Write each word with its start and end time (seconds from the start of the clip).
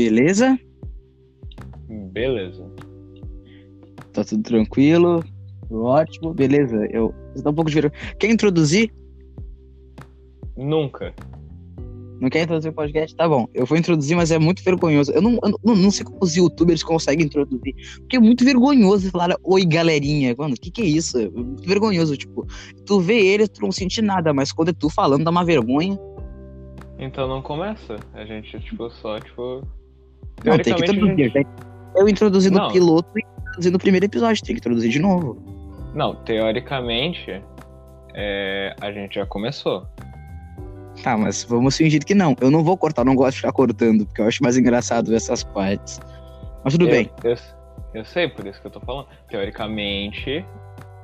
Beleza? 0.00 0.58
Beleza. 2.12 2.66
Tá 4.14 4.24
tudo 4.24 4.42
tranquilo? 4.42 5.22
Ótimo, 5.70 6.32
beleza. 6.32 6.88
Eu. 6.90 7.14
Você 7.34 7.42
tá 7.44 7.50
um 7.50 7.54
pouco 7.54 7.70
de 7.70 7.78
vergonha. 7.78 8.14
Quer 8.18 8.30
introduzir? 8.30 8.90
Nunca. 10.56 11.14
Não 12.18 12.30
quer 12.30 12.44
introduzir 12.44 12.70
o 12.70 12.74
podcast? 12.74 13.14
Tá 13.14 13.28
bom. 13.28 13.46
Eu 13.52 13.66
vou 13.66 13.76
introduzir, 13.76 14.16
mas 14.16 14.30
é 14.30 14.38
muito 14.38 14.64
vergonhoso. 14.64 15.12
Eu 15.12 15.20
não, 15.20 15.38
eu 15.42 15.54
não, 15.62 15.76
não 15.76 15.90
sei 15.90 16.04
como 16.04 16.18
os 16.22 16.34
youtubers 16.34 16.82
conseguem 16.82 17.26
introduzir. 17.26 17.74
Porque 17.98 18.16
é 18.16 18.20
muito 18.20 18.42
vergonhoso 18.42 19.10
falar 19.10 19.36
oi, 19.44 19.66
galerinha. 19.66 20.34
Mano, 20.36 20.54
o 20.54 20.60
que, 20.60 20.70
que 20.70 20.80
é 20.80 20.86
isso? 20.86 21.18
É 21.18 21.28
muito 21.28 21.68
vergonhoso. 21.68 22.16
Tipo, 22.16 22.46
tu 22.86 23.00
vê 23.00 23.18
eles, 23.18 23.50
tu 23.50 23.60
não 23.60 23.70
sente 23.70 24.00
nada, 24.00 24.32
mas 24.32 24.50
quando 24.50 24.70
é 24.70 24.72
tu 24.72 24.88
falando, 24.88 25.24
dá 25.24 25.30
uma 25.30 25.44
vergonha. 25.44 25.98
Então 26.98 27.28
não 27.28 27.42
começa. 27.42 27.96
A 28.14 28.24
gente, 28.24 28.58
tipo, 28.60 28.90
só, 28.90 29.20
tipo. 29.20 29.62
Não, 30.44 30.58
tem 30.58 30.74
que 30.74 30.82
introduzir. 30.82 31.30
gente-? 31.30 31.48
Eu 31.94 32.08
introduzi 32.08 32.50
no 32.50 32.72
piloto 32.72 33.18
e 33.18 33.22
introduzi 33.40 33.70
no 33.70 33.78
primeiro 33.78 34.06
episódio. 34.06 34.44
Tem 34.44 34.54
que 34.54 34.60
introduzir 34.60 34.90
de 34.90 34.98
novo. 34.98 35.36
Não, 35.94 36.14
teoricamente, 36.14 37.42
é, 38.14 38.74
a 38.80 38.92
gente 38.92 39.16
já 39.16 39.26
começou. 39.26 39.86
Tá, 41.02 41.16
mas 41.16 41.44
vamos 41.44 41.76
fingir 41.76 42.04
que 42.04 42.14
não. 42.14 42.36
Eu 42.40 42.50
não 42.50 42.62
vou 42.62 42.76
cortar, 42.76 43.04
não 43.04 43.14
gosto 43.14 43.32
de 43.32 43.36
ficar 43.38 43.52
cortando, 43.52 44.06
porque 44.06 44.20
eu 44.20 44.26
acho 44.26 44.42
mais 44.42 44.56
engraçado 44.56 45.08
ver 45.08 45.16
essas 45.16 45.42
partes. 45.42 46.00
Mas 46.62 46.74
tudo 46.74 46.86
eu, 46.86 46.90
bem. 46.90 47.10
Eu, 47.24 47.36
eu 47.94 48.04
sei, 48.04 48.28
por 48.28 48.46
isso 48.46 48.60
que 48.60 48.66
eu 48.66 48.70
tô 48.70 48.80
falando. 48.80 49.06
Teoricamente, 49.28 50.44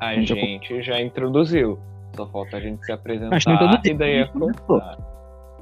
a 0.00 0.14
gente 0.14 0.82
já 0.82 0.92
já 0.92 1.00
introduziu. 1.00 1.78
Só 2.14 2.26
falta 2.26 2.56
a 2.56 2.60
gente 2.60 2.84
se 2.84 2.92
apresentar 2.92 3.36
Acho 3.36 3.46
que 3.82 3.90
e 3.90 3.94
daí 3.94 4.22
é. 4.22 4.30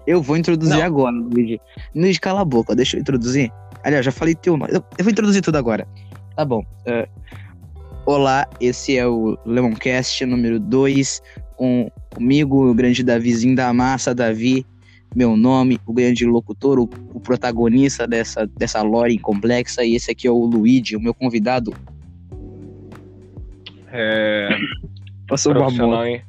Eu 0.06 0.20
vou 0.20 0.36
introduzir 0.36 0.78
Não. 0.78 0.84
agora, 0.84 1.16
Luigi. 1.16 1.60
Luigi, 1.94 2.20
cala 2.20 2.42
a 2.42 2.44
boca, 2.44 2.76
deixa 2.76 2.96
eu 2.96 3.00
introduzir. 3.00 3.50
Aliás, 3.84 4.04
já 4.04 4.10
falei 4.10 4.34
teu 4.34 4.56
nome. 4.56 4.72
Eu, 4.72 4.82
eu 4.96 5.04
vou 5.04 5.12
introduzir 5.12 5.42
tudo 5.42 5.56
agora. 5.56 5.86
Tá 6.34 6.44
bom. 6.44 6.64
é, 6.86 7.06
olá, 8.06 8.48
esse 8.60 8.96
é 8.96 9.06
o 9.06 9.38
Lemoncast 9.44 10.24
número 10.24 10.58
2, 10.58 11.22
com 11.56 11.90
comigo, 12.10 12.70
o 12.70 12.74
grande 12.74 13.02
Davizinho 13.04 13.54
da 13.54 13.72
massa, 13.72 14.14
Davi, 14.14 14.66
meu 15.14 15.36
nome, 15.36 15.78
o 15.86 15.92
grande 15.92 16.24
locutor, 16.24 16.78
o, 16.78 16.88
o 17.12 17.20
protagonista 17.20 18.06
dessa, 18.06 18.46
dessa 18.46 18.82
lore 18.82 19.18
complexa, 19.18 19.84
e 19.84 19.94
esse 19.94 20.10
aqui 20.10 20.26
é 20.26 20.30
o 20.30 20.44
Luigi, 20.44 20.96
o 20.96 21.00
meu 21.00 21.14
convidado. 21.14 21.74
É, 23.92 24.48
Passou 25.28 25.52
uma 25.52 25.70
moto. 25.70 25.76
profissional, 25.76 26.06
em, 26.06 26.22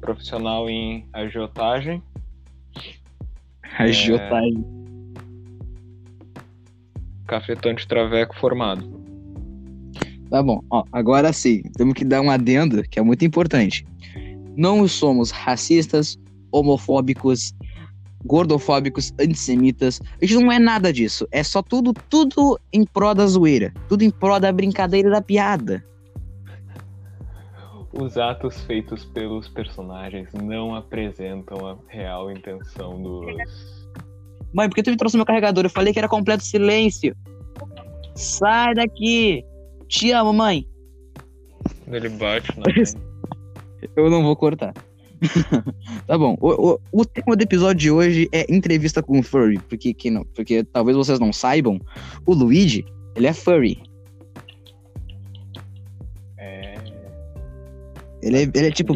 profissional 0.00 0.70
em 0.70 1.06
agiotagem. 1.12 2.02
Agiotagem. 3.78 4.77
Cafetante 7.28 7.86
traveco 7.86 8.34
formado. 8.38 8.82
Tá 10.30 10.42
bom, 10.42 10.62
ó, 10.70 10.82
agora 10.90 11.32
sim, 11.32 11.62
temos 11.76 11.94
que 11.94 12.04
dar 12.04 12.20
um 12.20 12.30
adendo 12.30 12.82
que 12.82 12.98
é 12.98 13.02
muito 13.02 13.24
importante. 13.24 13.86
Não 14.56 14.88
somos 14.88 15.30
racistas, 15.30 16.18
homofóbicos, 16.50 17.54
gordofóbicos, 18.24 19.12
antissemitas. 19.20 20.00
A 20.20 20.26
gente 20.26 20.42
não 20.42 20.50
é 20.50 20.58
nada 20.58 20.92
disso. 20.92 21.28
É 21.30 21.42
só 21.42 21.62
tudo, 21.62 21.92
tudo 22.10 22.58
em 22.72 22.84
pró 22.84 23.14
da 23.14 23.26
zoeira. 23.26 23.72
Tudo 23.88 24.02
em 24.02 24.10
pró 24.10 24.38
da 24.38 24.50
brincadeira 24.50 25.08
e 25.08 25.12
da 25.12 25.22
piada. 25.22 25.84
Os 27.92 28.18
atos 28.18 28.60
feitos 28.64 29.04
pelos 29.04 29.48
personagens 29.48 30.32
não 30.34 30.74
apresentam 30.74 31.66
a 31.66 31.76
real 31.88 32.30
intenção 32.30 33.02
dos. 33.02 33.78
Mãe, 34.52 34.68
por 34.68 34.74
que 34.74 34.82
tu 34.82 34.90
me 34.90 34.96
trouxe 34.96 35.16
meu 35.16 35.26
carregador? 35.26 35.64
Eu 35.64 35.70
falei 35.70 35.92
que 35.92 35.98
era 35.98 36.08
completo 36.08 36.44
silêncio. 36.44 37.14
Sai 38.14 38.74
daqui. 38.74 39.44
Te 39.88 40.12
amo, 40.12 40.32
mãe. 40.32 40.66
Ele 41.86 42.08
bate 42.08 42.52
na 42.58 42.64
Eu 43.96 44.10
não 44.10 44.22
vou 44.22 44.36
cortar. 44.36 44.74
tá 46.06 46.18
bom. 46.18 46.36
O, 46.40 46.72
o, 46.72 46.80
o 46.92 47.04
tema 47.04 47.36
do 47.36 47.42
episódio 47.42 47.76
de 47.76 47.90
hoje 47.90 48.28
é 48.32 48.46
entrevista 48.52 49.02
com 49.02 49.18
o 49.18 49.22
Furry. 49.22 49.58
Porque, 49.68 49.94
que 49.94 50.10
não, 50.10 50.24
porque 50.34 50.64
talvez 50.64 50.96
vocês 50.96 51.18
não 51.18 51.32
saibam, 51.32 51.80
o 52.26 52.34
Luigi, 52.34 52.84
ele 53.16 53.26
é 53.26 53.32
furry. 53.32 53.82
É. 56.36 56.74
Ele 58.22 58.36
é, 58.36 58.42
ele 58.42 58.66
é 58.66 58.70
tipo. 58.70 58.94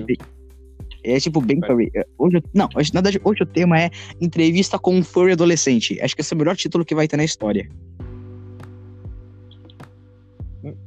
É 1.04 1.18
tipo 1.18 1.40
bem 1.40 1.60
furry. 1.66 1.90
Hoje, 2.16 2.36
eu- 2.36 2.42
não, 2.54 2.68
hoje, 2.76 2.92
na 2.94 3.00
verdade, 3.00 3.20
hoje 3.24 3.42
o 3.42 3.46
tema 3.46 3.80
é 3.80 3.90
entrevista 4.20 4.78
com 4.78 4.94
um 4.94 5.02
furry 5.02 5.32
adolescente. 5.32 6.00
Acho 6.00 6.14
que 6.14 6.20
esse 6.20 6.32
é 6.32 6.36
o 6.36 6.38
melhor 6.38 6.56
título 6.56 6.84
que 6.84 6.94
vai 6.94 7.08
ter 7.08 7.16
na 7.16 7.24
história. 7.24 7.68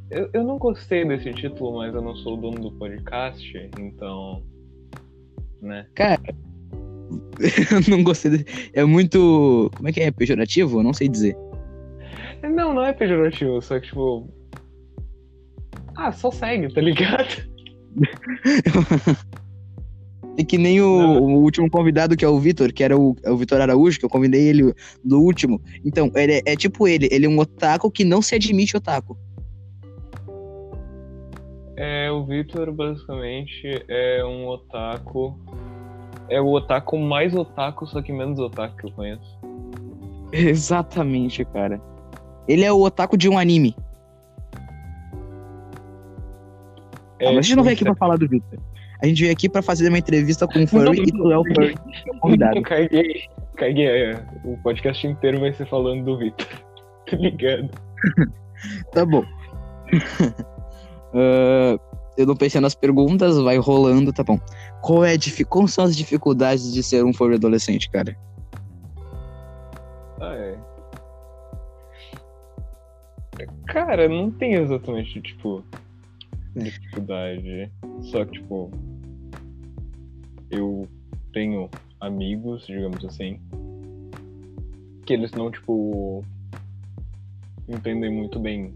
Eu, 0.09 0.29
eu 0.33 0.43
não 0.43 0.57
gostei 0.57 1.05
desse 1.05 1.33
título, 1.33 1.77
mas 1.79 1.93
eu 1.93 2.01
não 2.01 2.15
sou 2.15 2.37
o 2.37 2.41
dono 2.41 2.61
do 2.61 2.71
podcast, 2.77 3.69
então. 3.77 4.41
Né? 5.61 5.85
Cara, 5.95 6.21
eu 7.71 7.81
não 7.89 8.03
gostei. 8.03 8.31
De... 8.37 8.45
É 8.73 8.85
muito. 8.85 9.69
Como 9.75 9.89
é 9.89 9.91
que 9.91 9.99
é? 9.99 10.11
Pejorativo? 10.11 10.79
Eu 10.79 10.83
não 10.83 10.93
sei 10.93 11.09
dizer. 11.09 11.35
Não, 12.43 12.73
não 12.73 12.85
é 12.85 12.93
pejorativo, 12.93 13.61
só 13.61 13.79
que 13.79 13.87
tipo. 13.87 14.29
Ah, 15.97 16.11
só 16.11 16.31
segue, 16.31 16.73
tá 16.73 16.79
ligado? 16.81 17.49
É 20.37 20.43
que 20.43 20.57
nem 20.57 20.81
o, 20.81 20.87
o 20.87 21.41
último 21.41 21.69
convidado, 21.69 22.17
que 22.17 22.25
é 22.25 22.27
o 22.27 22.37
Vitor, 22.37 22.73
que 22.73 22.83
era 22.83 22.97
o, 22.97 23.15
é 23.23 23.31
o 23.31 23.37
Vitor 23.37 23.61
Araújo, 23.61 23.97
que 23.97 24.05
eu 24.05 24.09
convidei 24.09 24.47
ele 24.47 24.73
do 25.03 25.21
último. 25.21 25.61
Então, 25.83 26.11
ele 26.13 26.33
é, 26.33 26.41
é 26.45 26.55
tipo 26.55 26.87
ele, 26.87 27.07
ele 27.09 27.25
é 27.25 27.29
um 27.29 27.39
otaku 27.39 27.89
que 27.89 28.03
não 28.03 28.21
se 28.21 28.35
admite 28.35 28.75
otaku. 28.75 29.17
É, 31.77 32.09
o 32.11 32.25
Victor 32.25 32.71
basicamente 32.71 33.85
é 33.87 34.23
um 34.25 34.47
otaku. 34.47 35.37
É 36.29 36.41
o 36.41 36.51
otaku 36.51 36.97
mais 36.97 37.33
otaku, 37.33 37.85
só 37.87 38.01
que 38.01 38.11
menos 38.11 38.39
otaku 38.39 38.75
que 38.77 38.87
eu 38.87 38.91
conheço. 38.91 39.39
Exatamente, 40.31 41.45
cara. 41.45 41.81
Ele 42.47 42.63
é 42.63 42.71
o 42.71 42.81
otaku 42.81 43.17
de 43.17 43.29
um 43.29 43.37
anime. 43.37 43.75
É, 47.19 47.27
Ah, 47.27 47.31
mas 47.31 47.37
a 47.37 47.41
gente 47.41 47.55
não 47.55 47.63
veio 47.63 47.73
aqui 47.73 47.83
tipo, 47.83 47.95
pra 47.95 47.99
falar 47.99 48.17
do 48.17 48.27
Vitor. 48.27 48.59
A 49.01 49.07
gente 49.07 49.21
veio 49.21 49.31
aqui 49.33 49.47
pra 49.49 49.61
fazer 49.61 49.89
uma 49.89 49.97
entrevista 49.97 50.47
com 50.47 50.63
o 50.63 50.67
Furry 50.67 51.01
e 51.03 51.11
tu 51.11 51.31
é 51.31 51.37
o 51.37 51.43
Furry, 51.43 51.75
é 52.13 52.19
convidado. 52.19 52.61
Caguei, 52.61 53.23
caguei. 53.57 53.87
é, 53.87 54.25
O 54.43 54.57
podcast 54.63 55.05
inteiro 55.05 55.39
vai 55.39 55.51
ser 55.53 55.65
falando 55.67 56.03
do 56.05 56.17
Victor. 56.17 56.47
Tá 57.09 57.17
ligado? 57.17 57.69
Tá 58.93 59.05
bom. 59.05 59.23
Ah, 61.13 61.77
eu 62.17 62.25
não 62.25 62.35
pensei 62.35 62.59
nas 62.59 62.73
perguntas, 62.73 63.37
vai 63.37 63.57
rolando, 63.57 64.11
tá 64.13 64.23
bom. 64.23 64.39
Qual 64.81 65.03
é 65.05 65.11
a 65.11 65.17
difi- 65.17 65.43
Quais 65.45 65.71
são 65.73 65.83
as 65.85 65.95
dificuldades 65.95 66.73
de 66.73 66.81
ser 66.81 67.03
um 67.03 67.13
Furry 67.13 67.35
adolescente, 67.35 67.89
cara? 67.91 68.17
Ah, 70.19 70.33
é. 70.35 70.55
Cara, 73.67 74.07
não 74.07 74.31
tem 74.31 74.53
exatamente, 74.53 75.21
tipo, 75.21 75.63
dificuldade. 76.63 77.71
Só 78.03 78.25
que, 78.25 78.33
tipo, 78.33 78.71
eu 80.49 80.87
tenho 81.33 81.69
amigos, 81.99 82.65
digamos 82.65 83.03
assim, 83.03 83.39
que 85.05 85.13
eles 85.13 85.31
não, 85.31 85.51
tipo, 85.51 86.23
entendem 87.67 88.11
muito 88.11 88.39
bem 88.39 88.73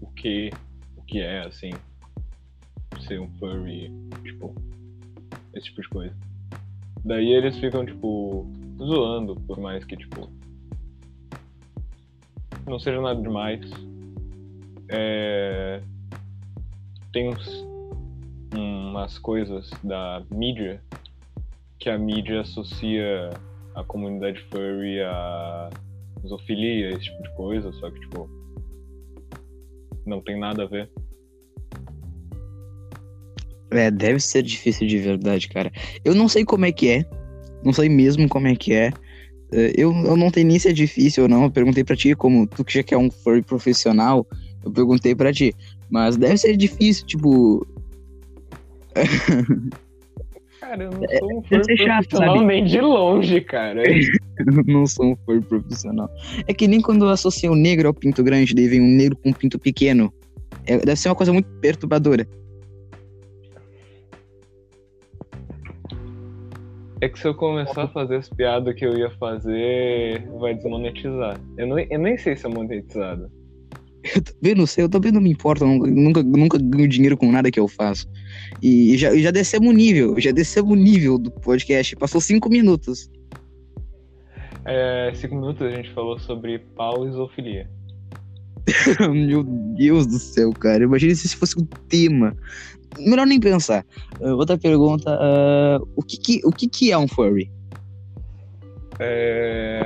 o 0.00 0.06
que, 0.08 0.50
o 0.96 1.02
que 1.02 1.20
é, 1.20 1.44
assim, 1.44 1.70
ser 3.06 3.20
um 3.20 3.28
furry, 3.38 3.90
tipo, 4.22 4.54
esse 5.52 5.66
tipo 5.66 5.82
de 5.82 5.88
coisa. 5.88 6.16
Daí 7.04 7.32
eles 7.32 7.58
ficam, 7.58 7.84
tipo, 7.84 8.46
zoando, 8.78 9.36
por 9.42 9.58
mais 9.58 9.84
que, 9.84 9.96
tipo, 9.96 10.30
não 12.66 12.78
seja 12.78 13.00
nada 13.00 13.20
demais. 13.20 13.60
É... 14.88 15.82
Tem 17.14 17.28
uns, 17.28 17.64
umas 18.52 19.18
coisas 19.20 19.70
da 19.84 20.20
mídia 20.32 20.82
que 21.78 21.88
a 21.88 21.96
mídia 21.96 22.40
associa 22.40 23.30
a 23.76 23.84
comunidade 23.84 24.40
furry 24.50 25.00
a 25.00 25.70
zoofilia, 26.26 26.90
esse 26.90 27.04
tipo 27.04 27.22
de 27.22 27.34
coisa, 27.36 27.72
só 27.74 27.88
que, 27.88 28.00
tipo, 28.00 28.28
não 30.04 30.20
tem 30.22 30.36
nada 30.40 30.64
a 30.64 30.66
ver. 30.66 30.90
É, 33.70 33.92
deve 33.92 34.18
ser 34.18 34.42
difícil 34.42 34.88
de 34.88 34.98
verdade, 34.98 35.48
cara. 35.48 35.70
Eu 36.04 36.16
não 36.16 36.28
sei 36.28 36.44
como 36.44 36.64
é 36.64 36.72
que 36.72 36.88
é. 36.88 37.04
Não 37.64 37.72
sei 37.72 37.88
mesmo 37.88 38.28
como 38.28 38.48
é 38.48 38.56
que 38.56 38.72
é. 38.72 38.92
É, 39.52 39.72
Eu, 39.76 39.92
eu 39.92 40.16
não 40.16 40.32
tenho 40.32 40.48
nem 40.48 40.58
se 40.58 40.68
é 40.68 40.72
difícil 40.72 41.22
ou 41.22 41.28
não. 41.28 41.44
Eu 41.44 41.50
perguntei 41.50 41.84
pra 41.84 41.94
ti, 41.94 42.16
como 42.16 42.44
tu 42.44 42.64
que 42.64 42.74
já 42.74 42.84
é 42.90 42.96
um 42.96 43.08
furry 43.08 43.42
profissional, 43.42 44.26
eu 44.64 44.70
perguntei 44.72 45.14
pra 45.14 45.32
ti. 45.32 45.54
Mas 45.90 46.16
deve 46.16 46.36
ser 46.38 46.56
difícil, 46.56 47.06
tipo. 47.06 47.66
Cara, 50.60 50.84
eu 50.84 50.90
não 50.90 51.04
É, 51.04 51.18
sou 51.18 51.28
um 51.38 51.42
chato, 51.42 52.08
profissional 52.08 52.34
sabe? 52.36 52.46
nem 52.46 52.64
de 52.64 52.80
longe, 52.80 53.40
cara. 53.40 53.82
Eu 54.36 54.64
não 54.66 54.84
sou 54.84 55.12
um 55.12 55.16
furry 55.24 55.40
profissional. 55.42 56.08
É 56.48 56.52
que 56.52 56.66
nem 56.66 56.80
quando 56.80 57.04
eu 57.04 57.08
associo 57.08 57.52
o 57.52 57.54
negro 57.54 57.86
ao 57.86 57.94
pinto 57.94 58.20
grande, 58.24 58.52
daí 58.52 58.66
vem 58.66 58.80
um 58.80 58.96
negro 58.96 59.16
com 59.16 59.28
um 59.28 59.32
pinto 59.32 59.60
pequeno. 59.60 60.12
É, 60.66 60.76
deve 60.78 60.96
ser 60.96 61.08
uma 61.08 61.14
coisa 61.14 61.32
muito 61.32 61.48
perturbadora. 61.60 62.26
É 67.00 67.08
que 67.08 67.18
se 67.18 67.28
eu 67.28 67.34
começar 67.34 67.84
a 67.84 67.88
fazer 67.88 68.16
as 68.16 68.28
piadas 68.28 68.74
que 68.74 68.84
eu 68.84 68.96
ia 68.98 69.10
fazer, 69.10 70.26
vai 70.40 70.54
desmonetizar. 70.54 71.38
Eu, 71.56 71.66
não, 71.68 71.78
eu 71.78 71.98
nem 71.98 72.16
sei 72.16 72.34
se 72.34 72.46
é 72.46 72.48
monetizado. 72.48 73.30
Eu 74.14 74.22
também 74.22 74.54
não 74.54 74.66
sei, 74.66 74.84
eu 74.84 74.88
também 74.88 75.10
não 75.10 75.20
me 75.20 75.30
importo, 75.30 75.64
nunca, 75.64 76.22
nunca 76.22 76.58
ganho 76.58 76.88
dinheiro 76.88 77.16
com 77.16 77.32
nada 77.32 77.50
que 77.50 77.58
eu 77.58 77.66
faço. 77.66 78.06
E 78.62 78.96
já, 78.98 79.16
já 79.16 79.30
descemos 79.30 79.70
o 79.70 79.72
nível, 79.72 80.20
já 80.20 80.30
descemos 80.30 80.72
o 80.72 80.74
nível 80.74 81.18
do 81.18 81.30
podcast. 81.30 81.96
Passou 81.96 82.20
cinco 82.20 82.50
minutos. 82.50 83.10
É, 84.66 85.12
cinco 85.14 85.36
minutos 85.36 85.62
a 85.62 85.70
gente 85.70 85.90
falou 85.92 86.18
sobre 86.18 86.58
pau 86.58 87.06
e 87.06 87.12
zoofilia. 87.12 87.68
Meu 89.10 89.42
Deus 89.42 90.06
do 90.06 90.18
céu, 90.18 90.52
cara. 90.52 90.84
Imagina 90.84 91.14
se 91.14 91.26
isso 91.26 91.36
fosse 91.36 91.58
um 91.58 91.64
tema. 91.88 92.36
Melhor 92.98 93.26
nem 93.26 93.40
pensar. 93.40 93.84
Uh, 94.20 94.34
outra 94.34 94.56
pergunta: 94.56 95.10
uh, 95.10 95.86
o, 95.96 96.02
que, 96.02 96.16
que, 96.16 96.40
o 96.44 96.50
que, 96.50 96.68
que 96.68 96.92
é 96.92 96.98
um 96.98 97.08
furry? 97.08 97.50
É... 98.98 99.84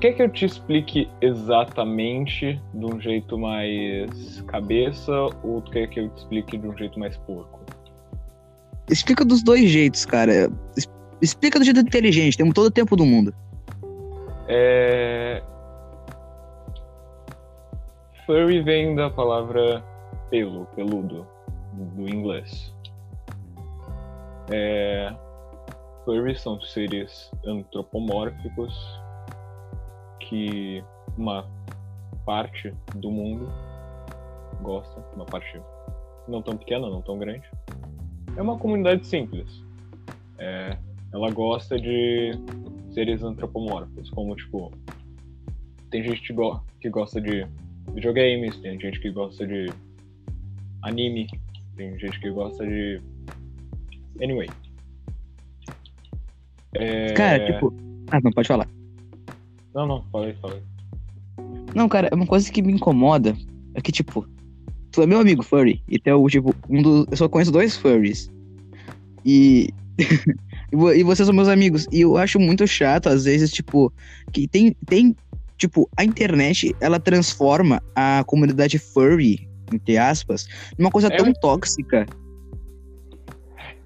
Quer 0.00 0.14
que 0.14 0.22
eu 0.22 0.30
te 0.30 0.46
explique 0.46 1.10
exatamente 1.20 2.58
de 2.72 2.86
um 2.86 2.98
jeito 2.98 3.36
mais 3.36 4.40
cabeça 4.46 5.12
ou 5.42 5.60
tu 5.60 5.70
quer 5.70 5.88
que 5.88 6.00
eu 6.00 6.08
te 6.08 6.18
explique 6.20 6.56
de 6.56 6.66
um 6.66 6.74
jeito 6.74 6.98
mais 6.98 7.18
porco? 7.18 7.60
Explica 8.88 9.26
dos 9.26 9.42
dois 9.42 9.68
jeitos, 9.68 10.06
cara. 10.06 10.50
Explica 11.20 11.58
do 11.58 11.64
jeito 11.66 11.80
inteligente, 11.80 12.38
temos 12.38 12.54
todo 12.54 12.68
o 12.68 12.70
tempo 12.70 12.96
do 12.96 13.04
mundo. 13.04 13.34
É... 14.48 15.42
Furry 18.24 18.62
vem 18.62 18.94
da 18.94 19.10
palavra 19.10 19.84
pelo, 20.30 20.64
peludo, 20.74 21.26
do 21.74 22.08
inglês. 22.08 22.74
É... 24.50 25.12
Furry 26.06 26.34
são 26.38 26.58
seres 26.62 27.30
antropomórficos 27.44 28.99
que 30.30 30.82
uma 31.18 31.44
parte 32.24 32.72
do 32.94 33.10
mundo 33.10 33.52
gosta, 34.62 35.04
uma 35.14 35.26
parte 35.26 35.60
não 36.28 36.40
tão 36.40 36.56
pequena, 36.56 36.88
não 36.88 37.02
tão 37.02 37.18
grande. 37.18 37.42
É 38.36 38.40
uma 38.40 38.56
comunidade 38.56 39.04
simples. 39.04 39.64
É, 40.38 40.78
ela 41.12 41.30
gosta 41.32 41.78
de 41.78 42.30
seres 42.92 43.22
antropomórficos, 43.22 44.08
como 44.10 44.36
tipo 44.36 44.72
tem 45.90 46.04
gente 46.04 46.22
que, 46.22 46.32
go 46.32 46.62
que 46.80 46.88
gosta 46.88 47.20
de 47.20 47.44
videogames, 47.92 48.56
tem 48.58 48.80
gente 48.80 49.00
que 49.00 49.10
gosta 49.10 49.44
de 49.44 49.68
anime, 50.82 51.26
tem 51.76 51.98
gente 51.98 52.20
que 52.20 52.30
gosta 52.30 52.64
de 52.64 53.02
anyway. 54.22 54.48
É... 56.74 57.12
Cara, 57.14 57.44
tipo, 57.44 57.74
ah, 58.12 58.20
não 58.22 58.30
pode 58.30 58.46
falar. 58.46 58.68
Não, 59.74 59.86
não, 59.86 60.02
falei, 60.10 60.34
falei. 60.40 60.62
Não, 61.74 61.88
cara, 61.88 62.08
é 62.10 62.14
uma 62.14 62.26
coisa 62.26 62.50
que 62.50 62.62
me 62.62 62.72
incomoda 62.72 63.36
é 63.74 63.80
que, 63.80 63.92
tipo, 63.92 64.26
tu 64.90 65.02
é 65.02 65.06
meu 65.06 65.20
amigo 65.20 65.42
furry, 65.42 65.82
e 65.88 65.98
tu 65.98 66.08
é 66.08 66.14
o, 66.14 66.26
tipo, 66.28 66.54
um 66.68 66.82
dos. 66.82 67.06
Eu 67.10 67.16
só 67.16 67.28
conheço 67.28 67.52
dois 67.52 67.76
furries. 67.76 68.30
E. 69.24 69.70
e 70.72 71.02
vocês 71.04 71.26
são 71.26 71.34
meus 71.34 71.48
amigos. 71.48 71.86
E 71.92 72.00
eu 72.00 72.16
acho 72.16 72.38
muito 72.38 72.66
chato, 72.66 73.08
às 73.08 73.24
vezes, 73.24 73.50
tipo, 73.50 73.92
que 74.32 74.48
tem. 74.48 74.74
tem 74.86 75.16
tipo, 75.56 75.88
a 75.96 76.04
internet, 76.04 76.74
ela 76.80 76.98
transforma 76.98 77.82
a 77.94 78.24
comunidade 78.26 78.78
furry, 78.78 79.46
entre 79.72 79.98
aspas, 79.98 80.48
numa 80.78 80.90
coisa 80.90 81.08
é 81.08 81.16
tão 81.16 81.32
tóxica. 81.34 82.06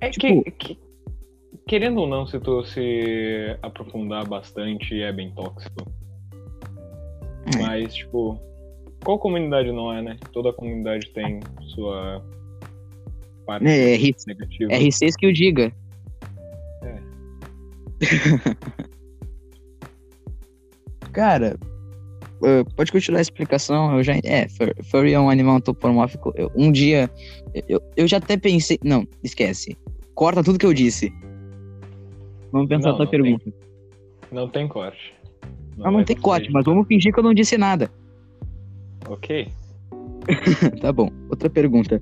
É 0.00 0.08
tipo, 0.08 0.44
que, 0.44 0.50
que, 0.52 0.78
querendo 1.66 2.00
ou 2.00 2.06
não, 2.06 2.26
se 2.26 2.38
tu 2.40 2.64
se 2.64 3.56
aprofundar 3.62 4.26
bastante, 4.26 5.00
é 5.00 5.12
bem 5.12 5.30
tóxico. 5.32 5.86
É. 7.54 7.62
Mas, 7.62 7.94
tipo, 7.94 8.40
qual 9.04 9.18
comunidade 9.18 9.70
não 9.70 9.92
é, 9.92 10.02
né? 10.02 10.16
Toda 10.32 10.52
comunidade 10.52 11.10
tem 11.10 11.40
sua 11.74 12.24
parte 13.46 13.66
é, 13.66 13.94
R 13.94 14.14
negativa. 14.26 14.72
R6 14.72 15.12
que 15.18 15.26
o 15.26 15.32
diga. 15.32 15.72
É. 16.82 16.98
Cara, 21.12 21.56
uh, 22.42 22.64
pode 22.74 22.90
continuar 22.90 23.18
a 23.18 23.22
explicação. 23.22 23.96
Eu 23.96 24.02
já. 24.02 24.14
É, 24.24 24.48
furry 24.84 25.12
é 25.12 25.20
um 25.20 25.30
animal 25.30 25.56
antropomórfico. 25.56 26.32
Eu, 26.34 26.50
um 26.56 26.72
dia. 26.72 27.08
Eu, 27.68 27.80
eu 27.96 28.08
já 28.08 28.16
até 28.16 28.36
pensei. 28.36 28.78
Não, 28.82 29.06
esquece. 29.22 29.78
Corta 30.14 30.42
tudo 30.42 30.58
que 30.58 30.66
eu 30.66 30.74
disse. 30.74 31.12
Vamos 32.54 32.68
pensar 32.68 32.90
não, 32.90 32.96
tua 32.98 33.06
pergunta. 33.08 33.42
Tem, 33.42 33.52
não 34.30 34.48
tem 34.48 34.68
corte. 34.68 35.12
Não, 35.76 35.86
não, 35.86 35.92
não 35.98 36.04
tem 36.04 36.16
corte, 36.16 36.52
mas 36.52 36.64
vamos 36.64 36.86
fingir 36.86 37.12
que 37.12 37.18
eu 37.18 37.24
não 37.24 37.34
disse 37.34 37.58
nada. 37.58 37.90
Ok. 39.08 39.48
tá 40.80 40.92
bom. 40.92 41.10
Outra 41.28 41.50
pergunta. 41.50 42.00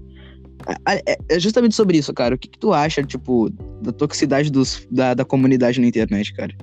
É, 0.87 1.17
é 1.31 1.41
justamente 1.41 1.75
sobre 1.75 1.97
isso, 1.97 2.13
cara. 2.13 2.35
O 2.35 2.39
que, 2.39 2.49
que 2.49 2.59
tu 2.59 2.71
acha, 2.71 3.03
tipo, 3.03 3.49
da 3.81 3.93
toxicidade 3.93 4.53
dos, 4.53 4.87
da, 4.91 5.15
da 5.15 5.25
comunidade 5.25 5.81
na 5.81 5.87
internet, 5.87 6.35
cara? 6.35 6.55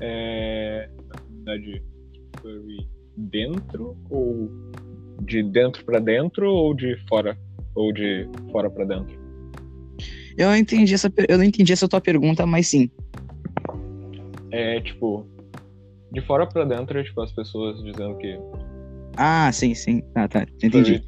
É. 0.00 0.90
Da 1.06 1.20
comunidade 1.20 1.80
dentro 3.16 3.96
ou 4.10 4.50
de 5.22 5.44
dentro 5.44 5.84
para 5.84 6.00
dentro 6.00 6.50
ou 6.50 6.74
de 6.74 6.96
fora 7.08 7.38
ou 7.72 7.92
de 7.92 8.28
fora 8.50 8.68
para 8.68 8.84
dentro? 8.84 9.25
Eu 10.36 10.48
não 10.48 10.56
entendi 10.56 10.92
essa, 10.94 11.10
eu 11.28 11.38
não 11.38 11.44
entendi 11.44 11.72
essa 11.72 11.88
tua 11.88 12.00
pergunta, 12.00 12.44
mas 12.46 12.68
sim. 12.68 12.90
É, 14.50 14.80
tipo, 14.80 15.26
de 16.12 16.20
fora 16.20 16.46
pra 16.46 16.64
dentro, 16.64 17.02
tipo, 17.02 17.20
as 17.20 17.32
pessoas 17.32 17.82
dizendo 17.82 18.16
que. 18.18 18.38
Ah, 19.16 19.50
sim, 19.52 19.74
sim. 19.74 20.02
Ah, 20.14 20.28
tá. 20.28 20.46
Entendi. 20.62 21.02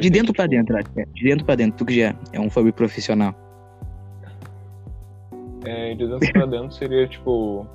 de 0.00 0.10
dentro 0.10 0.26
tipo... 0.26 0.34
pra 0.34 0.46
dentro, 0.46 0.76
acho. 0.76 0.88
É. 0.96 1.04
De 1.06 1.24
dentro 1.24 1.44
pra 1.44 1.54
dentro, 1.54 1.78
tu 1.78 1.84
que 1.84 2.00
já 2.00 2.14
é 2.32 2.40
um 2.40 2.50
furry 2.50 2.72
profissional. 2.72 3.34
É, 5.64 5.94
de 5.94 6.06
dentro 6.06 6.32
pra 6.32 6.46
dentro 6.46 6.72
seria, 6.72 7.06
tipo. 7.08 7.66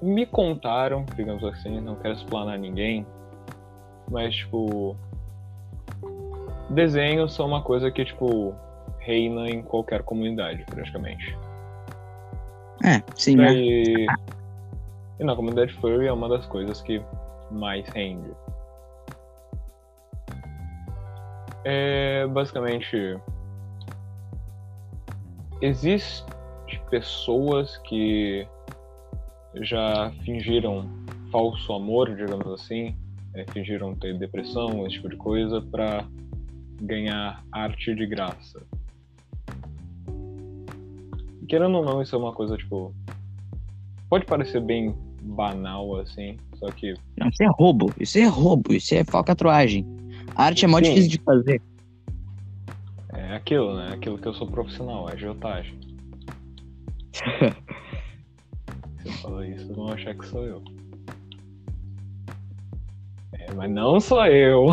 Me 0.00 0.24
contaram, 0.24 1.04
digamos 1.14 1.44
assim, 1.44 1.78
não 1.80 1.94
quero 1.96 2.14
explanar 2.14 2.58
ninguém, 2.58 3.06
mas, 4.10 4.34
tipo. 4.34 4.96
Desenhos 6.70 7.34
são 7.34 7.46
uma 7.46 7.62
coisa 7.62 7.90
que, 7.90 8.04
tipo, 8.04 8.54
reina 9.00 9.48
em 9.48 9.62
qualquer 9.62 10.02
comunidade, 10.02 10.64
praticamente. 10.64 11.36
É, 12.84 13.02
sim, 13.14 13.36
né? 13.36 13.52
e... 13.54 14.06
e 15.18 15.24
na 15.24 15.34
comunidade 15.34 15.72
furry 15.74 16.06
é 16.06 16.12
uma 16.12 16.28
das 16.28 16.46
coisas 16.46 16.80
que 16.80 17.02
mais 17.50 17.86
rende. 17.88 18.30
É 21.64 22.26
basicamente 22.28 23.18
existe 25.60 26.24
pessoas 26.88 27.76
que 27.78 28.46
já 29.56 30.10
fingiram 30.24 30.88
falso 31.30 31.72
amor, 31.72 32.14
digamos 32.16 32.46
assim, 32.48 32.96
é, 33.34 33.44
fingiram 33.52 33.94
ter 33.94 34.16
depressão, 34.18 34.86
esse 34.86 34.96
tipo 34.96 35.10
de 35.10 35.16
coisa, 35.16 35.60
para 35.60 36.04
ganhar 36.80 37.44
arte 37.52 37.94
de 37.94 38.06
graça 38.06 38.60
querendo 41.50 41.78
ou 41.78 41.84
não, 41.84 42.00
isso 42.00 42.14
é 42.14 42.18
uma 42.18 42.32
coisa, 42.32 42.56
tipo. 42.56 42.94
Pode 44.08 44.24
parecer 44.24 44.60
bem 44.60 44.94
banal, 45.20 45.96
assim, 45.96 46.36
só 46.54 46.70
que. 46.70 46.94
Não, 47.18 47.28
isso 47.28 47.42
é 47.42 47.48
roubo, 47.48 47.92
isso 47.98 48.18
é 48.18 48.24
roubo, 48.24 48.72
isso 48.72 48.94
é 48.94 49.04
falcatruagem. 49.04 49.84
A 50.36 50.44
arte 50.44 50.64
é 50.64 50.68
muito 50.68 50.84
difícil 50.84 51.10
de 51.10 51.18
fazer. 51.18 51.60
É 53.12 53.34
aquilo, 53.34 53.76
né? 53.76 53.90
Aquilo 53.92 54.16
que 54.16 54.28
eu 54.28 54.34
sou 54.34 54.46
profissional, 54.46 55.08
é 55.08 55.14
agiotagem. 55.14 55.78
Se 57.12 59.08
eu 59.08 59.12
falar 59.14 59.46
isso, 59.48 59.74
vão 59.74 59.88
achar 59.88 60.14
que 60.14 60.26
sou 60.26 60.44
eu. 60.44 60.62
É, 63.32 63.52
mas 63.54 63.70
não 63.70 63.98
sou 63.98 64.24
eu. 64.26 64.68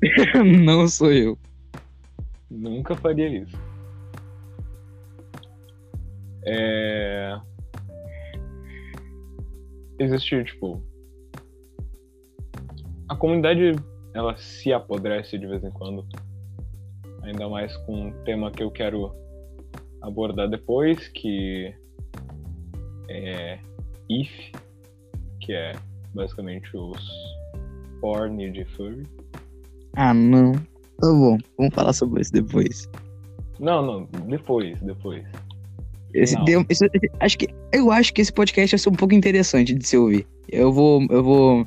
não 0.64 0.88
sou 0.88 1.12
eu. 1.12 1.38
Nunca 2.50 2.94
faria 2.94 3.28
isso. 3.28 3.65
É... 6.46 7.38
Existe, 9.98 10.44
tipo. 10.44 10.82
A 13.08 13.16
comunidade 13.16 13.76
ela 14.14 14.36
se 14.36 14.72
apodrece 14.72 15.38
de 15.38 15.46
vez 15.46 15.62
em 15.62 15.70
quando. 15.70 16.06
ainda 17.22 17.48
mais 17.48 17.76
com 17.78 18.06
um 18.06 18.12
tema 18.24 18.50
que 18.50 18.62
eu 18.62 18.70
quero 18.70 19.12
abordar 20.02 20.48
depois, 20.48 21.08
que 21.08 21.74
é 23.08 23.58
If, 24.08 24.30
que 25.40 25.52
é 25.52 25.72
basicamente 26.14 26.74
os 26.76 26.98
porn 28.00 28.50
de 28.50 28.64
furry. 28.64 29.02
Ah, 29.96 30.14
não. 30.14 30.52
Tá 30.52 31.08
bom, 31.08 31.36
vamos 31.58 31.74
falar 31.74 31.92
sobre 31.92 32.22
isso 32.22 32.32
depois. 32.32 32.88
Não, 33.58 33.84
não, 33.84 34.04
depois, 34.28 34.80
depois. 34.80 35.24
Esse 36.14 36.36
esse- 36.70 36.88
acho 37.20 37.38
que, 37.38 37.48
eu 37.72 37.90
acho 37.90 38.12
que 38.14 38.20
esse 38.22 38.32
podcast 38.32 38.74
vai 38.74 38.78
ser 38.78 38.88
um 38.88 38.94
pouco 38.94 39.14
interessante 39.14 39.74
de 39.74 39.86
se 39.86 39.96
ouvir. 39.96 40.26
Eu 40.50 40.72
vou, 40.72 41.04
eu 41.10 41.22
vou, 41.22 41.66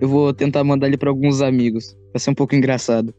eu 0.00 0.08
vou 0.08 0.32
tentar 0.32 0.64
mandar 0.64 0.86
ele 0.86 0.96
pra 0.96 1.10
alguns 1.10 1.42
amigos. 1.42 1.96
Vai 2.12 2.20
ser 2.20 2.30
um 2.30 2.34
pouco 2.34 2.54
engraçado. 2.54 3.14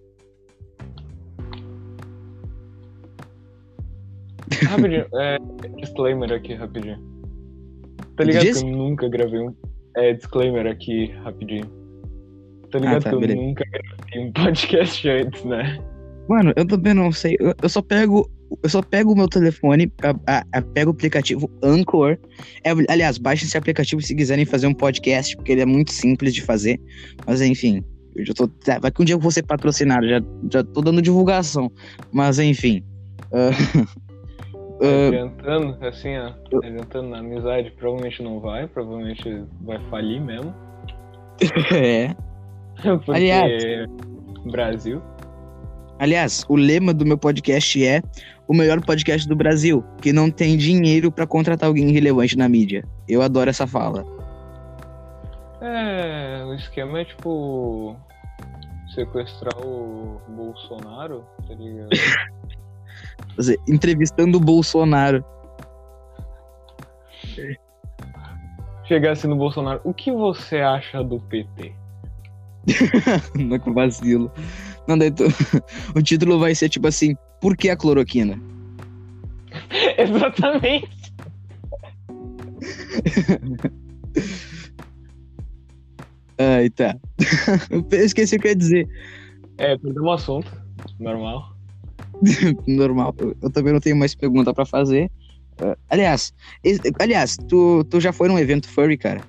Rapidinho, 4.67 5.05
é, 5.13 5.37
disclaimer 5.79 6.31
aqui, 6.31 6.53
rapidinho. 6.53 6.99
Tá 8.15 8.23
ligado 8.23 8.43
Diz? 8.43 8.61
que 8.61 8.67
eu 8.67 8.71
nunca 8.75 9.07
gravei 9.09 9.39
um. 9.39 9.55
É, 9.95 10.13
disclaimer 10.13 10.67
aqui, 10.67 11.05
rapidinho. 11.23 11.65
Tá 12.71 12.79
ligado 12.79 13.03
tá, 13.03 13.09
que 13.09 13.15
eu 13.15 13.19
beleza. 13.19 13.41
nunca 13.41 13.63
gravei 13.65 14.27
um 14.27 14.31
podcast 14.33 15.09
antes, 15.09 15.43
né? 15.45 15.79
Mano, 16.27 16.53
eu 16.55 16.65
também 16.65 16.93
não 16.93 17.11
sei. 17.11 17.35
Eu, 17.39 17.53
eu 17.61 17.69
só 17.69 17.81
pego, 17.81 18.29
eu 18.63 18.69
só 18.69 18.81
pego 18.81 19.13
o 19.13 19.15
meu 19.15 19.27
telefone, 19.27 19.91
a, 20.03 20.39
a- 20.39 20.43
a- 20.53 20.61
pego 20.61 20.91
o 20.91 20.93
aplicativo 20.93 21.49
Anchor. 21.63 22.17
É, 22.63 22.71
aliás, 22.89 23.17
baixem 23.17 23.47
esse 23.47 23.57
aplicativo 23.57 24.01
se 24.01 24.15
quiserem 24.15 24.45
fazer 24.45 24.67
um 24.67 24.73
podcast, 24.73 25.35
porque 25.35 25.51
ele 25.53 25.61
é 25.61 25.65
muito 25.65 25.91
simples 25.91 26.33
de 26.33 26.41
fazer. 26.41 26.79
Mas 27.25 27.41
enfim, 27.41 27.83
eu 28.15 28.25
já 28.25 28.33
tô, 28.33 28.47
tá, 28.47 28.79
vai 28.79 28.91
que 28.91 29.01
um 29.01 29.05
dia 29.05 29.15
eu 29.15 29.19
vou 29.19 29.31
ser 29.31 29.43
patrocinado, 29.43 30.07
já, 30.07 30.21
já 30.51 30.63
tô 30.63 30.81
dando 30.81 31.01
divulgação. 31.01 31.71
Mas 32.11 32.39
enfim. 32.39 32.83
ah, 33.33 33.51
ah, 34.83 35.07
Adiantando, 35.07 35.85
assim, 35.85 36.17
ó. 36.17 36.33
Adiantando 36.63 37.09
na 37.09 37.19
amizade, 37.19 37.71
provavelmente 37.71 38.21
não 38.21 38.39
vai, 38.39 38.67
provavelmente 38.67 39.43
vai 39.61 39.79
falir 39.89 40.19
mesmo. 40.21 40.53
é. 41.73 42.13
Porque 43.05 43.11
Aliás. 43.11 43.85
Brasil. 44.51 45.01
Aliás, 45.99 46.43
o 46.49 46.55
lema 46.55 46.95
do 46.95 47.05
meu 47.05 47.15
podcast 47.15 47.85
é 47.85 48.01
o 48.51 48.53
melhor 48.53 48.81
podcast 48.81 49.25
do 49.29 49.33
Brasil, 49.35 49.81
que 50.01 50.11
não 50.11 50.29
tem 50.29 50.57
dinheiro 50.57 51.09
pra 51.09 51.25
contratar 51.25 51.69
alguém 51.69 51.89
relevante 51.89 52.37
na 52.37 52.49
mídia. 52.49 52.83
Eu 53.07 53.21
adoro 53.21 53.49
essa 53.49 53.65
fala. 53.65 54.05
É, 55.61 56.43
o 56.45 56.53
esquema 56.55 56.99
é 56.99 57.05
tipo. 57.05 57.95
sequestrar 58.93 59.57
o 59.65 60.19
Bolsonaro, 60.27 61.23
tá 61.47 61.53
ligado? 61.53 61.91
Entrevistando 63.69 64.37
o 64.37 64.41
Bolsonaro. 64.41 65.23
Chegar 68.85 69.11
assim 69.13 69.27
no 69.29 69.37
Bolsonaro, 69.37 69.79
o 69.85 69.93
que 69.93 70.11
você 70.11 70.57
acha 70.57 71.01
do 71.01 71.21
PT? 71.21 71.71
Não 73.39 73.55
é 73.55 73.59
com 73.59 73.73
vacilo. 73.73 74.29
Não, 74.85 74.97
daí 74.97 75.09
tu- 75.09 75.23
o 75.95 76.01
título 76.01 76.37
vai 76.37 76.53
ser 76.53 76.67
tipo 76.67 76.85
assim: 76.89 77.15
Por 77.41 77.57
que 77.57 77.69
a 77.69 77.75
cloroquina? 77.75 78.39
Exatamente. 79.97 80.89
Ai, 86.37 86.69
tá. 86.69 86.95
Eu 87.69 88.05
esqueci 88.05 88.35
o 88.35 88.39
que 88.39 88.47
eu 88.47 88.51
ia 88.51 88.55
dizer. 88.55 88.87
É, 89.57 89.77
perdeu 89.77 90.03
um 90.03 90.11
assunto. 90.11 90.51
Normal. 90.99 91.55
Normal. 92.67 93.15
Eu, 93.19 93.49
também 93.51 93.73
não 93.73 93.79
tenho 93.79 93.95
mais 93.95 94.15
pergunta 94.15 94.53
pra 94.53 94.65
fazer. 94.65 95.11
Ah, 95.59 95.77
aliás, 95.89 96.33
aliás, 96.99 97.37
tu, 97.47 97.83
tu 97.83 97.99
já 97.99 98.11
foi 98.11 98.27
num 98.27 98.39
evento 98.39 98.67
furry, 98.67 98.97
cara? 98.97 99.21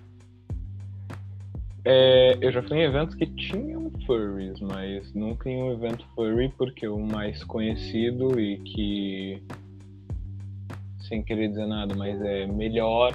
É, 1.85 2.39
eu 2.41 2.53
já 2.53 2.63
fui 2.63 2.79
em 2.79 2.83
eventos 2.83 3.15
que 3.17 3.27
tinham 3.27 3.91
furries, 4.07 4.61
mas 4.61 5.13
nunca 5.15 5.51
em 5.51 5.61
um 5.63 5.73
evento 5.73 6.05
furry, 6.15 6.49
porque 6.57 6.87
o 6.87 6.99
mais 6.99 7.43
conhecido 7.45 8.39
e 8.39 8.59
que. 8.59 9.43
Sem 11.01 11.23
querer 11.23 11.49
dizer 11.49 11.67
nada, 11.67 11.95
mas 11.95 12.21
é 12.23 12.47
melhor 12.47 13.15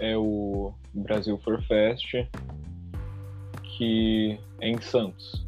é 0.00 0.16
o 0.16 0.74
Brasil 0.92 1.38
Fur 1.38 1.62
Fest, 1.62 2.12
que 3.62 4.38
é 4.60 4.68
em 4.68 4.80
Santos. 4.80 5.46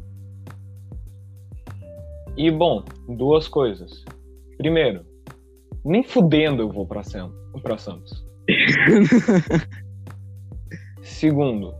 E 2.37 2.49
bom, 2.49 2.83
duas 3.09 3.47
coisas. 3.47 4.03
Primeiro, 4.57 5.05
nem 5.83 6.03
fudendo 6.03 6.63
eu 6.63 6.69
vou 6.69 6.85
pra, 6.87 7.03
San- 7.03 7.31
pra 7.61 7.77
Santos. 7.77 8.25
Segundo, 11.03 11.73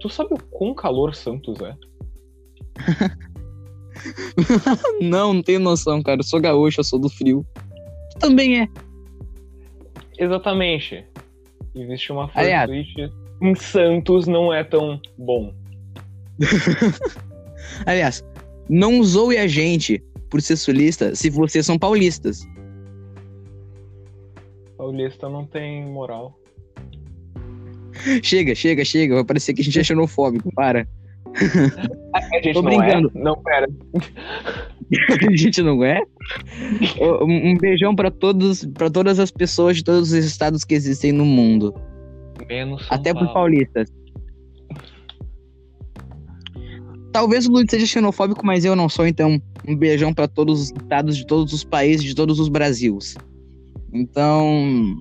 tu 0.00 0.08
sabe 0.08 0.34
o 0.34 0.42
quão 0.50 0.74
calor 0.74 1.14
Santos 1.14 1.60
é? 1.60 1.76
não, 5.00 5.34
não 5.34 5.42
tenho 5.42 5.60
noção, 5.60 6.02
cara. 6.02 6.20
Eu 6.20 6.24
sou 6.24 6.40
gaúcho, 6.40 6.80
eu 6.80 6.84
sou 6.84 6.98
do 6.98 7.08
frio. 7.08 7.46
Tu 8.12 8.18
também 8.18 8.62
é. 8.62 8.68
Exatamente. 10.18 11.04
Existe 11.74 12.12
uma. 12.12 12.28
Switch 12.28 13.10
em 13.40 13.54
Santos 13.54 14.26
não 14.26 14.52
é 14.52 14.64
tão 14.64 15.00
bom. 15.16 15.54
Aliás, 17.86 18.24
não 18.68 19.02
zoe 19.02 19.38
a 19.38 19.46
gente 19.46 20.02
por 20.28 20.42
ser 20.42 20.56
sulista 20.56 21.14
se 21.14 21.30
vocês 21.30 21.64
são 21.64 21.78
paulistas. 21.78 22.40
Paulista 24.76 25.28
não 25.28 25.46
tem 25.46 25.86
moral. 25.86 26.36
Chega, 28.22 28.54
chega, 28.54 28.84
chega. 28.84 29.14
Vai 29.14 29.24
parecer 29.24 29.54
que 29.54 29.60
a 29.60 29.64
gente 29.64 29.78
é 29.78 29.84
xenofóbico. 29.84 30.52
Para. 30.54 30.86
A 32.14 32.20
gente 32.36 32.52
Tô 32.54 32.62
não 32.62 32.70
brincando. 32.70 33.12
é? 33.14 33.18
Não, 33.18 33.36
pera. 33.42 33.68
a 35.30 35.36
gente 35.36 35.62
não 35.62 35.84
é? 35.84 36.00
Um 37.22 37.56
beijão 37.58 37.94
pra 37.94 38.10
todos, 38.10 38.64
para 38.64 38.88
todas 38.90 39.18
as 39.18 39.30
pessoas 39.30 39.76
de 39.76 39.84
todos 39.84 40.12
os 40.12 40.24
estados 40.24 40.64
que 40.64 40.74
existem 40.74 41.12
no 41.12 41.24
mundo, 41.26 41.74
Menos 42.48 42.86
São 42.86 42.96
até 42.96 43.12
Paulo. 43.12 43.32
paulistas. 43.34 43.88
Talvez 47.12 47.46
o 47.46 47.52
Luiz 47.52 47.66
seja 47.68 47.86
xenofóbico, 47.86 48.44
mas 48.44 48.64
eu 48.64 48.76
não 48.76 48.88
sou, 48.88 49.06
então 49.06 49.40
um 49.66 49.76
beijão 49.76 50.12
pra 50.14 50.28
todos 50.28 50.60
os 50.62 50.70
estados 50.70 51.16
de 51.16 51.26
todos 51.26 51.52
os 51.52 51.64
países, 51.64 52.04
de 52.04 52.14
todos 52.14 52.38
os 52.38 52.48
Brasils. 52.48 53.16
Então, 53.92 54.96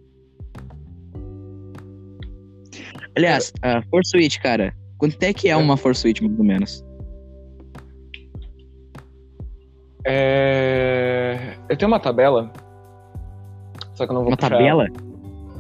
aliás, 3.18 3.52
a 3.64 3.82
Force 3.90 4.12
Switch, 4.12 4.40
cara, 4.40 4.74
quanto 4.98 5.22
é 5.22 5.34
que 5.34 5.50
é 5.50 5.58
uma 5.58 5.76
Force 5.76 6.02
Switch 6.02 6.22
mais 6.22 6.38
ou 6.38 6.46
menos? 6.46 6.86
É... 10.06 11.58
Eu 11.68 11.76
tenho 11.76 11.92
uma 11.92 12.00
tabela. 12.00 12.52
Só 13.94 14.06
que 14.06 14.12
eu 14.12 14.16
não 14.16 14.22
vou 14.22 14.32
Uma 14.32 14.38
puxar 14.38 14.52
tabela? 14.52 14.86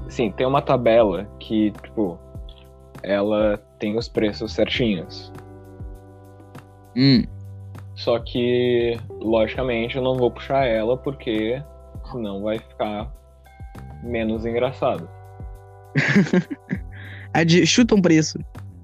Sim, 0.08 0.32
tem 0.32 0.48
uma 0.48 0.62
tabela 0.62 1.26
que, 1.40 1.72
tipo, 1.72 2.18
ela 3.04 3.58
tem 3.80 3.98
os 3.98 4.08
preços 4.08 4.54
certinhos. 4.54 5.34
Hum, 6.96 7.24
Só 7.96 8.20
que, 8.20 8.98
logicamente, 9.20 9.98
eu 9.98 10.04
não 10.04 10.16
vou 10.16 10.32
puxar 10.32 10.66
ela 10.66 10.98
porque 10.98 11.62
senão 12.12 12.44
vai 12.44 12.60
ficar 12.60 13.12
menos 14.04 14.46
engraçado. 14.46 15.10
chuta 17.66 17.96
um 17.96 18.02
preço. 18.02 18.40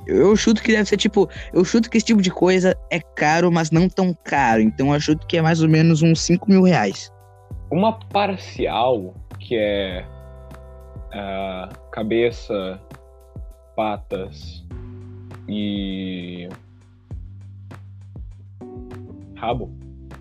Eu, 0.06 0.36
chuto 0.36 0.62
que 0.62 0.72
deve 0.72 0.88
ser 0.88 0.98
tipo. 0.98 1.30
Eu 1.54 1.64
chuto 1.64 1.90
que 1.90 1.98
esse 1.98 2.06
tipo 2.06 2.22
de 2.22 2.30
coisa 2.30 2.78
é 2.92 3.00
caro, 3.00 3.52
mas 3.52 3.72
não 3.72 3.88
tão 3.88 4.14
caro. 4.14 4.62
Então 4.62 4.94
eu 4.94 5.00
chuto 5.00 5.26
que 5.26 5.38
é 5.38 5.42
mais 5.42 5.62
ou 5.62 5.70
menos 5.70 6.02
uns 6.02 6.20
5 6.22 6.50
mil 6.50 6.64
reais. 6.64 7.12
Uma 7.72 7.94
parcial, 8.10 9.16
que 9.40 9.56
é 9.56 10.06
ah, 11.14 11.70
cabeça, 11.92 12.80
patas 13.76 14.64
e 15.48 16.50
rabo, 19.36 19.72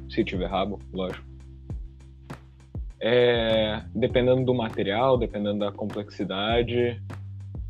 se 0.09 0.25
tiver 0.25 0.47
rabo, 0.47 0.79
lógico. 0.93 1.26
É, 3.00 3.83
dependendo 3.95 4.45
do 4.45 4.55
material, 4.55 5.19
dependendo 5.19 5.59
da 5.59 5.73
complexidade, 5.73 7.02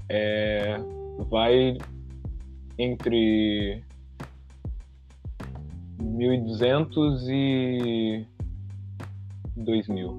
é, 0.09 0.77
vai 1.31 1.79
entre 2.79 3.83
1.200 6.01 7.29
e 7.29 8.27
2.000. 9.59 10.19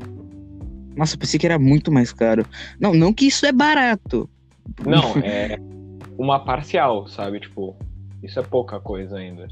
Nossa, 0.95 1.17
pensei 1.17 1.39
que 1.39 1.45
era 1.45 1.57
muito 1.57 1.91
mais 1.91 2.13
caro. 2.13 2.45
Não, 2.79 2.93
não 2.93 3.13
que 3.13 3.25
isso 3.27 3.45
é 3.45 3.51
barato. 3.51 4.29
Não, 4.85 5.17
é 5.23 5.57
uma 6.17 6.39
parcial, 6.39 7.07
sabe? 7.07 7.39
Tipo, 7.39 7.75
isso 8.21 8.39
é 8.39 8.43
pouca 8.43 8.79
coisa 8.79 9.17
ainda. 9.17 9.47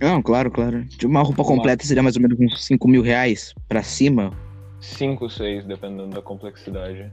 Não, 0.00 0.20
claro, 0.22 0.50
claro. 0.50 0.84
De 0.84 1.06
uma 1.06 1.22
roupa 1.22 1.44
completa 1.44 1.84
seria 1.84 2.02
mais 2.02 2.16
ou 2.16 2.22
menos 2.22 2.38
uns 2.40 2.64
5 2.64 2.88
mil 2.88 3.02
reais 3.02 3.54
pra 3.68 3.82
cima. 3.82 4.32
5, 4.80 5.30
6, 5.30 5.66
dependendo 5.66 6.08
da 6.08 6.20
complexidade. 6.20 7.10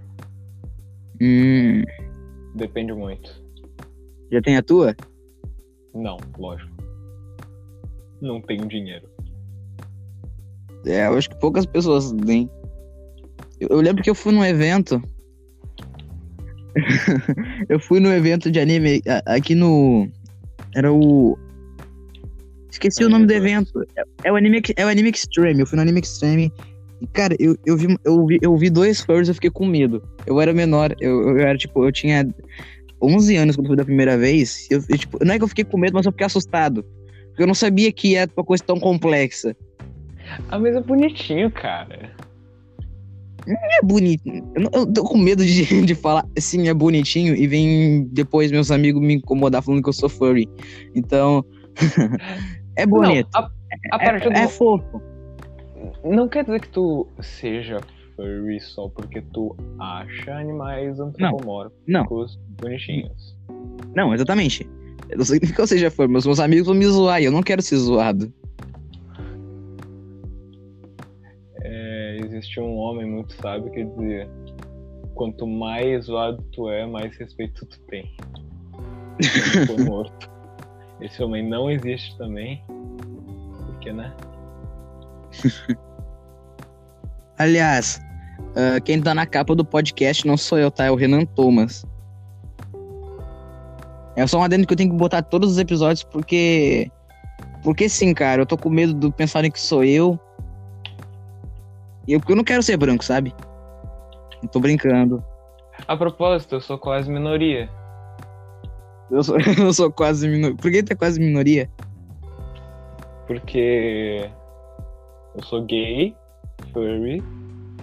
Hum. 1.22 1.84
Depende 2.56 2.94
muito. 2.94 3.42
Já 4.32 4.42
tem 4.42 4.58
a 4.58 4.64
tua? 4.64 4.96
Não, 5.94 6.18
lógico. 6.38 6.72
Não 8.20 8.42
tenho 8.42 8.68
dinheiro. 8.68 9.08
É, 10.86 11.06
eu 11.06 11.14
acho 11.14 11.30
que 11.30 11.40
poucas 11.40 11.66
pessoas 11.66 12.12
têm. 12.26 12.50
Eu, 13.60 13.68
eu 13.70 13.82
lembro 13.82 14.02
que 14.02 14.10
eu 14.10 14.16
fui 14.16 14.34
num 14.34 14.44
evento. 14.44 15.00
eu 17.70 17.80
fui 17.80 18.00
num 18.00 18.12
evento 18.12 18.50
de 18.50 18.60
anime 18.60 19.02
aqui 19.28 19.54
no. 19.54 20.10
Era 20.76 20.92
o. 20.92 21.38
Esqueci 22.72 23.04
o 23.04 23.10
nome 23.10 23.28
do 23.28 23.34
evento. 23.34 23.86
É, 23.96 24.04
é 24.24 24.32
o 24.32 24.36
anime, 24.36 24.62
é 24.76 24.86
o 24.86 24.88
anime 24.88 25.12
Extreme. 25.12 25.60
Eu 25.60 25.68
fui 25.68 25.76
no 25.76 25.84
anime 25.84 26.00
Extreme. 26.00 26.52
E, 27.02 27.08
cara, 27.08 27.36
eu, 27.40 27.58
eu, 27.66 27.76
vi, 27.76 27.98
eu, 28.06 28.26
vi, 28.28 28.40
eu 28.42 28.56
vi 28.56 28.70
dois 28.70 29.02
furries 29.02 29.28
e 29.28 29.32
eu 29.32 29.36
fiquei 29.36 29.50
com 29.50 29.66
medo. 29.66 30.04
Eu 30.26 30.40
era 30.40 30.54
menor. 30.54 30.96
Eu, 31.02 31.30
eu 31.30 31.40
era, 31.40 31.58
tipo, 31.58 31.84
eu 31.84 31.92
tinha 31.92 32.28
11 33.02 33.36
anos 33.36 33.56
quando 33.56 33.68
fui 33.68 33.76
da 33.76 33.84
primeira 33.84 34.16
vez. 34.18 34.68
Eu, 34.70 34.84
eu, 34.88 34.98
tipo, 34.98 35.18
não 35.26 35.34
é 35.34 35.38
que 35.38 35.44
eu 35.44 35.48
fiquei 35.48 35.66
com 35.66 35.78
medo, 35.78 35.96
mas 35.96 36.06
eu 36.06 36.12
fiquei 36.12 36.28
assustado. 36.28 36.86
Porque 37.30 37.42
eu 37.42 37.48
não 37.48 37.56
sabia 37.56 37.92
que 37.92 38.16
era 38.16 38.30
uma 38.38 38.46
coisa 38.46 38.64
tão 38.64 38.80
complexa. 38.80 39.56
Ah, 40.50 40.60
mas 40.60 40.76
é 40.76 40.82
bonitinho, 40.82 41.50
cara. 41.50 42.12
É 43.48 43.84
bonito. 43.84 44.22
Eu, 44.28 44.70
eu 44.72 44.94
tô 44.94 45.04
com 45.04 45.18
medo 45.18 45.44
de, 45.44 45.66
de 45.84 45.96
falar 45.96 46.24
assim, 46.38 46.68
é 46.68 46.74
bonitinho, 46.74 47.36
e 47.36 47.48
vem 47.48 48.08
depois 48.12 48.52
meus 48.52 48.70
amigos 48.70 49.02
me 49.02 49.16
incomodar 49.16 49.64
falando 49.64 49.82
que 49.82 49.90
eu 49.90 49.94
sou 49.94 50.08
furry. 50.08 50.48
Então. 50.94 51.44
é 52.78 52.86
bonito. 52.86 53.30
Não, 53.34 53.42
a, 53.42 53.98
a 53.98 54.04
é, 54.04 54.18
é 54.18 54.46
do- 54.46 54.50
fofo. 54.50 55.11
Não 56.04 56.28
quer 56.28 56.44
dizer 56.44 56.62
que 56.62 56.70
tu 56.70 57.08
seja 57.22 57.80
furry 58.16 58.60
só 58.60 58.88
porque 58.90 59.22
tu 59.34 59.56
acha 59.80 60.36
animais 60.36 61.00
antropomórficos 61.00 62.40
bonitinhos. 62.62 63.38
Não, 63.96 64.14
exatamente. 64.14 64.70
Não 65.16 65.26
significa 65.26 65.56
que 65.56 65.62
eu 65.62 65.68
seja 65.68 65.92
furry, 65.92 66.12
mas 66.12 66.26
meus 66.26 66.40
amigos 66.40 66.68
vão 66.68 66.76
me 66.76 66.86
zoar 66.86 67.22
e 67.22 67.26
eu 67.26 67.32
não 67.32 67.44
quero 67.44 67.62
ser 67.62 67.78
zoado. 67.78 68.32
É, 71.64 72.20
existe 72.24 72.60
um 72.60 72.76
homem 72.78 73.06
muito 73.06 73.34
sábio 73.34 73.72
que 73.72 73.84
dizia: 73.84 74.30
quanto 75.16 75.46
mais 75.48 76.06
zoado 76.06 76.44
tu 76.52 76.70
é, 76.70 76.86
mais 76.86 77.16
respeito 77.18 77.66
tu 77.66 77.80
tem. 77.88 78.16
Morto. 79.86 80.32
Esse 81.02 81.22
homem 81.24 81.48
não 81.48 81.70
existe 81.70 82.16
também. 82.18 82.64
Porque, 83.66 83.92
né? 83.92 84.14
Aliás, 87.38 88.02
ah, 88.56 88.80
quem 88.82 89.02
tá 89.02 89.14
na 89.14 89.26
capa 89.26 89.56
do 89.56 89.64
podcast 89.64 90.28
não 90.28 90.38
sou 90.38 90.58
eu, 90.58 90.70
tá? 90.70 90.86
É 90.86 90.92
o 90.92 90.96
Renan 90.96 91.26
Thomas. 91.26 91.86
É 94.16 94.28
só 94.28 94.40
um 94.40 94.44
adendo 94.44 94.68
que 94.68 94.74
eu 94.74 94.78
tenho 94.78 94.92
que 94.92 94.98
botar 94.98 95.22
todos 95.22 95.52
os 95.52 95.58
episódios 95.58 96.04
porque. 96.04 96.92
Porque 97.64 97.88
sim, 97.88 98.14
cara, 98.14 98.42
eu 98.42 98.46
tô 98.46 98.58
com 98.58 98.70
medo 98.70 98.94
de 98.94 99.12
pensarem 99.16 99.52
que 99.52 99.60
sou 99.60 99.84
eu. 99.84 100.20
E 102.08 102.14
eu, 102.14 102.20
porque 102.20 102.34
eu 102.34 102.38
não 102.38 102.44
quero 102.44 102.64
ser 102.64 102.76
branco, 102.76 103.06
sabe? 103.06 103.34
Eu 104.42 104.50
tô 104.50 104.60
brincando. 104.60 105.24
A 105.88 105.96
propósito, 105.96 106.56
eu 106.56 106.62
sou 106.62 106.78
quase 106.78 107.10
minoria. 107.10 107.70
Eu 109.10 109.24
sou, 109.24 109.38
eu 109.58 109.74
sou 109.74 109.92
quase 109.92 110.28
minoria. 110.28 110.58
Por 110.58 110.72
que 110.72 110.84
tu 110.84 110.92
é 110.92 110.96
quase 110.96 111.20
minoria? 111.20 111.70
Porque 113.28 114.30
eu 115.36 115.44
sou 115.44 115.64
gay, 115.64 116.16
furry, 116.74 117.24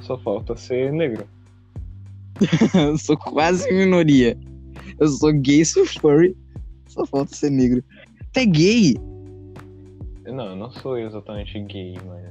só 0.02 0.18
falta 0.18 0.56
ser 0.56 0.92
negro. 0.92 1.26
eu 2.74 2.96
sou 2.98 3.16
quase 3.16 3.70
minoria. 3.72 4.36
Eu 4.98 5.08
sou 5.08 5.32
gay, 5.32 5.64
sou 5.64 5.86
furry. 5.86 6.36
Só 6.86 7.04
falta 7.06 7.34
ser 7.34 7.50
negro. 7.50 7.82
Tu 8.32 8.40
é 8.40 8.46
gay? 8.46 8.96
Não, 10.26 10.46
eu 10.46 10.56
não 10.56 10.70
sou 10.70 10.98
exatamente 10.98 11.58
gay, 11.60 11.96
mas. 12.06 12.28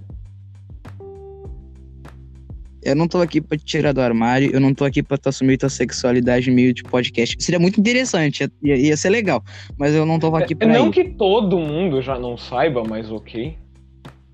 Eu 2.83 2.95
não 2.95 3.07
tô 3.07 3.19
aqui 3.19 3.41
pra 3.41 3.57
te 3.57 3.65
tirar 3.65 3.91
do 3.91 3.99
armário, 3.99 4.49
eu 4.53 4.61
não 4.61 4.73
tô 4.73 4.85
aqui 4.85 5.03
pra 5.03 5.17
tu 5.17 5.27
assumir 5.27 5.57
tua 5.57 5.67
sexualidade 5.67 6.49
meio 6.49 6.73
de 6.73 6.83
podcast. 6.83 7.35
Seria 7.39 7.59
muito 7.59 7.79
interessante, 7.79 8.47
ia, 8.63 8.77
ia 8.77 8.95
ser 8.95 9.09
legal. 9.09 9.43
Mas 9.77 9.93
eu 9.93 10.05
não 10.05 10.19
tô 10.19 10.33
aqui 10.35 10.55
pra 10.55 10.67
não 10.67 10.85
isso. 10.85 10.91
que 10.91 11.03
todo 11.15 11.59
mundo 11.59 12.01
já 12.01 12.17
não 12.17 12.37
saiba, 12.37 12.83
mas 12.87 13.11
ok. 13.11 13.57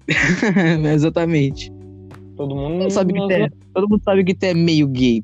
Exatamente. 0.94 1.72
Todo 2.36 2.56
mundo 2.56 2.84
Não 2.84 2.90
sabe 2.90 3.14
que 3.14 3.34
é, 3.34 3.50
todo 3.74 3.88
mundo 3.88 4.04
sabe 4.04 4.24
que 4.24 4.34
tu 4.34 4.44
é 4.44 4.54
meio 4.54 4.88
gay. 4.88 5.24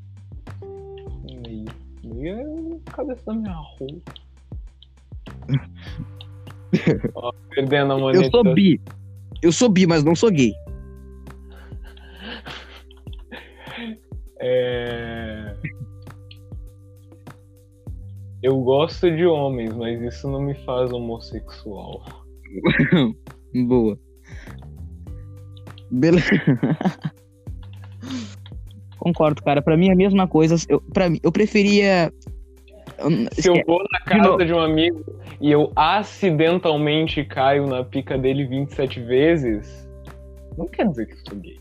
Meio, 1.44 1.66
meio 2.04 2.76
é 2.88 2.92
cabeça 2.92 3.24
da 3.26 3.34
minha 3.34 3.54
roupa. 3.54 4.14
Ó, 7.16 7.32
perdendo 7.50 7.94
a 7.94 7.96
Eu 7.96 8.00
moneta. 8.00 8.30
sou 8.30 8.54
bi. 8.54 8.80
Eu 9.42 9.52
sou 9.52 9.70
bi, 9.70 9.88
mas 9.88 10.04
não 10.04 10.16
sou 10.16 10.32
gay. 10.32 10.54
É... 14.42 15.54
Eu 18.42 18.58
gosto 18.62 19.12
de 19.12 19.26
homens, 19.26 19.76
mas 19.76 20.02
isso 20.02 20.30
não 20.30 20.42
me 20.42 20.54
faz 20.64 20.94
homossexual. 20.94 22.02
Boa. 23.68 24.00
Beleza. 25.92 26.30
Concordo, 28.98 29.42
cara. 29.44 29.62
Pra 29.62 29.78
mim 29.78 29.90
é 29.90 29.94
a 29.94 29.96
mesma 29.96 30.28
coisa. 30.28 30.56
Eu, 30.68 30.82
pra 30.82 31.10
mim, 31.10 31.20
eu 31.24 31.32
preferia. 31.32 32.12
eu- 32.98 33.10
Se 33.32 33.50
eu 33.50 33.62
vou 33.66 33.80
na 33.92 34.00
casa 34.02 34.46
de 34.46 34.54
um 34.54 34.60
amigo 34.60 35.04
e 35.40 35.52
eu 35.52 35.72
acidentalmente 35.76 37.24
caio 37.24 37.66
na 37.68 37.84
pica 37.84 38.18
dele 38.18 38.46
27 38.46 39.00
vezes, 39.02 39.88
não 40.58 40.68
quer 40.68 40.88
dizer 40.88 41.06
que 41.06 41.14
eu 41.14 41.18
sou 41.30 41.38
gay. 41.40 41.58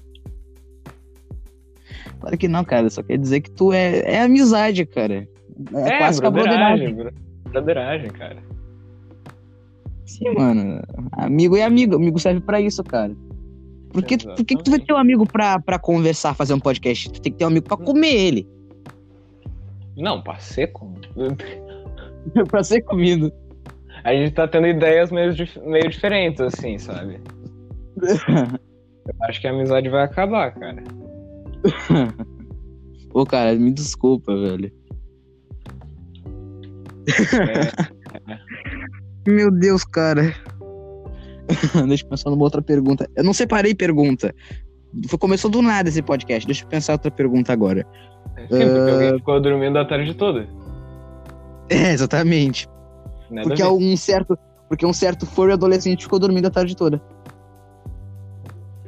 Claro 2.20 2.36
que 2.36 2.48
não, 2.48 2.64
cara. 2.64 2.90
Só 2.90 3.02
quer 3.02 3.16
dizer 3.18 3.40
que 3.40 3.50
tu 3.50 3.72
é, 3.72 4.00
é 4.00 4.22
amizade, 4.22 4.84
cara. 4.84 5.28
É, 5.74 5.88
É, 5.94 5.98
quase 5.98 6.20
que 6.20 6.26
a 6.26 6.30
broderagem, 6.30 6.94
broderagem. 6.94 6.94
bro- 6.94 7.52
broderagem, 7.52 8.10
cara. 8.10 8.38
Sim, 10.04 10.30
mano. 10.34 10.82
Amigo 11.12 11.56
é 11.56 11.62
amigo. 11.62 11.94
Amigo 11.94 12.18
serve 12.18 12.40
pra 12.40 12.60
isso, 12.60 12.82
cara. 12.82 13.14
Por 13.92 14.02
que, 14.04 14.18
por 14.18 14.44
que, 14.44 14.56
tu 14.56 14.70
vai 14.70 14.80
ter 14.80 14.92
um 14.92 14.98
amigo 14.98 15.26
pra, 15.26 15.58
pra 15.58 15.78
conversar, 15.78 16.34
fazer 16.34 16.54
um 16.54 16.60
podcast? 16.60 17.10
Tu 17.10 17.20
tem 17.20 17.32
que 17.32 17.38
ter 17.38 17.44
um 17.44 17.48
amigo 17.48 17.66
pra 17.66 17.76
comer 17.76 18.14
ele. 18.14 18.48
Não, 19.96 20.22
pra 20.22 20.38
ser 20.38 20.68
como? 20.68 20.98
pra 22.48 22.62
ser 22.62 22.82
comido. 22.82 23.32
A 24.04 24.12
gente 24.12 24.32
tá 24.32 24.46
tendo 24.46 24.66
ideias 24.66 25.10
meio, 25.10 25.34
meio 25.64 25.88
diferentes, 25.88 26.40
assim, 26.40 26.78
sabe? 26.78 27.20
Eu 28.00 29.14
acho 29.22 29.40
que 29.40 29.48
a 29.48 29.50
amizade 29.50 29.88
vai 29.88 30.04
acabar, 30.04 30.52
cara. 30.52 30.82
Pô, 33.10 33.24
cara, 33.24 33.54
me 33.54 33.72
desculpa, 33.72 34.34
velho. 34.36 34.70
É, 37.16 38.38
Meu 39.26 39.50
Deus, 39.50 39.84
cara. 39.84 40.34
Deixa 41.88 42.04
eu 42.04 42.08
pensar 42.08 42.30
numa 42.30 42.44
outra 42.44 42.62
pergunta. 42.62 43.08
Eu 43.16 43.24
não 43.24 43.32
separei 43.32 43.74
pergunta. 43.74 44.34
Começou 45.18 45.50
do 45.50 45.62
nada 45.62 45.88
esse 45.88 46.02
podcast. 46.02 46.46
Deixa 46.46 46.64
eu 46.64 46.68
pensar 46.68 46.92
outra 46.94 47.10
pergunta 47.10 47.52
agora. 47.52 47.86
sim, 48.36 48.46
porque 48.48 48.90
alguém 48.90 49.18
ficou 49.18 49.40
dormindo 49.40 49.78
a 49.78 49.84
tarde 49.84 50.14
toda. 50.14 50.48
É, 51.70 51.92
exatamente. 51.92 52.66
Nada 53.30 53.46
Porque 53.46 53.62
um 53.62 53.94
certo. 53.94 54.38
Porque 54.68 54.86
um 54.86 54.92
certo 54.94 55.26
furry 55.26 55.52
adolescente 55.52 56.04
ficou 56.04 56.18
dormindo 56.18 56.46
a 56.46 56.50
tarde 56.50 56.74
toda. 56.74 56.98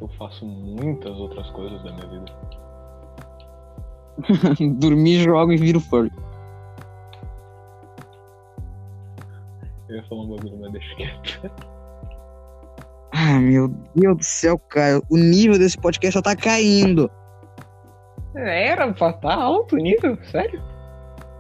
Eu 0.01 0.09
faço 0.19 0.47
muitas 0.47 1.15
outras 1.19 1.51
coisas 1.51 1.83
da 1.83 1.93
minha 1.93 2.07
vida. 2.07 2.33
Dormir, 4.79 5.25
jogo 5.25 5.53
e 5.53 5.59
viro 5.59 5.79
furry. 5.79 6.11
Eu 9.91 9.97
ia 9.97 10.03
falar 10.05 10.23
um 10.23 10.37
bagulho, 10.37 10.59
mas 10.59 10.73
deixa 10.73 10.95
quieto. 10.97 11.41
Meu 13.41 13.69
Deus 13.95 14.17
do 14.19 14.25
céu, 14.25 14.59
cara. 14.59 15.01
O 15.11 15.17
nível 15.17 15.59
desse 15.59 15.77
podcast 15.79 16.13
só 16.15 16.23
tá 16.23 16.37
caindo. 16.37 17.11
Era 18.35 18.89
estar 18.91 19.19
alto 19.25 19.75
o 19.75 19.79
nível? 19.79 20.17
Sério? 20.31 20.63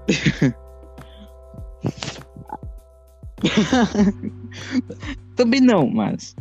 Também 5.37 5.61
não, 5.61 5.89
mas. 5.89 6.35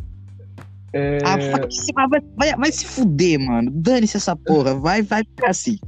É... 0.92 1.18
Ah, 1.24 1.36
vai, 1.36 1.70
se- 1.70 1.92
vai, 2.36 2.56
vai, 2.56 2.72
se 2.72 2.84
fuder, 2.84 3.38
mano. 3.38 3.70
Dane-se 3.72 4.16
essa 4.16 4.34
porra. 4.36 4.74
Vai, 4.74 5.02
vai 5.02 5.22
ficar 5.24 5.50
assim. 5.50 5.78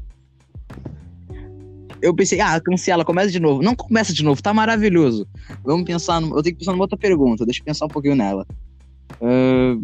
Eu 2.00 2.14
pensei, 2.14 2.40
ah, 2.40 2.60
cancela, 2.60 3.04
começa 3.04 3.30
de 3.30 3.38
novo. 3.40 3.62
Não 3.62 3.74
começa 3.76 4.12
de 4.12 4.24
novo, 4.24 4.42
tá 4.42 4.52
maravilhoso. 4.52 5.26
Vamos 5.64 5.84
pensar. 5.84 6.20
numa- 6.20 6.36
Eu 6.36 6.42
tenho 6.42 6.54
que 6.54 6.60
pensar 6.60 6.72
numa 6.72 6.84
outra 6.84 6.96
pergunta. 6.98 7.44
Deixa 7.44 7.60
eu 7.60 7.64
pensar 7.64 7.84
um 7.86 7.88
pouquinho 7.88 8.16
nela. 8.16 8.46
Ah, 9.20 9.76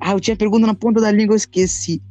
Ah, 0.00 0.12
eu 0.12 0.20
tinha 0.20 0.36
pergunta 0.36 0.66
na 0.66 0.74
ponta 0.74 1.00
da 1.00 1.10
língua, 1.10 1.32
eu 1.32 1.36
esqueci. 1.38 2.02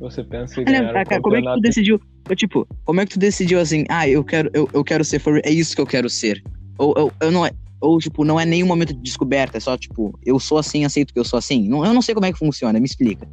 Você 0.00 0.24
pensa 0.24 0.60
em 0.60 0.64
Olha, 0.64 0.80
ganhar 0.80 0.96
ah, 0.96 1.02
o 1.02 1.04
cara, 1.06 1.20
como 1.20 1.36
é 1.36 1.42
que 1.42 1.52
tu 1.52 1.60
decidiu? 1.60 2.00
Eu, 2.28 2.36
tipo, 2.36 2.68
como 2.84 3.00
é 3.00 3.06
que 3.06 3.12
tu 3.12 3.18
decidiu 3.18 3.60
assim, 3.60 3.84
ah, 3.88 4.08
eu 4.08 4.24
quero, 4.24 4.50
eu, 4.54 4.68
eu 4.72 4.84
quero 4.84 5.04
ser 5.04 5.18
furry, 5.18 5.42
é 5.44 5.50
isso 5.50 5.74
que 5.74 5.80
eu 5.80 5.86
quero 5.86 6.08
ser? 6.08 6.42
Ou, 6.78 6.94
ou, 6.96 7.12
eu 7.20 7.30
não 7.30 7.44
é, 7.44 7.50
ou, 7.80 7.98
tipo, 7.98 8.24
não 8.24 8.38
é 8.38 8.44
nenhum 8.44 8.66
momento 8.66 8.94
de 8.94 9.00
descoberta, 9.00 9.56
é 9.56 9.60
só, 9.60 9.76
tipo, 9.76 10.18
eu 10.24 10.38
sou 10.38 10.58
assim, 10.58 10.84
aceito 10.84 11.12
que 11.12 11.18
eu 11.18 11.24
sou 11.24 11.38
assim? 11.38 11.68
Não, 11.68 11.84
eu 11.84 11.92
não 11.92 12.02
sei 12.02 12.14
como 12.14 12.26
é 12.26 12.32
que 12.32 12.38
funciona, 12.38 12.78
me 12.78 12.86
explica. 12.86 13.28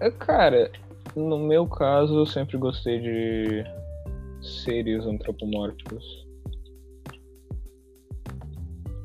É, 0.00 0.10
Cara, 0.10 0.70
no 1.16 1.38
meu 1.38 1.66
caso, 1.66 2.18
eu 2.18 2.26
sempre 2.26 2.56
gostei 2.56 3.00
de 3.00 3.64
seres 4.64 5.04
antropomórficos. 5.04 6.27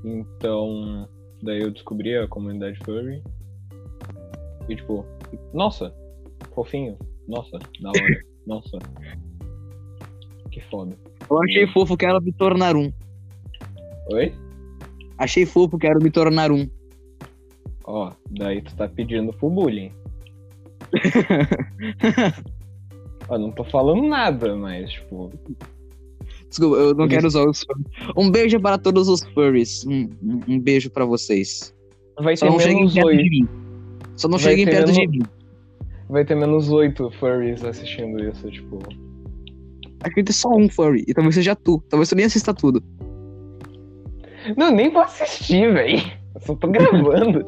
Então, 0.03 1.07
daí 1.41 1.61
eu 1.61 1.71
descobri 1.71 2.17
a 2.17 2.27
comunidade 2.27 2.77
furry. 2.83 3.23
E 4.67 4.75
tipo, 4.75 5.05
nossa, 5.53 5.93
fofinho. 6.53 6.97
Nossa, 7.27 7.57
da 7.81 7.89
hora. 7.89 8.23
Nossa. 8.45 8.77
Que 10.51 10.61
foda. 10.69 10.97
Eu 11.29 11.41
achei 11.41 11.67
fofo, 11.67 11.95
quero 11.95 12.21
me 12.21 12.33
tornar 12.33 12.75
um. 12.75 12.91
Oi? 14.11 14.33
Achei 15.17 15.45
fofo, 15.45 15.77
quero 15.77 16.03
me 16.03 16.11
tornar 16.11 16.51
um. 16.51 16.69
Ó, 17.85 18.11
daí 18.29 18.61
tu 18.61 18.75
tá 18.75 18.87
pedindo 18.87 19.33
pro 19.33 19.49
bullying. 19.49 19.91
Ó, 23.29 23.37
não 23.37 23.51
tô 23.51 23.63
falando 23.63 24.03
nada, 24.03 24.55
mas 24.55 24.91
tipo. 24.91 25.31
Desculpa, 26.53 26.75
eu 26.77 26.93
não 26.93 27.07
quero 27.07 27.25
usar 27.25 27.43
os 27.49 27.63
furries. 27.63 27.87
Um 28.15 28.29
beijo 28.29 28.59
para 28.59 28.77
todos 28.77 29.07
os 29.09 29.23
furries. 29.33 29.83
Um, 29.87 30.07
um- 30.47 30.59
beijo 30.59 30.87
pra 30.91 31.03
vocês. 31.03 31.73
Vai 32.21 32.37
Só 32.37 32.45
ter 32.45 32.51
não 32.51 32.59
cheguem 32.59 32.87
perto 32.93 33.07
oito. 33.07 33.23
de 33.23 33.29
mim. 33.31 33.47
Só 34.15 34.27
não 34.27 34.37
Vai 34.37 34.51
cheguem 34.51 34.65
ter 34.65 34.71
perto 34.71 34.91
de 34.91 34.99
menos- 34.99 35.15
mim. 35.17 35.23
Vai 36.09 36.23
ter 36.23 36.35
menos 36.35 36.69
oito 36.69 37.09
furries 37.19 37.63
assistindo 37.63 38.23
isso, 38.23 38.51
tipo. 38.51 38.77
Acho 40.03 40.09
que 40.09 40.15
vai 40.15 40.23
ter 40.23 40.33
só 40.33 40.49
um 40.55 40.69
furry. 40.69 41.03
E 41.07 41.13
talvez 41.15 41.33
seja 41.33 41.55
tu. 41.55 41.83
Talvez 41.89 42.09
tu 42.09 42.15
nem 42.15 42.25
assista 42.25 42.53
tudo. 42.53 42.83
Não, 44.55 44.69
nem 44.71 44.91
vou 44.91 45.01
assistir, 45.01 45.73
velho. 45.73 45.97
Eu 46.35 46.41
só 46.41 46.53
tô 46.55 46.67
gravando. 46.67 47.43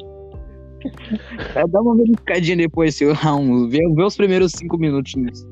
É, 1.54 1.64
Dá 1.68 1.80
uma 1.80 1.94
verificadinha 1.94 2.56
depois, 2.56 2.96
seu 2.96 3.12
round. 3.12 3.68
Vê, 3.70 3.78
vê 3.94 4.02
os 4.02 4.16
primeiros 4.16 4.50
cinco 4.50 4.76
minutinhos. 4.76 5.46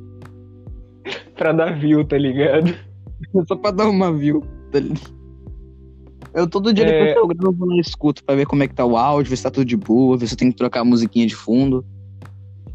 pra 1.37 1.53
dar 1.53 1.79
view, 1.79 2.05
tá 2.05 2.17
ligado? 2.19 2.75
Só 3.49 3.57
pra 3.57 3.71
dar 3.71 3.89
uma 3.89 4.13
view. 4.13 4.43
Eu 6.35 6.49
todo 6.49 6.73
dia 6.73 6.85
É. 6.85 6.91
depois 6.91 7.13
que 7.13 7.19
eu 7.19 7.27
gravo, 7.29 7.73
eu 7.73 7.81
escuto 7.81 8.25
pra 8.25 8.35
ver 8.35 8.47
como 8.47 8.63
é 8.63 8.69
que 8.69 8.75
tá 8.75 8.85
o 8.85 8.97
áudio, 8.97 9.31
ver 9.31 9.37
se 9.37 9.43
tá 9.45 9.51
tudo 9.51 9.65
de 9.65 9.77
boa, 9.77 10.17
ver 10.17 10.27
se 10.27 10.35
eu 10.35 10.39
tenho 10.39 10.51
que 10.51 10.59
trocar 10.59 10.81
a 10.81 10.85
musiquinha 10.85 11.27
de 11.27 11.35
fundo. 11.35 11.85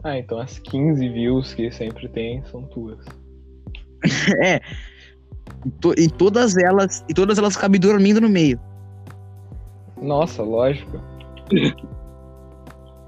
Ah, 0.03 0.17
então 0.17 0.39
as 0.39 0.59
15 0.59 1.09
views 1.09 1.53
que 1.53 1.69
sempre 1.71 2.07
tem 2.07 2.43
são 2.45 2.63
tuas. 2.63 3.05
É. 4.41 4.61
E, 5.97 6.03
e 6.03 6.09
todas 6.09 6.55
elas. 6.55 7.03
E 7.09 7.13
todas 7.13 7.37
elas 7.37 7.57
cabem 7.57 7.81
dormindo 7.81 8.21
no 8.21 8.29
meio. 8.29 8.57
Nossa, 10.01 10.41
lógico. 10.41 11.01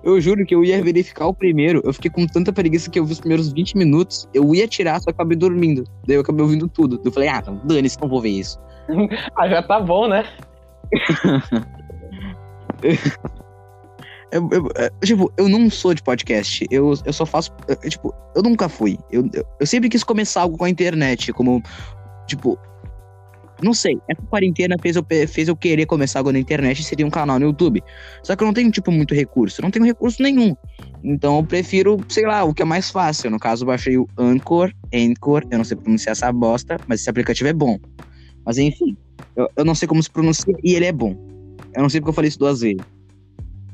Eu 0.04 0.20
juro 0.20 0.46
que 0.46 0.54
eu 0.56 0.64
ia 0.66 0.82
verificar 0.84 1.28
o 1.28 1.34
primeiro. 1.34 1.82
Eu 1.84 1.94
fiquei 1.94 2.10
com 2.10 2.26
tanta 2.26 2.52
preguiça 2.52 2.90
que 2.90 3.00
eu 3.00 3.06
vi 3.06 3.14
os 3.14 3.20
primeiros 3.20 3.52
20 3.54 3.78
minutos. 3.78 4.28
Eu 4.34 4.54
ia 4.56 4.68
tirar, 4.68 5.00
só 5.02 5.10
acabei 5.12 5.38
dormindo. 5.38 5.84
Daí 6.08 6.16
eu 6.18 6.22
acabei 6.22 6.42
ouvindo 6.42 6.68
tudo. 6.68 7.00
Eu 7.06 7.12
falei, 7.12 7.30
ah, 7.30 7.42
dane-se, 7.64 8.00
não 8.02 8.10
vou 8.10 8.22
ver 8.22 8.30
isso. 8.30 8.60
Ah, 9.38 9.48
já 9.48 9.62
tá 9.64 9.80
bom, 9.80 10.08
né? 10.08 10.26
Eu, 14.32 14.48
eu- 14.50 14.64
eu- 14.76 14.90
tipo, 15.04 15.32
eu 15.38 15.50
não 15.50 15.70
sou 15.70 15.94
de 15.94 16.02
podcast. 16.02 16.66
Eu, 16.72 16.94
eu 17.06 17.12
só 17.14 17.26
faço. 17.26 17.52
eu- 17.68 17.90
tipo, 17.90 18.14
eu 18.34 18.42
nunca 18.42 18.70
fui. 18.70 18.98
Eu, 19.12 19.30
eu, 19.34 19.46
eu 19.60 19.68
sempre 19.68 19.90
quis 19.90 20.04
começar 20.06 20.42
algo 20.42 20.58
com 20.58 20.64
a 20.64 20.70
internet. 20.70 21.34
Como, 21.34 21.62
tipo. 22.28 22.58
Não 23.64 23.74
sei. 23.74 23.98
Essa 24.08 24.22
quarentena 24.24 24.76
fez 24.82 24.96
eu, 24.96 25.06
fez 25.28 25.48
eu 25.48 25.56
querer 25.56 25.86
começar 25.86 26.20
algo 26.20 26.32
na 26.32 26.40
internet 26.40 26.80
e 26.80 26.84
seria 26.84 27.06
um 27.06 27.10
canal 27.10 27.40
no 27.40 27.46
YouTube. 27.46 27.82
Só 28.24 28.36
que 28.36 28.44
eu 28.44 28.48
não 28.48 28.54
tenho, 28.54 28.72
tipo, 28.72 28.92
muito 28.92 29.14
recurso. 29.14 29.62
Não 29.62 29.72
tenho 29.72 29.86
recurso 29.86 30.22
nenhum. 30.22 30.56
Então 31.04 31.38
eu 31.38 31.44
prefiro, 31.44 32.00
sei 32.10 32.26
lá, 32.26 32.44
o 32.44 32.54
que 32.54 32.62
é 32.62 32.66
mais 32.66 32.90
fácil. 32.90 33.30
No 33.30 33.40
caso, 33.40 33.64
eu 33.64 33.68
baixei 33.68 33.98
o 33.98 34.08
Anchor. 34.18 34.72
Anchor. 34.94 35.44
Eu 35.50 35.58
não 35.58 35.66
sei 35.66 35.78
pronunciar 35.78 36.14
essa 36.14 36.32
bosta, 36.32 36.80
mas 36.88 37.02
esse 37.02 37.10
aplicativo 37.10 37.50
é 37.50 37.54
bom. 37.54 37.80
Mas 38.46 38.58
enfim. 38.58 38.98
Eu, 39.36 39.50
eu 39.56 39.66
não 39.66 39.76
sei 39.76 39.88
como 39.88 40.02
se 40.02 40.10
pronuncia 40.10 40.56
e 40.64 40.76
ele 40.76 40.86
é 40.86 40.92
bom. 40.92 41.16
Eu 41.76 41.82
não 41.82 41.90
sei 41.90 42.02
porque 42.02 42.10
eu 42.10 42.16
falei 42.16 42.30
isso 42.30 42.40
duas 42.40 42.62
vezes. 42.62 42.82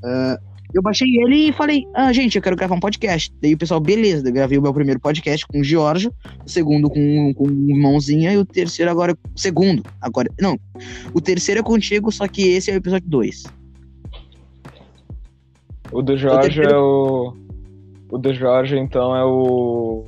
Ah, 0.04 0.40
eu 0.78 0.82
baixei 0.82 1.08
ele 1.18 1.50
e 1.50 1.54
falei, 1.54 1.86
ah, 1.96 2.14
gente, 2.14 2.36
eu 2.36 2.42
quero 2.42 2.56
gravar 2.56 2.76
um 2.76 2.80
podcast. 2.80 3.34
Daí 3.42 3.54
o 3.54 3.58
pessoal, 3.58 3.80
beleza, 3.80 4.28
eu 4.28 4.34
gravei 4.34 4.58
o 4.58 4.62
meu 4.62 4.74
primeiro 4.74 5.00
podcast 5.00 5.46
com 5.48 5.60
o 5.60 5.64
Giorgio, 5.64 6.14
o 6.46 6.50
segundo 6.50 6.90
com, 6.90 7.34
com 7.34 7.46
o 7.46 7.70
irmãozinha 7.70 8.32
e 8.32 8.38
o 8.38 8.46
terceiro 8.46 8.92
agora, 8.92 9.14
o 9.14 9.40
segundo, 9.40 9.84
agora, 10.00 10.30
não, 10.40 10.60
o 11.14 11.20
terceiro 11.20 11.62
é 11.62 11.64
contigo, 11.64 12.12
só 12.12 12.28
que 12.28 12.44
esse 12.50 12.70
é 12.70 12.76
o 12.76 12.78
episódio 12.78 13.10
2. 13.10 13.44
O 15.92 16.02
do 16.02 16.18
Jorge 16.18 16.42
terceiro- 16.42 16.72
é 16.72 16.78
o. 16.78 17.34
O 18.10 18.18
do 18.18 18.34
Jorge, 18.34 18.78
então, 18.78 19.16
é 19.16 19.24
o. 19.24 20.06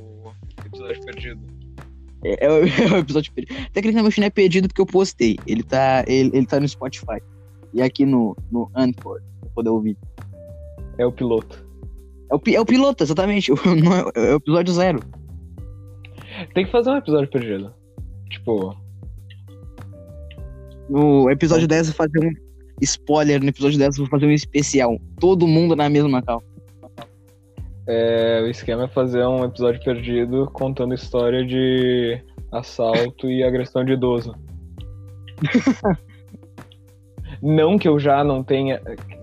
Episódio 0.64 1.04
perdido. 1.04 1.40
É, 2.22 2.46
é 2.46 2.50
o, 2.50 2.64
é 2.66 2.96
o 2.96 2.98
episódio 2.98 3.32
perdido. 3.32 3.70
Tecnicamente 3.72 4.20
não 4.20 4.26
é 4.26 4.30
perdido 4.30 4.68
porque 4.68 4.80
eu 4.80 4.86
postei, 4.86 5.38
ele 5.46 5.62
tá, 5.62 6.04
ele, 6.06 6.30
ele 6.34 6.46
tá 6.46 6.60
no 6.60 6.68
Spotify 6.68 7.20
e 7.72 7.80
aqui 7.80 8.04
no, 8.04 8.36
no 8.50 8.70
Anchor, 8.74 9.20
pra 9.40 9.50
poder 9.54 9.70
ouvir. 9.70 9.96
É 11.00 11.06
o 11.06 11.10
piloto. 11.10 11.66
É 12.30 12.34
o, 12.34 12.40
é 12.54 12.60
o 12.60 12.66
piloto, 12.66 13.02
exatamente, 13.02 13.50
é, 13.50 13.54
é 13.54 14.34
o 14.34 14.36
episódio 14.36 14.74
zero. 14.74 15.00
Tem 16.54 16.66
que 16.66 16.70
fazer 16.70 16.90
um 16.90 16.96
episódio 16.96 17.30
perdido. 17.30 17.74
Tipo, 18.28 18.76
No 20.90 21.30
episódio 21.30 21.66
10 21.66 21.88
eu 21.88 21.94
vou 21.94 22.06
fazer 22.06 22.26
um 22.26 22.30
spoiler, 22.82 23.42
no 23.42 23.48
episódio 23.48 23.78
10 23.78 23.96
eu 23.96 24.04
vou 24.04 24.10
fazer 24.10 24.26
um 24.26 24.30
especial, 24.30 24.98
todo 25.18 25.48
mundo 25.48 25.74
na 25.74 25.88
mesma 25.88 26.20
cal. 26.20 26.42
é, 27.88 28.42
o 28.42 28.48
esquema 28.48 28.84
é 28.84 28.88
fazer 28.88 29.26
um 29.26 29.42
episódio 29.42 29.82
perdido 29.82 30.50
contando 30.52 30.94
história 30.94 31.46
de 31.46 32.22
assalto 32.52 33.30
e 33.30 33.42
agressão 33.42 33.86
de 33.86 33.94
idoso. 33.94 34.34
não 37.42 37.78
que 37.78 37.88
eu 37.88 37.98
já 37.98 38.22
não 38.22 38.44
tenha. 38.44 38.82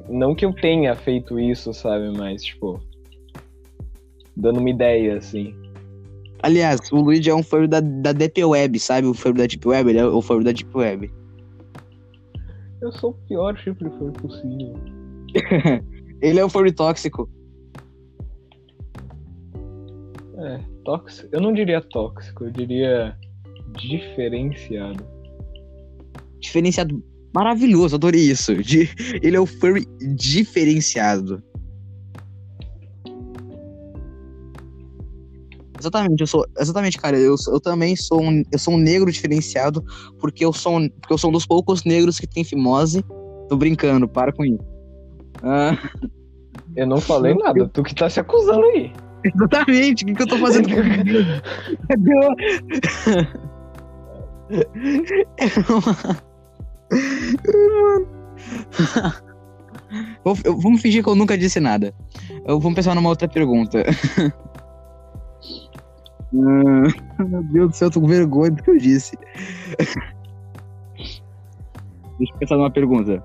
Não 0.09 0.35
que 0.35 0.45
eu 0.45 0.53
tenha 0.53 0.95
feito 0.95 1.39
isso, 1.39 1.73
sabe? 1.73 2.09
Mas, 2.17 2.43
tipo. 2.43 2.79
Dando 4.35 4.59
uma 4.59 4.69
ideia, 4.69 5.17
assim. 5.17 5.55
Aliás, 6.43 6.79
o 6.91 6.97
Luigi 6.97 7.29
é 7.29 7.35
um 7.35 7.43
furry 7.43 7.67
da, 7.67 7.79
da 7.79 8.11
Deep 8.11 8.43
Web, 8.43 8.79
sabe? 8.79 9.07
O 9.07 9.13
furry 9.13 9.37
da 9.37 9.47
Deep 9.47 9.67
Web, 9.67 9.89
ele 9.89 9.99
é 9.99 10.05
o 10.05 10.21
furry 10.21 10.43
da 10.43 10.51
Deep 10.51 10.75
Web. 10.75 11.11
Eu 12.81 12.91
sou 12.91 13.09
o 13.09 13.13
pior 13.27 13.57
tipo 13.57 13.83
de 13.83 13.97
fã 13.97 14.11
possível. 14.11 14.75
Ele 16.21 16.39
é 16.39 16.45
o 16.45 16.49
furry 16.49 16.71
tóxico. 16.71 17.29
É, 20.37 20.59
tóxico. 20.83 21.27
Eu 21.31 21.41
não 21.41 21.53
diria 21.53 21.81
tóxico, 21.81 22.45
eu 22.45 22.51
diria 22.51 23.17
diferenciado. 23.77 25.03
Diferenciado. 26.39 27.03
Maravilhoso, 27.33 27.95
adorei 27.95 28.21
isso. 28.29 28.55
De- 28.55 28.89
ele 29.21 29.35
é 29.35 29.39
o 29.39 29.45
furry 29.45 29.85
diferenciado. 30.15 31.41
Exatamente, 35.79 36.21
eu 36.21 36.27
sou. 36.27 36.43
Exatamente, 36.59 36.97
cara. 36.97 37.17
Eu, 37.19 37.35
eu 37.49 37.59
também 37.59 37.95
sou 37.95 38.23
um. 38.23 38.41
Eu 38.51 38.57
sou 38.57 38.73
um 38.73 38.77
negro 38.77 39.11
diferenciado 39.11 39.83
porque 40.19 40.43
eu 40.43 40.51
sou 40.51 40.79
um, 40.79 40.89
porque 40.89 41.13
eu 41.13 41.17
sou 41.19 41.29
um 41.29 41.33
dos 41.33 41.45
poucos 41.45 41.83
negros 41.83 42.19
que 42.19 42.25
tem 42.27 42.43
fimose. 42.43 43.03
Tô 43.47 43.55
brincando, 43.55 44.07
para 44.07 44.33
com 44.33 44.43
isso. 44.43 44.59
Ah, 45.43 45.77
Eu 46.75 46.87
não 46.87 46.99
falei 46.99 47.35
nada, 47.35 47.69
tu 47.69 47.83
que 47.83 47.93
tá 47.93 48.09
se 48.09 48.19
acusando 48.19 48.63
aí. 48.65 48.91
exatamente, 49.23 50.03
o 50.03 50.07
que, 50.07 50.15
que 50.15 50.21
eu 50.23 50.27
tô 50.27 50.37
fazendo 50.39 50.67
Cadê 51.87 52.13
Vou- 52.13 52.35
eu- 56.17 56.17
Vamos 60.23 60.81
fingir 60.81 61.03
que 61.03 61.09
eu 61.09 61.15
nunca 61.15 61.37
disse 61.37 61.59
nada. 61.59 61.93
Eu, 62.45 62.59
vamos 62.59 62.75
pensar 62.75 62.95
numa 62.95 63.09
outra 63.09 63.27
pergunta. 63.27 63.83
Hum, 66.33 66.83
Meu 67.19 67.43
Deus 67.43 67.69
do 67.71 67.75
céu, 67.75 67.87
eu 67.87 67.91
tô 67.91 68.01
com 68.01 68.07
vergonha 68.07 68.51
do 68.51 68.61
que 68.61 68.69
eu 68.69 68.77
disse. 68.77 69.17
Deixa 69.77 69.99
eu 72.33 72.37
pensar 72.39 72.57
numa 72.57 72.71
pergunta. 72.71 73.23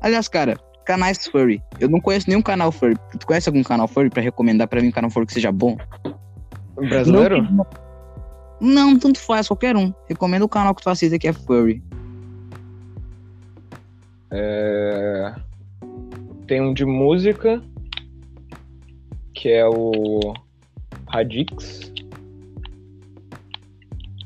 Aliás, 0.00 0.28
cara, 0.28 0.56
canais 0.84 1.26
furry. 1.26 1.62
Eu 1.80 1.88
não 1.88 2.00
conheço 2.00 2.28
nenhum 2.28 2.42
canal 2.42 2.72
furry. 2.72 2.96
Tu 3.18 3.26
conhece 3.26 3.48
algum 3.48 3.62
canal 3.62 3.88
furry 3.88 4.10
pra 4.10 4.22
recomendar 4.22 4.68
pra 4.68 4.80
mim 4.80 4.88
um 4.88 4.92
canal 4.92 5.10
furry 5.10 5.26
que 5.26 5.34
seja 5.34 5.52
bom? 5.52 5.76
Brasileiro? 6.76 7.42
Não, 7.42 7.66
tanto 8.98 9.18
faz, 9.18 9.48
qualquer 9.48 9.76
um. 9.76 9.92
Recomenda 10.08 10.44
o 10.44 10.48
canal 10.48 10.74
que 10.74 10.82
tu 10.82 10.90
assista 10.90 11.18
que 11.18 11.28
é 11.28 11.32
furry. 11.32 11.82
É, 14.30 15.34
Tem 16.46 16.60
um 16.60 16.74
de 16.74 16.84
música, 16.84 17.62
que 19.34 19.50
é 19.50 19.66
o 19.66 20.34
Radix, 21.08 21.92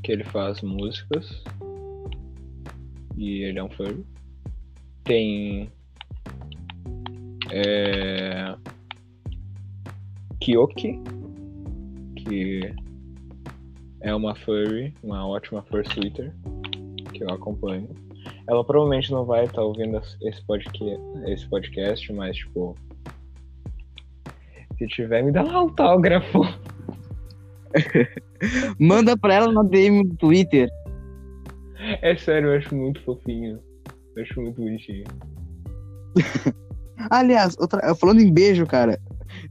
que 0.03 0.13
ele 0.13 0.25
faz 0.25 0.63
músicas. 0.63 1.43
E 3.17 3.43
ele 3.43 3.59
é 3.59 3.65
um 3.65 3.71
furry. 3.71 4.05
Tem. 5.05 5.71
É... 7.51 8.55
Kyoki, 10.41 11.01
que 12.17 12.75
é 14.01 14.15
uma 14.15 14.35
furry, 14.35 14.95
uma 15.03 15.27
ótima 15.27 15.63
fursuiter, 15.63 16.33
que 17.13 17.23
eu 17.23 17.31
acompanho. 17.31 17.89
Ela 18.49 18.65
provavelmente 18.65 19.11
não 19.11 19.25
vai 19.25 19.45
estar 19.45 19.63
ouvindo 19.63 20.01
esse 20.23 20.45
podcast, 20.47 21.01
esse 21.27 21.49
podcast, 21.49 22.13
mas 22.13 22.37
tipo. 22.37 22.75
Se 24.79 24.87
tiver, 24.89 25.23
me 25.23 25.33
dá 25.33 25.43
um 25.43 25.57
autógrafo. 25.57 26.41
Manda 28.79 29.17
pra 29.17 29.35
ela 29.35 29.53
na 29.53 29.63
DM 29.63 30.05
do 30.05 30.17
Twitter. 30.17 30.71
É 32.03 32.17
sério, 32.17 32.51
eu 32.51 32.59
acho 32.59 32.75
muito 32.75 33.03
fofinho. 33.03 33.61
Eu 34.17 34.23
acho 34.23 34.41
muito 34.41 34.61
bonitinho. 34.61 35.05
Aliás, 37.11 37.57
outra- 37.59 37.95
falando 37.95 38.21
em 38.21 38.33
beijo, 38.33 38.67
cara, 38.67 38.99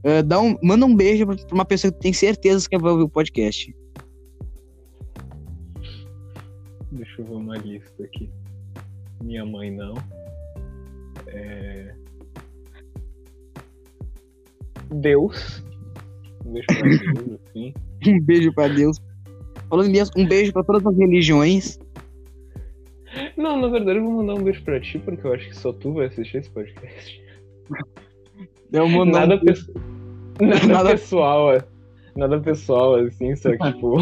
eh, 0.04 0.22
dá 0.22 0.40
um, 0.40 0.56
manda 0.62 0.84
um 0.84 0.94
beijo 0.94 1.26
pra 1.26 1.36
uma 1.54 1.64
pessoa 1.64 1.92
que 1.92 2.00
tem 2.00 2.12
certeza 2.12 2.68
que 2.68 2.78
vai 2.78 2.92
ouvir 2.92 3.04
o 3.04 3.08
podcast. 3.08 3.74
Deixa 6.92 7.20
eu 7.20 7.26
ver 7.26 7.34
uma 7.34 7.56
lista 7.56 8.02
aqui. 8.04 8.30
Minha 9.22 9.44
mãe 9.44 9.70
não. 9.70 9.94
É... 11.26 11.94
Deus. 14.92 15.62
Um 16.44 16.52
beijo 16.52 16.66
pra 16.66 16.88
Deus, 16.88 17.40
assim. 17.44 17.74
Um 18.06 18.20
beijo 18.20 18.52
pra 18.54 18.68
Deus. 18.68 18.98
Falando 19.68 19.88
nisso, 19.88 20.10
um 20.16 20.26
beijo 20.26 20.52
pra 20.52 20.62
todas 20.64 20.86
as 20.86 20.96
religiões. 20.96 21.78
Não, 23.36 23.60
na 23.60 23.68
verdade 23.68 23.98
eu 23.98 24.04
vou 24.04 24.12
mandar 24.14 24.34
um 24.34 24.42
beijo 24.44 24.62
pra 24.64 24.80
ti, 24.80 24.98
porque 24.98 25.26
eu 25.26 25.32
acho 25.34 25.48
que 25.48 25.56
só 25.56 25.72
tu 25.72 25.92
vai 25.92 26.06
assistir 26.06 26.38
esse 26.38 26.50
podcast. 26.50 27.22
Eu 28.72 28.88
mando 28.88 29.12
Nada, 29.12 29.34
um, 29.36 29.40
pesso- 29.40 29.72
nada, 30.40 30.66
Nada- 30.66 30.90
pessoal, 30.90 31.54
é. 31.54 31.64
nada 32.16 32.40
pessoal, 32.40 32.94
assim, 32.96 33.34
só 33.36 33.50
que 33.56 33.58
tipo. 33.72 33.96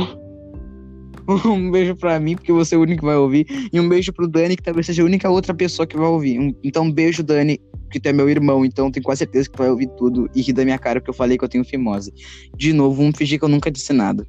um 1.47 1.71
beijo 1.71 1.97
pra 1.97 2.19
mim, 2.21 2.37
porque 2.37 2.53
você 2.53 2.75
é 2.75 2.79
o 2.79 2.83
único 2.83 3.01
que 3.01 3.07
vai 3.07 3.17
ouvir. 3.17 3.47
E 3.73 3.81
um 3.81 3.89
beijo 3.89 4.12
pro 4.12 4.29
Dani, 4.29 4.57
que 4.57 4.62
talvez 4.62 4.87
seja 4.87 5.03
a 5.03 5.05
única 5.05 5.29
outra 5.29 5.55
pessoa 5.55 5.87
que 5.87 5.97
vai 5.97 6.07
ouvir. 6.07 6.55
Então, 6.62 6.85
um 6.85 6.93
beijo, 6.93 7.23
Dani, 7.23 7.61
que 7.91 8.01
tu 8.01 8.09
é 8.09 8.12
meu 8.12 8.29
irmão, 8.29 8.65
então 8.65 8.91
tenho 8.91 9.05
quase 9.05 9.21
certeza 9.21 9.49
que 9.49 9.57
tu 9.57 9.59
vai 9.59 9.71
ouvir 9.71 9.89
tudo 9.97 10.29
e 10.35 10.43
rir 10.43 10.53
da 10.53 10.65
minha 10.65 10.79
cara, 10.79 11.01
porque 11.01 11.11
eu 11.11 11.15
falei 11.15 11.39
que 11.39 11.45
eu 11.45 11.49
tenho 11.49 11.65
fimose. 11.65 12.12
De 12.57 12.73
novo, 12.73 12.97
vamos 12.97 13.17
fingir 13.17 13.39
que 13.39 13.45
eu 13.45 13.49
nunca 13.49 13.71
disse 13.71 13.93
nada. 13.93 14.27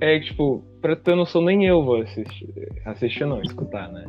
É 0.00 0.20
tipo, 0.20 0.62
pra 0.80 0.94
ter 0.94 1.16
noção, 1.16 1.42
nem 1.42 1.66
eu 1.66 1.84
vou 1.84 2.02
assistir. 2.02 2.48
Assistir 2.84 3.26
não, 3.26 3.42
escutar, 3.42 3.90
né? 3.90 4.04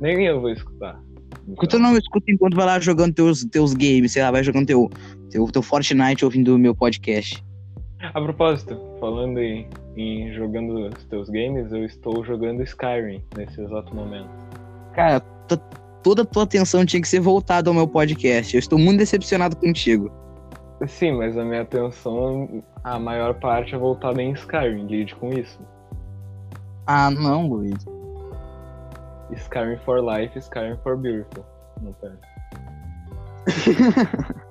Nem 0.00 0.26
eu 0.26 0.40
vou 0.40 0.50
escutar. 0.50 0.98
Porque 1.46 1.66
tu 1.66 1.78
não 1.78 1.96
escuta 1.96 2.30
enquanto 2.30 2.54
vai 2.54 2.64
lá 2.64 2.80
jogando 2.80 3.14
teus, 3.14 3.44
teus 3.44 3.74
games, 3.74 4.12
sei 4.12 4.22
lá, 4.22 4.30
vai 4.30 4.42
jogando 4.42 4.66
teu, 4.66 4.90
teu, 5.30 5.46
teu 5.46 5.62
Fortnite 5.62 6.24
ouvindo 6.24 6.54
o 6.54 6.58
meu 6.58 6.74
podcast. 6.74 7.42
A 8.00 8.20
propósito, 8.20 8.78
falando 9.04 9.38
em, 9.38 9.68
em 9.98 10.32
jogando 10.32 10.88
os 10.88 11.04
teus 11.04 11.28
games, 11.28 11.70
eu 11.70 11.84
estou 11.84 12.24
jogando 12.24 12.62
Skyrim 12.62 13.22
nesse 13.36 13.60
exato 13.60 13.94
momento. 13.94 14.30
Cara, 14.94 15.20
toda 16.02 16.22
a 16.22 16.24
tua 16.24 16.44
atenção 16.44 16.86
tinha 16.86 17.02
que 17.02 17.08
ser 17.08 17.20
voltada 17.20 17.68
ao 17.68 17.74
meu 17.74 17.86
podcast. 17.86 18.54
Eu 18.54 18.58
estou 18.58 18.78
muito 18.78 19.00
decepcionado 19.00 19.56
contigo. 19.56 20.10
Sim, 20.86 21.18
mas 21.18 21.36
a 21.36 21.44
minha 21.44 21.60
atenção, 21.60 22.64
a 22.82 22.98
maior 22.98 23.34
parte 23.34 23.74
é 23.74 23.78
voltada 23.78 24.22
em 24.22 24.32
Skyrim, 24.32 24.86
lide 24.86 25.14
com 25.16 25.28
isso. 25.28 25.60
Ah, 26.86 27.10
não, 27.10 27.46
Luiz. 27.46 27.76
Skyrim 29.32 29.76
for 29.84 30.00
life, 30.02 30.38
Skyrim 30.38 30.78
for 30.82 30.96
beautiful. 30.96 31.44
Não 31.82 31.92
pera. 31.92 32.18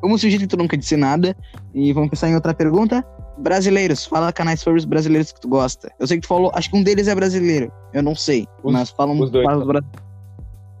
Vamos 0.00 0.20
fingir 0.20 0.38
que 0.38 0.46
tu 0.46 0.56
nunca 0.56 0.76
disse 0.76 0.96
nada 0.96 1.36
e 1.74 1.92
vamos 1.92 2.10
pensar 2.10 2.28
em 2.28 2.36
outra 2.36 2.54
pergunta. 2.54 3.04
Brasileiros, 3.38 4.04
fala 4.06 4.32
canais 4.32 4.62
furries 4.62 4.84
brasileiros 4.84 5.30
que 5.32 5.40
tu 5.40 5.48
gosta. 5.48 5.92
Eu 6.00 6.06
sei 6.06 6.16
que 6.16 6.22
tu 6.22 6.28
falou, 6.28 6.50
acho 6.54 6.70
que 6.70 6.76
um 6.76 6.82
deles 6.82 7.06
é 7.08 7.14
brasileiro. 7.14 7.70
Eu 7.92 8.02
não 8.02 8.14
sei, 8.14 8.46
Os- 8.62 8.72
mas 8.72 8.90
fala, 8.90 9.12
um- 9.12 9.20
os 9.22 9.30
dois 9.30 9.44
fala, 9.44 9.58
são. 9.58 9.66
bra- 9.66 9.82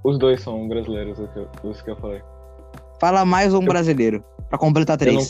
Os 0.04 0.18
dois 0.18 0.40
são 0.40 0.68
brasileiros, 0.68 1.18
os 1.18 1.30
que 1.30 1.38
eu, 1.38 1.48
os 1.70 1.82
que 1.82 1.90
eu 1.90 1.96
falei. 1.96 2.22
fala 3.00 3.24
mais 3.24 3.52
um 3.52 3.60
Eu- 3.62 3.68
brasileiro, 3.68 4.24
pra 4.48 4.58
completar 4.58 4.96
Eu 5.02 5.12
não, 5.12 5.24
três. 5.26 5.28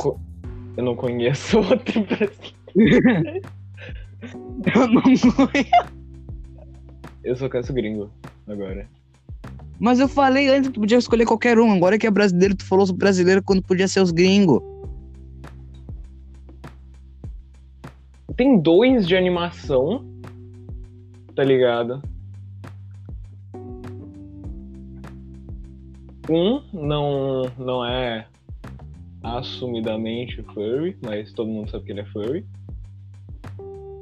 eu 0.76 0.84
não 0.84 0.94
conheço 0.96 1.58
outro 1.58 2.04
brasileiro. 2.06 3.42
Eu 4.74 4.88
não 4.88 5.02
conheço. 5.02 5.28
Eu 7.22 7.36
só 7.36 7.48
conheço 7.48 7.72
gringo 7.72 8.10
agora. 8.48 8.88
Mas 9.78 9.98
eu 10.00 10.08
falei 10.08 10.48
antes 10.48 10.68
que 10.68 10.74
tu 10.74 10.80
podia 10.80 10.96
escolher 10.98 11.26
qualquer 11.26 11.58
um. 11.58 11.70
Agora 11.72 11.98
que 11.98 12.06
é 12.06 12.10
brasileiro, 12.10 12.54
tu 12.56 12.64
falou 12.64 12.90
brasileiro 12.92 13.42
quando 13.42 13.62
podia 13.62 13.86
ser 13.86 14.00
os 14.00 14.10
gringos. 14.10 14.60
Tem 18.36 18.58
dois 18.60 19.06
de 19.08 19.16
animação, 19.16 20.04
tá 21.34 21.42
ligado? 21.42 22.02
Um 26.28 26.60
não, 26.72 27.44
não 27.56 27.84
é 27.84 28.26
assumidamente 29.22 30.42
furry, 30.54 30.96
mas 31.02 31.32
todo 31.32 31.48
mundo 31.48 31.70
sabe 31.70 31.84
que 31.84 31.92
ele 31.92 32.00
é 32.00 32.06
furry. 32.06 32.44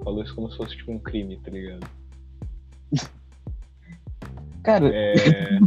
Falou 0.02 0.22
isso 0.22 0.34
como 0.34 0.50
se 0.50 0.56
fosse 0.56 0.76
tipo 0.76 0.92
um 0.92 0.98
crime, 0.98 1.38
tá 1.38 1.50
ligado? 1.50 1.86
Cara, 4.62 4.88
É... 4.94 5.58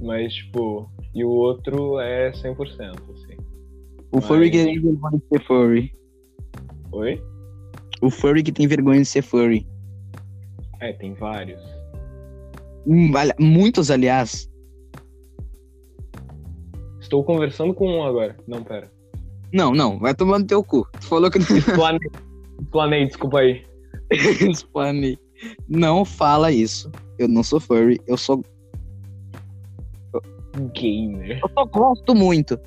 mas 0.00 0.32
tipo, 0.34 0.90
e 1.14 1.22
o 1.24 1.28
outro 1.28 2.00
é 2.00 2.32
100%, 2.32 2.80
assim. 3.12 3.36
o 4.10 4.20
furry 4.22 4.50
que 4.50 4.56
mas- 4.56 4.66
tem 4.66 4.80
vergonha 4.80 5.18
de 5.18 5.28
ser 5.28 5.46
furry. 5.46 5.94
Oi? 6.92 7.22
O 8.00 8.10
furry 8.10 8.42
que 8.42 8.52
tem 8.52 8.66
vergonha 8.66 9.00
de 9.00 9.06
ser 9.06 9.22
furry. 9.22 9.66
É, 10.80 10.92
tem 10.92 11.14
vários. 11.14 11.60
Hum, 12.86 13.12
Muitos, 13.38 13.90
aliás. 13.90 14.50
Estou 17.00 17.24
conversando 17.24 17.72
com 17.74 17.88
um 17.88 18.04
agora. 18.04 18.36
Não, 18.46 18.62
pera. 18.62 18.90
Não, 19.52 19.72
não, 19.72 19.98
vai 19.98 20.14
tomar 20.14 20.38
no 20.38 20.46
teu 20.46 20.62
cu. 20.62 20.86
Tu 21.00 21.06
falou 21.06 21.30
que 21.30 21.38
Explanei, 21.40 22.00
Explanei, 22.60 23.06
desculpa 23.06 23.38
aí. 23.40 23.64
Explanei. 24.50 25.18
Não 25.68 26.04
fala 26.04 26.50
isso. 26.52 26.90
Eu 27.18 27.28
não 27.28 27.42
sou 27.42 27.60
furry, 27.60 27.98
eu 28.06 28.16
só, 28.16 28.38
Gamer. 30.74 31.40
eu 31.42 31.50
só 31.54 31.64
gosto 31.64 32.14
muito. 32.14 32.58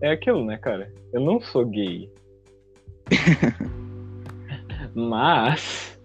É 0.00 0.12
aquilo, 0.12 0.44
né, 0.44 0.56
cara? 0.56 0.92
Eu 1.12 1.20
não 1.20 1.40
sou 1.40 1.66
gay. 1.66 2.10
Mas. 4.94 5.98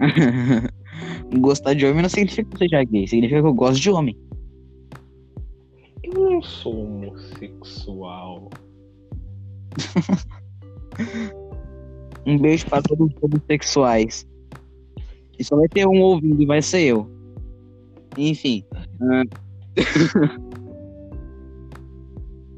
Gostar 1.40 1.74
de 1.74 1.86
homem 1.86 2.02
não 2.02 2.08
significa 2.08 2.48
que 2.48 2.54
eu 2.54 2.58
seja 2.58 2.84
gay, 2.84 3.06
significa 3.06 3.40
que 3.40 3.46
eu 3.46 3.54
gosto 3.54 3.80
de 3.80 3.90
homem. 3.90 4.16
Eu 6.02 6.12
não 6.12 6.42
sou 6.42 6.84
homossexual. 6.84 8.50
Um 12.26 12.38
beijo 12.38 12.66
para 12.66 12.82
todos 12.82 13.12
os 13.14 13.22
homossexuais. 13.22 14.26
E 15.38 15.44
só 15.44 15.56
vai 15.56 15.68
ter 15.68 15.86
um 15.86 16.00
ouvindo 16.00 16.40
e 16.40 16.46
vai 16.46 16.62
ser 16.62 16.80
eu. 16.80 17.10
Enfim. 18.16 18.64
ah, 19.02 19.24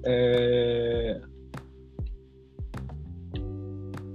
É... 0.06 1.20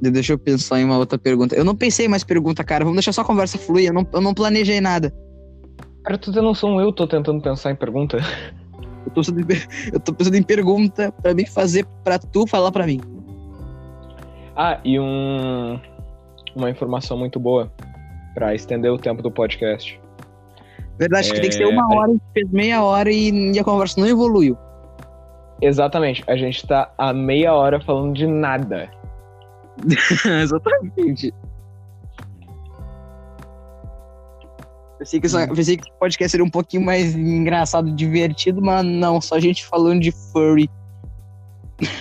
deixa 0.01 0.34
eu 0.34 0.39
pensar 0.39 0.80
em 0.80 0.86
uma 0.86 0.97
outra 0.97 1.19
pergunta. 1.19 1.56
Eu 1.56 1.65
não 1.65 1.75
pensei 1.75 2.06
em 2.06 2.10
mais 2.10 2.23
pergunta, 2.23 2.63
cara. 2.63 2.84
Vamos 2.84 2.97
deixar 2.97 3.12
só 3.12 3.21
a 3.21 3.25
conversa 3.25 3.58
fluir. 3.58 3.88
Eu 3.88 3.93
não, 3.93 4.08
eu 4.13 4.21
não 4.21 4.34
planejei 4.34 4.82
nada. 4.82 5.13
Pra 6.04 6.17
tu 6.17 6.32
ter 6.32 6.41
noção, 6.41 6.80
eu 6.80 6.91
tô 6.91 7.06
tentando 7.06 7.41
pensar 7.41 7.71
em 7.71 7.75
pergunta. 7.75 8.17
Eu 9.06 9.12
tô 9.12 9.21
pensando 9.21 9.39
em, 9.39 9.45
eu 9.93 9.99
tô 9.99 10.13
pensando 10.13 10.36
em 10.36 10.43
pergunta 10.43 11.12
pra 11.21 11.34
mim 11.34 11.45
fazer 11.45 11.86
pra 12.04 12.17
tu 12.17 12.47
falar 12.47 12.71
pra 12.71 12.88
mim. 12.88 13.01
Ah, 14.56 14.80
e 14.84 14.99
um... 14.99 15.80
uma 16.56 16.69
informação 16.69 17.17
muito 17.17 17.39
boa 17.39 17.71
pra 18.34 18.56
estender 18.56 18.91
o 18.91 18.97
tempo 18.97 19.21
do 19.21 19.32
podcast. 19.32 19.99
Verdade, 20.97 21.34
que 21.34 21.39
tem 21.39 21.49
que 21.49 21.56
ser 21.56 21.63
É, 21.63 21.67
uma 21.67 21.88
hora, 21.95 22.10
a 22.10 22.13
gente 22.13 22.23
fez 22.34 22.49
meia 22.51 22.84
hora 22.84 23.12
e 23.12 23.58
a 23.58 23.63
conversa 23.63 23.99
não 23.99 24.08
evoluiu. 24.08 24.58
Exatamente. 25.62 26.24
A 26.28 26.36
gente 26.36 26.65
tá 26.65 26.91
há 26.97 27.13
meia 27.13 27.54
hora 27.54 27.80
falando 27.80 28.13
de 28.15 28.26
nada. 28.26 28.89
Exatamente. 30.41 31.34
Pensei 34.97 35.19
que, 35.19 35.30
só, 35.30 35.47
pensei 35.47 35.78
que 35.78 35.89
o 35.89 35.93
podcast 36.00 36.30
seria 36.30 36.45
um 36.45 36.50
pouquinho 36.50 36.86
mais 36.86 37.15
engraçado, 37.15 37.91
divertido, 37.91 38.62
mas 38.62 38.86
não, 38.86 39.19
só 39.19 39.36
a 39.36 39.39
gente 39.39 39.65
falando 39.65 40.00
de 40.00 40.12
furry. 40.12 40.69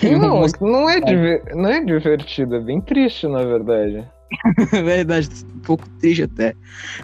Não, 0.03 0.45
não 0.61 0.87
é, 0.87 0.99
diver, 0.99 1.55
não 1.55 1.67
é 1.67 1.83
divertido, 1.83 2.57
é 2.57 2.59
bem 2.59 2.79
triste, 2.79 3.27
na 3.27 3.43
verdade. 3.43 4.07
É 4.71 4.81
verdade, 4.81 5.29
um 5.55 5.59
pouco 5.59 5.87
triste 5.99 6.23
até. 6.23 6.55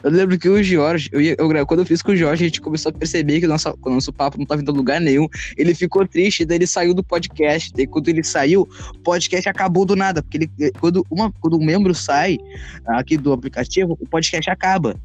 Eu 0.03 0.11
lembro 0.11 0.37
que 0.39 0.47
o 0.47 0.63
Jorge, 0.63 1.09
eu, 1.11 1.19
ia- 1.21 1.35
eu, 1.37 1.65
quando 1.67 1.81
eu 1.81 1.85
fiz 1.85 2.01
com 2.01 2.11
o 2.11 2.15
Jorge, 2.15 2.45
a 2.45 2.47
gente 2.47 2.61
começou 2.61 2.89
a 2.89 2.93
perceber 2.93 3.39
que 3.39 3.45
o 3.45 3.49
nosso, 3.49 3.77
o 3.81 3.89
nosso 3.89 4.13
papo 4.13 4.37
não 4.37 4.45
tava 4.45 4.61
indo 4.61 4.71
a 4.71 4.73
lugar 4.73 5.01
nenhum. 5.01 5.27
Ele 5.57 5.75
ficou 5.75 6.07
triste, 6.07 6.45
daí 6.45 6.57
ele 6.57 6.67
saiu 6.67 6.93
do 6.93 7.03
podcast. 7.03 7.71
Daí 7.73 7.85
quando 7.85 8.07
ele 8.07 8.23
saiu, 8.23 8.61
o 8.95 8.99
podcast 8.99 9.49
acabou 9.49 9.85
do 9.85 9.95
nada. 9.95 10.23
Porque 10.23 10.37
ele, 10.37 10.71
quando, 10.79 11.05
uma, 11.09 11.31
quando 11.39 11.57
um 11.57 11.65
membro 11.65 11.93
sai 11.93 12.37
aqui 12.85 13.17
do 13.17 13.33
aplicativo, 13.33 13.97
o 13.99 14.07
podcast 14.07 14.49
acaba. 14.49 14.95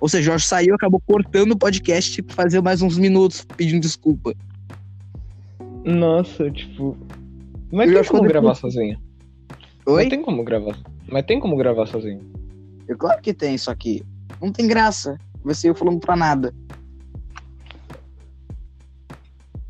Ou 0.00 0.08
seja, 0.08 0.22
o 0.22 0.32
Jorge 0.32 0.46
saiu, 0.46 0.74
acabou 0.74 1.00
cortando 1.06 1.52
o 1.52 1.56
podcast, 1.58 2.12
tipo, 2.12 2.32
fazer 2.32 2.60
mais 2.60 2.82
uns 2.82 2.98
minutos 2.98 3.46
pedindo 3.56 3.80
desculpa. 3.80 4.34
Nossa, 5.84 6.50
tipo. 6.50 6.96
Mas 7.70 7.88
Eu 7.90 8.00
tem 8.02 8.10
como 8.10 8.20
que 8.22 8.26
eu 8.26 8.30
gravar 8.30 8.54
sozinho. 8.54 8.98
Oi? 9.86 10.02
Mas 10.02 10.08
tem 10.10 10.22
como 10.22 10.44
gravar. 10.44 10.78
Mas 11.12 11.26
tem 11.26 11.38
como 11.38 11.56
gravar 11.56 11.84
sozinho. 11.86 12.22
É 12.88 12.94
claro 12.94 13.20
que 13.20 13.34
tem, 13.34 13.58
só 13.58 13.74
que 13.74 14.02
não 14.40 14.50
tem 14.50 14.66
graça. 14.66 15.18
Vai 15.44 15.54
ser 15.54 15.68
eu 15.68 15.74
falando 15.74 16.00
pra 16.00 16.16
nada. 16.16 16.54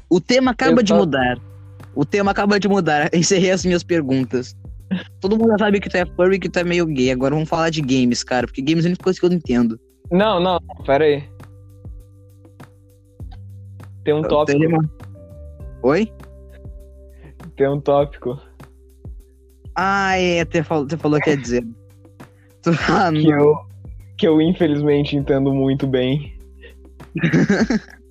O 0.09 0.21
tema 0.21 0.53
acaba 0.53 0.81
Eu 0.81 0.85
de 0.85 0.95
mudar. 0.95 1.39
O 1.97 2.05
tema 2.05 2.31
acaba 2.31 2.61
de 2.61 2.69
mudar. 2.69 3.11
Encerrei 3.15 3.51
as 3.51 3.65
minhas 3.65 3.83
perguntas. 3.83 4.55
Todo 5.21 5.37
mundo 5.37 5.51
já 5.53 5.59
sabe 5.59 5.81
que 5.81 5.89
tu 5.89 5.97
é 5.97 6.07
furry 6.07 6.37
e 6.37 6.39
que 6.39 6.49
tu 6.49 6.59
é 6.61 6.65
meio 6.65 6.87
gay. 6.87 7.11
Agora 7.11 7.35
vamos 7.35 7.49
falar 7.49 7.71
de 7.71 7.81
games, 7.81 8.23
cara. 8.23 8.47
Porque 8.47 8.63
games 8.63 8.85
é 8.85 8.89
a 8.89 8.91
única 8.91 9.03
coisa 9.03 9.19
que 9.19 9.27
eu 9.27 9.31
não 9.31 9.37
entendo. 9.37 9.81
Não, 10.13 10.39
não, 10.39 10.61
pera 10.85 11.05
aí. 11.05 11.25
Tem 14.05 14.15
um 14.15 14.23
tópico. 14.23 14.59
Tema- 14.61 14.91
Oi? 15.83 16.13
Tem 17.57 17.69
um 17.69 17.81
tópico 17.81 18.39
Ah, 19.75 20.19
é. 20.19 20.45
Você 20.45 20.63
falou, 20.63 20.89
você 20.89 20.97
falou 20.97 21.21
que 21.21 21.31
ia 21.31 21.37
dizer. 21.37 21.67
Ah, 22.89 23.11
que 23.11 23.29
eu, 23.29 23.57
que 24.17 24.29
eu 24.29 24.41
infelizmente 24.41 25.17
entendo 25.17 25.53
muito 25.53 25.85
bem. 25.85 26.39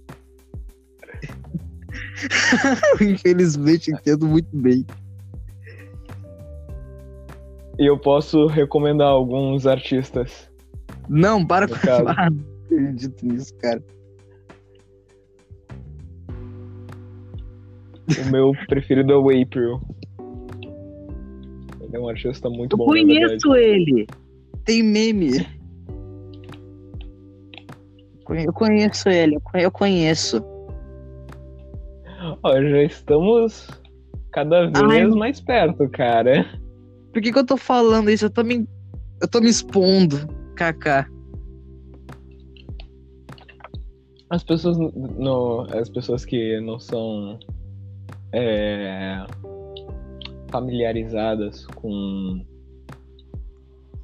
Infelizmente 3.00 3.92
entendo 3.92 4.28
muito 4.28 4.50
bem. 4.54 4.86
E 7.80 7.86
eu 7.86 7.98
posso 7.98 8.48
recomendar 8.48 9.08
alguns 9.08 9.66
artistas. 9.66 10.52
Não, 11.08 11.46
para 11.46 11.68
com 11.68 11.76
caso. 11.76 12.08
Ah, 12.10 12.30
não 12.30 12.44
acredito 12.66 13.26
nisso, 13.26 13.56
cara. 13.56 13.82
O 18.20 18.26
meu 18.30 18.52
preferido 18.68 19.14
é 19.14 19.16
o 19.16 19.30
April. 19.30 19.80
Ele 21.92 21.98
é 21.98 22.00
um 22.00 22.08
artista 22.08 22.50
muito 22.50 22.74
Eu 22.74 22.78
bom, 22.78 22.86
conheço 22.86 23.54
ele. 23.56 24.08
Tem 24.64 24.82
meme. 24.82 25.46
Eu 28.30 28.54
conheço 28.54 29.10
ele, 29.10 29.36
eu 29.36 29.42
conhe- 29.42 29.66
eu 29.66 29.72
conheço. 29.72 30.42
Ó, 32.44 32.62
já 32.62 32.84
estamos 32.84 33.68
cada 34.32 34.68
vez 34.68 35.12
Ai. 35.12 35.20
mais 35.20 35.42
perto, 35.42 35.90
cara. 35.90 36.46
Por 37.12 37.22
que, 37.22 37.30
que 37.34 37.38
eu 37.38 37.46
tô 37.46 37.58
falando 37.58 38.10
isso? 38.10 38.26
Eu 38.26 38.30
tô 38.30 38.42
me, 38.42 38.66
eu 39.22 39.28
tô 39.28 39.42
me 39.42 39.50
expondo, 39.50 40.16
Kaká. 40.56 41.10
As 44.30 44.46
pessoas 44.46 44.78
no- 44.78 45.68
as 45.78 45.90
pessoas 45.90 46.24
que 46.24 46.62
não 46.62 46.80
são 46.80 47.38
é, 48.32 49.26
familiarizadas 50.52 51.66
com 51.68 52.46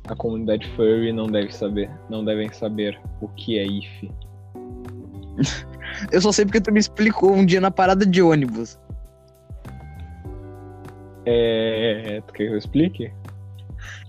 a 0.07 0.15
comunidade 0.15 0.67
furry 0.75 1.11
não 1.11 1.27
devem 1.27 1.51
saber, 1.51 1.91
não 2.09 2.23
devem 2.23 2.51
saber 2.51 2.99
o 3.21 3.27
que 3.29 3.59
é 3.59 3.65
IF. 3.65 4.11
Eu 6.11 6.21
só 6.21 6.31
sei 6.31 6.45
porque 6.45 6.61
tu 6.61 6.71
me 6.71 6.79
explicou 6.79 7.33
um 7.33 7.45
dia 7.45 7.59
na 7.59 7.71
parada 7.71 8.05
de 8.05 8.21
ônibus. 8.21 8.79
É, 11.25 12.21
tu 12.25 12.33
quer 12.33 12.45
que 12.45 12.53
eu 12.53 12.57
explique? 12.57 13.11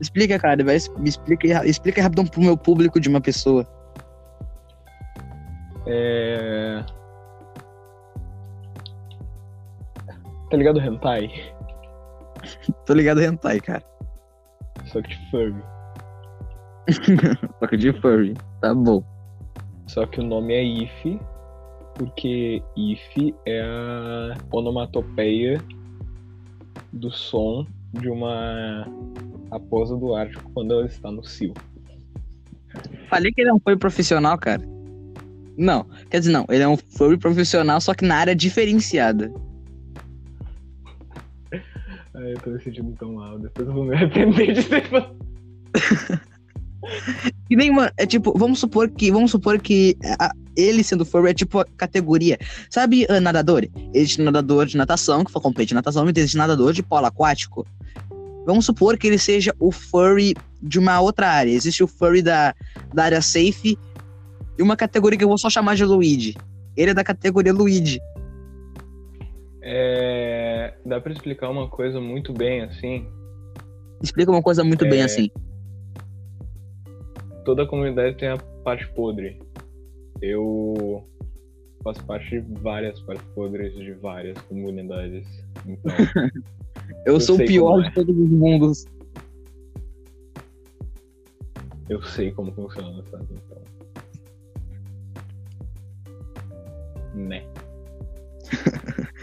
Explica, 0.00 0.38
cara, 0.38 0.62
vai, 0.64 0.76
me 0.98 1.08
explica, 1.08 1.66
explica 1.66 2.02
rapidão 2.02 2.26
pro 2.26 2.40
meu 2.40 2.56
público 2.56 3.00
de 3.00 3.08
uma 3.08 3.20
pessoa. 3.20 3.66
É... 5.86 6.84
Tá 10.50 10.56
ligado 10.56 10.80
hentai? 10.80 11.30
Tô 12.86 12.94
ligado 12.94 13.22
hentai, 13.22 13.60
cara. 13.60 13.82
Só 14.86 15.02
que 15.02 15.08
de 15.08 15.30
furry. 15.30 15.62
Só 17.60 17.66
que 17.66 17.76
de 17.76 17.92
furry. 18.00 18.34
Tá 18.60 18.74
bom. 18.74 19.02
Só 19.86 20.06
que 20.06 20.20
o 20.20 20.24
nome 20.24 20.54
é 20.54 20.62
if, 20.62 21.20
porque 21.94 22.62
if 22.76 23.34
é 23.46 23.62
a 23.62 24.36
onomatopeia 24.52 25.60
do 26.92 27.10
som 27.10 27.66
de 27.92 28.08
uma 28.08 28.86
raposa 29.50 29.96
do 29.96 30.14
Ártico 30.14 30.50
quando 30.52 30.74
ela 30.74 30.86
está 30.86 31.10
no 31.10 31.24
cio. 31.24 31.54
Falei 33.08 33.32
que 33.32 33.40
ele 33.40 33.50
não 33.50 33.60
foi 33.60 33.76
profissional, 33.76 34.38
cara. 34.38 34.62
Não, 35.56 35.86
quer 36.10 36.20
dizer, 36.20 36.32
não. 36.32 36.44
Ele 36.48 36.62
é 36.62 36.68
um 36.68 36.76
furry 36.76 37.16
profissional, 37.16 37.80
só 37.80 37.94
que 37.94 38.04
na 38.04 38.16
área 38.16 38.36
diferenciada. 38.36 39.32
Ai, 42.18 42.32
eu 42.32 42.40
tô 42.40 42.50
me 42.50 42.60
sentindo 42.60 42.92
tão 42.98 43.12
mal, 43.12 43.38
depois 43.38 43.68
eu 43.68 43.74
vou 43.74 43.84
me 43.84 43.94
arrepender 43.96 44.52
de 44.52 44.62
ter 44.64 44.88
falado. 44.88 45.16
E 47.48 47.70
mano, 47.70 47.90
é 47.96 48.06
tipo, 48.06 48.36
vamos 48.36 48.58
supor 48.58 48.88
que, 48.88 49.10
vamos 49.10 49.30
supor 49.30 49.60
que 49.60 49.96
a- 50.18 50.32
ele 50.56 50.82
sendo 50.82 51.04
furry 51.04 51.30
é 51.30 51.34
tipo 51.34 51.60
a 51.60 51.64
categoria. 51.76 52.36
Sabe 52.70 53.06
ah, 53.08 53.20
nadador? 53.20 53.66
Existe 53.94 54.20
nadador 54.20 54.66
de 54.66 54.76
natação, 54.76 55.24
que 55.24 55.30
for 55.30 55.40
competir 55.40 55.68
de 55.68 55.74
natação, 55.74 56.06
e 56.06 56.12
existe 56.14 56.36
nadador 56.36 56.72
de 56.72 56.82
polo 56.82 57.06
aquático. 57.06 57.66
Vamos 58.44 58.64
supor 58.64 58.96
que 58.96 59.06
ele 59.06 59.18
seja 59.18 59.54
o 59.60 59.70
furry 59.70 60.34
de 60.62 60.78
uma 60.78 61.00
outra 61.00 61.28
área. 61.28 61.50
Existe 61.50 61.84
o 61.84 61.86
furry 61.86 62.22
da, 62.22 62.54
da 62.92 63.04
área 63.04 63.22
safe 63.22 63.78
e 64.58 64.62
uma 64.62 64.76
categoria 64.76 65.18
que 65.18 65.24
eu 65.24 65.28
vou 65.28 65.38
só 65.38 65.48
chamar 65.50 65.76
de 65.76 65.84
Luigi. 65.84 66.34
Ele 66.76 66.90
é 66.90 66.94
da 66.94 67.04
categoria 67.04 67.52
Luigi. 67.52 68.00
É... 69.70 70.72
Dá 70.86 70.98
pra 70.98 71.12
explicar 71.12 71.50
uma 71.50 71.68
coisa 71.68 72.00
muito 72.00 72.32
bem 72.32 72.62
assim. 72.62 73.06
Explica 74.02 74.30
uma 74.30 74.42
coisa 74.42 74.64
muito 74.64 74.88
bem 74.88 75.00
É. 75.00 75.04
assim. 75.04 75.30
Toda 77.44 77.66
comunidade 77.66 78.16
tem 78.16 78.28
a 78.28 78.38
parte 78.64 78.88
podre. 78.94 79.38
Eu 80.22 81.04
faço 81.84 82.02
parte 82.06 82.40
de 82.40 82.60
várias 82.60 82.98
partes 83.02 83.26
podres 83.34 83.74
de 83.74 83.92
várias 83.92 84.38
comunidades. 84.42 85.26
Então, 85.66 85.92
Eu, 87.04 87.14
eu 87.14 87.20
sou 87.20 87.36
o 87.36 87.38
pior 87.38 87.84
é. 87.84 87.88
de 87.88 87.94
todos 87.94 88.16
os 88.16 88.30
mundos. 88.30 88.86
eu 91.90 92.02
sei 92.02 92.30
como 92.32 92.52
funciona, 92.52 93.02
sabe? 93.10 93.26
Então. 93.32 93.62
Né? 97.14 97.44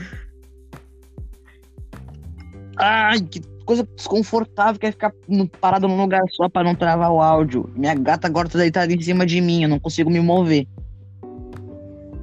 Ai, 2.77 3.19
que 3.21 3.41
coisa 3.65 3.87
desconfortável 3.95 4.79
que 4.79 4.85
é 4.85 4.91
ficar 4.91 5.13
parado 5.59 5.87
num 5.87 5.99
lugar 5.99 6.21
só 6.29 6.47
pra 6.47 6.63
não 6.63 6.75
travar 6.75 7.11
o 7.11 7.21
áudio. 7.21 7.69
Minha 7.75 7.95
gata 7.95 8.27
agora 8.27 8.47
tá 8.47 8.59
deitada 8.59 8.93
em 8.93 9.01
cima 9.01 9.25
de 9.25 9.41
mim, 9.41 9.63
eu 9.63 9.69
não 9.69 9.79
consigo 9.79 10.09
me 10.09 10.19
mover. 10.19 10.67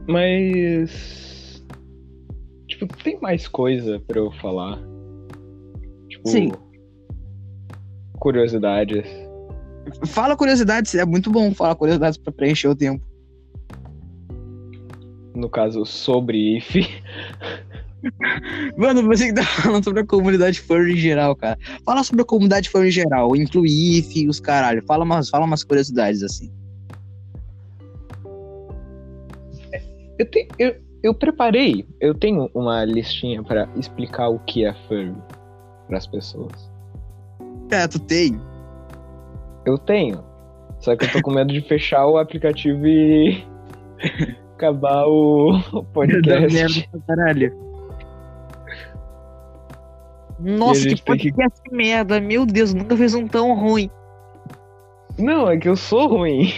Mas. 0.06 1.62
Tipo, 2.68 2.86
tem 3.02 3.18
mais 3.20 3.46
coisa 3.48 4.00
pra 4.06 4.18
eu 4.18 4.30
falar? 4.32 4.78
Tipo. 6.08 6.28
Sim. 6.28 6.52
Curiosidades. 8.18 9.04
Fala 10.06 10.36
curiosidades, 10.36 10.94
é 10.94 11.04
muito 11.04 11.30
bom 11.30 11.52
falar 11.52 11.74
curiosidades 11.74 12.16
pra 12.16 12.32
preencher 12.32 12.68
o 12.68 12.76
tempo. 12.76 13.04
No 15.34 15.48
caso, 15.48 15.84
sobre 15.84 16.58
IF. 16.58 16.80
Mano, 18.76 19.02
você 19.02 19.26
que 19.26 19.34
tá 19.34 19.44
falando 19.44 19.84
sobre 19.84 20.00
a 20.00 20.06
comunidade 20.06 20.60
furry 20.60 20.94
em 20.94 20.96
geral, 20.96 21.36
cara. 21.36 21.58
Fala 21.84 22.02
sobre 22.02 22.22
a 22.22 22.24
comunidade 22.24 22.68
furry 22.68 22.88
em 22.88 22.92
geral, 22.92 23.36
inclui 23.36 23.68
IF 23.68 24.20
e 24.20 24.28
os 24.28 24.40
caralho. 24.40 24.82
Fala 24.86 25.04
umas, 25.04 25.28
fala 25.28 25.44
umas 25.44 25.62
curiosidades 25.62 26.22
assim. 26.22 26.50
Eu, 30.18 30.30
te, 30.30 30.48
eu, 30.58 30.76
eu 31.02 31.14
preparei, 31.14 31.86
eu 32.00 32.14
tenho 32.14 32.50
uma 32.54 32.84
listinha 32.84 33.42
pra 33.42 33.68
explicar 33.76 34.28
o 34.28 34.38
que 34.40 34.64
é 34.64 34.74
furry 34.86 35.14
pras 35.88 36.06
pessoas. 36.06 36.70
É, 37.70 37.86
tu 37.88 37.98
tem. 37.98 38.40
Eu 39.64 39.78
tenho. 39.78 40.22
Só 40.80 40.96
que 40.96 41.04
eu 41.04 41.12
tô 41.12 41.22
com 41.22 41.32
medo 41.32 41.52
de 41.52 41.60
fechar 41.62 42.06
o 42.06 42.18
aplicativo 42.18 42.86
e 42.86 43.44
acabar 44.54 45.06
o, 45.06 45.60
podcast. 45.94 46.88
caralho. 47.06 47.71
Nossa, 50.42 50.80
que 50.80 50.88
tem 50.88 50.96
que- 50.96 51.04
podcast 51.32 51.60
merda. 51.70 52.20
Meu 52.20 52.44
Deus, 52.44 52.74
nunca 52.74 52.96
fez 52.96 53.14
um 53.14 53.26
tão 53.28 53.54
ruim. 53.54 53.88
Não, 55.18 55.48
é 55.50 55.56
que 55.56 55.68
eu 55.68 55.76
sou 55.76 56.08
ruim. 56.08 56.52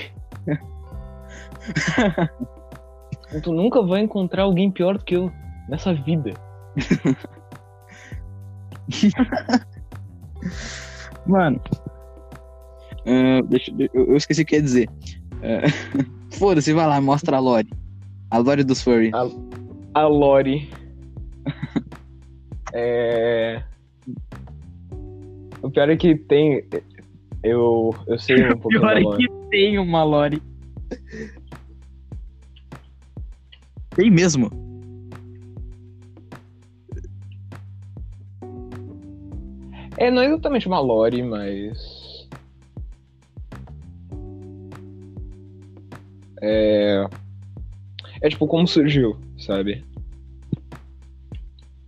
tu 3.42 3.52
nunca 3.52 3.82
vai 3.82 4.00
encontrar 4.00 4.44
alguém 4.44 4.70
pior 4.70 4.96
do 4.98 5.04
que 5.04 5.16
eu 5.16 5.30
nessa 5.68 5.92
vida. 5.92 6.32
Mano. 11.26 11.60
ah, 13.06 13.40
deixa, 13.46 13.72
eu, 13.78 13.88
eu 14.06 14.16
esqueci 14.16 14.42
o 14.42 14.46
que 14.46 14.56
ia 14.56 14.62
dizer. 14.62 14.88
Ah, 15.42 15.62
Foda-se, 16.38 16.72
vai 16.72 16.86
lá, 16.86 17.00
mostra 17.00 17.36
a 17.36 17.40
Lore. 17.40 17.68
A 18.30 18.38
Lore 18.38 18.64
dos 18.64 18.82
Furry. 18.82 19.10
A 19.94 20.06
Lori. 20.06 20.70
é. 22.72 23.62
O 25.64 25.70
pior 25.70 25.88
é 25.88 25.96
que 25.96 26.14
tem. 26.14 26.62
Eu, 27.42 27.94
eu 28.06 28.18
sei 28.18 28.36
um 28.44 28.50
pouco 28.60 28.78
da 28.78 28.98
Lori. 28.98 29.26
tem 29.48 29.78
uma 29.78 30.04
Lore. 30.04 30.42
Tem 33.96 34.10
mesmo. 34.10 34.50
É, 39.96 40.10
não 40.10 40.20
é 40.20 40.26
exatamente 40.26 40.66
uma 40.66 40.80
Lore, 40.80 41.22
mas. 41.22 42.28
É. 46.42 47.06
É 48.20 48.28
tipo 48.28 48.46
como 48.46 48.66
surgiu, 48.68 49.16
sabe? 49.38 49.82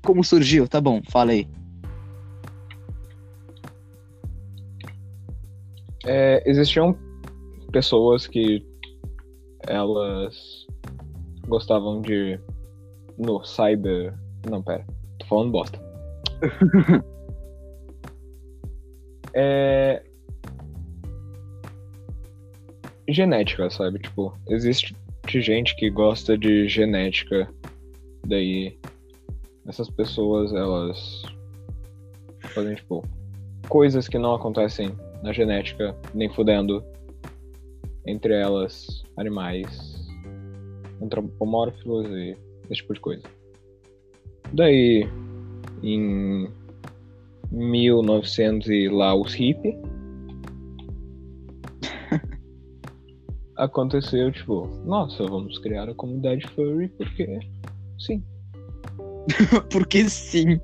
Como 0.02 0.24
surgiu? 0.24 0.66
Tá 0.66 0.80
bom, 0.80 1.02
fala 1.10 1.32
aí. 1.32 1.46
É, 6.06 6.42
existiam 6.46 6.96
pessoas 7.72 8.26
que 8.26 8.64
elas 9.66 10.66
gostavam 11.48 12.00
de 12.00 12.40
no 13.18 13.44
cyber. 13.44 14.14
Não, 14.48 14.62
pera, 14.62 14.86
tô 15.18 15.26
falando 15.26 15.50
bosta. 15.52 15.80
é 19.34 20.02
genética, 23.08 23.70
sabe? 23.70 23.98
Tipo, 23.98 24.32
existe 24.48 24.94
gente 25.28 25.74
que 25.76 25.90
gosta 25.90 26.36
de 26.38 26.68
genética, 26.68 27.48
daí 28.26 28.78
essas 29.66 29.90
pessoas 29.90 30.52
elas 30.52 31.22
fazem 32.54 32.74
tipo 32.76 33.04
coisas 33.68 34.06
que 34.08 34.18
não 34.18 34.34
acontecem 34.34 34.96
na 35.22 35.32
genética, 35.32 35.96
nem 36.14 36.28
fudendo. 36.32 36.84
Entre 38.06 38.34
elas, 38.34 39.02
animais 39.16 39.66
antropomórficos 41.02 42.06
e 42.10 42.36
esse 42.70 42.80
tipo 42.80 42.94
de 42.94 43.00
coisa. 43.00 43.24
Daí, 44.52 45.08
em 45.82 46.48
1900 47.50 48.68
e 48.68 48.88
lá 48.88 49.14
os 49.14 49.34
hippie, 49.34 49.76
aconteceu 53.56 54.30
tipo, 54.30 54.68
nossa, 54.84 55.24
vamos 55.24 55.58
criar 55.58 55.88
a 55.88 55.94
comunidade 55.94 56.46
furry 56.48 56.88
porque 56.88 57.40
sim. 57.98 58.22
Porque 59.72 60.08
sim. 60.08 60.60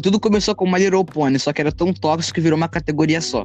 E 0.00 0.02
tudo 0.02 0.18
começou 0.18 0.54
com 0.54 0.64
My 0.64 0.78
Little 0.78 1.04
Pony, 1.04 1.38
só 1.38 1.52
que 1.52 1.60
era 1.60 1.70
tão 1.70 1.92
tóxico 1.92 2.36
que 2.36 2.40
virou 2.40 2.56
uma 2.56 2.70
categoria 2.70 3.20
só. 3.20 3.44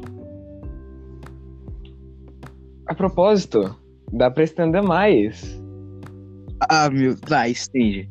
A 2.87 2.95
propósito, 2.95 3.75
dá 4.13 4.31
pra 4.31 4.45
estender 4.45 4.81
mais. 4.81 5.61
Ah, 6.69 6.89
meu. 6.89 7.17
Vai, 7.27 7.51
estende. 7.51 8.09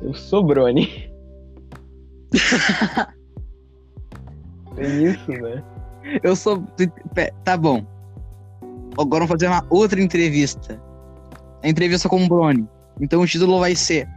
Eu 0.00 0.14
sou 0.14 0.42
Brony. 0.42 1.12
Tem 4.76 5.04
isso, 5.04 5.30
né? 5.30 5.62
Eu 6.22 6.34
sou. 6.34 6.64
Tá 7.44 7.58
bom. 7.58 7.84
Agora 8.96 9.26
vamos 9.26 9.42
fazer 9.42 9.48
uma 9.48 9.66
outra 9.68 10.00
entrevista. 10.00 10.82
A 11.62 11.68
entrevista 11.68 12.08
com 12.08 12.24
o 12.24 12.26
Brony. 12.26 12.66
Então 12.98 13.20
o 13.20 13.26
título 13.26 13.60
vai 13.60 13.76
ser. 13.76 14.08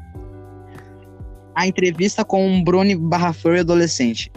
A 1.58 1.66
entrevista 1.66 2.24
com 2.24 2.48
um 2.48 2.64
Brony 2.64 2.96
barra 2.96 3.34
furry 3.34 3.62
adolescente. 3.62 4.32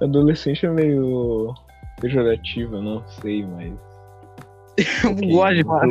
Adolescente 0.00 0.64
é 0.64 0.70
meio 0.70 1.52
pejorativo, 2.00 2.80
não 2.80 3.04
sei, 3.20 3.44
mas. 3.44 3.70
Eu 5.04 5.14
gosto 5.28 5.56
de 5.56 5.64
falar. 5.64 5.86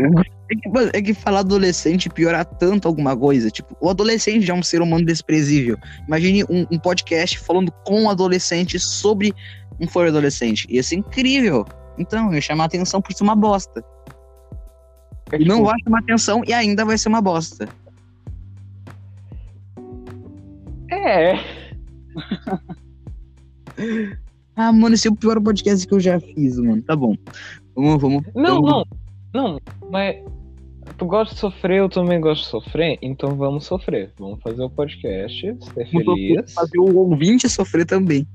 É 0.50 0.56
que, 0.56 0.98
é 0.98 1.02
que 1.04 1.14
falar 1.14 1.42
adolescente 1.42 2.10
piora 2.10 2.44
tanto 2.44 2.88
alguma 2.88 3.16
coisa. 3.16 3.52
Tipo, 3.52 3.78
o 3.80 3.88
adolescente 3.88 4.44
já 4.44 4.56
é 4.56 4.58
um 4.58 4.64
ser 4.64 4.82
humano 4.82 5.06
desprezível. 5.06 5.78
Imagine 6.08 6.44
um, 6.46 6.66
um 6.72 6.80
podcast 6.80 7.38
falando 7.38 7.72
com 7.86 8.02
um 8.02 8.10
adolescente 8.10 8.80
sobre 8.80 9.32
um 9.80 9.88
furry 9.88 10.08
adolescente. 10.08 10.66
Ia 10.72 10.82
ser 10.82 10.96
incrível. 10.96 11.68
Então, 12.00 12.34
ia 12.34 12.42
chamar 12.42 12.66
atenção 12.66 13.00
por 13.00 13.14
ser 13.14 13.24
uma 13.24 13.36
bosta. 13.36 13.86
É, 15.32 15.36
E 15.36 15.46
não 15.46 15.58
tipo, 15.58 15.68
vai 15.68 15.76
chamar 15.84 16.00
atenção 16.00 16.42
e 16.48 16.52
ainda 16.52 16.84
vai 16.84 16.98
ser 16.98 17.10
uma 17.10 17.22
bosta. 17.22 17.70
É. 21.06 21.34
Ah, 24.56 24.74
mano, 24.74 24.94
esse 24.94 25.08
é 25.08 25.12
o 25.12 25.16
pior 25.16 25.40
podcast 25.42 25.88
que 25.88 25.94
eu 25.94 26.02
já 26.02 26.20
fiz, 26.20 26.60
mano. 26.60 26.82
Tá 26.82 26.94
bom. 26.94 27.16
Vamos, 27.74 28.02
vamos. 28.02 28.24
Não, 28.36 28.62
vamos- 28.62 28.84
não. 29.34 29.54
Não, 29.54 29.60
mas. 29.90 30.18
Tu 30.98 31.06
gosta 31.06 31.34
de 31.34 31.40
sofrer, 31.40 31.78
eu 31.78 31.88
também 31.88 32.20
gosto 32.20 32.42
de 32.44 32.50
sofrer, 32.50 32.98
então 33.02 33.36
vamos 33.38 33.64
sofrer. 33.66 34.12
Vamos 34.20 34.42
fazer 34.42 34.62
o 34.62 34.70
podcast, 34.70 35.58
ser 35.74 35.88
feliz. 35.90 36.54
fazer 36.54 36.78
o 36.78 36.94
ouvinte 36.98 37.48
sofrer 37.48 37.86
também. 37.86 38.28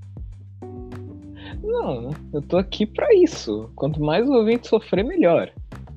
Não, 1.62 2.10
eu 2.32 2.40
tô 2.40 2.56
aqui 2.56 2.86
pra 2.86 3.12
isso. 3.14 3.68
Quanto 3.74 4.00
mais 4.00 4.26
o 4.26 4.32
ouvinte 4.32 4.66
sofrer, 4.66 5.04
melhor. 5.04 5.50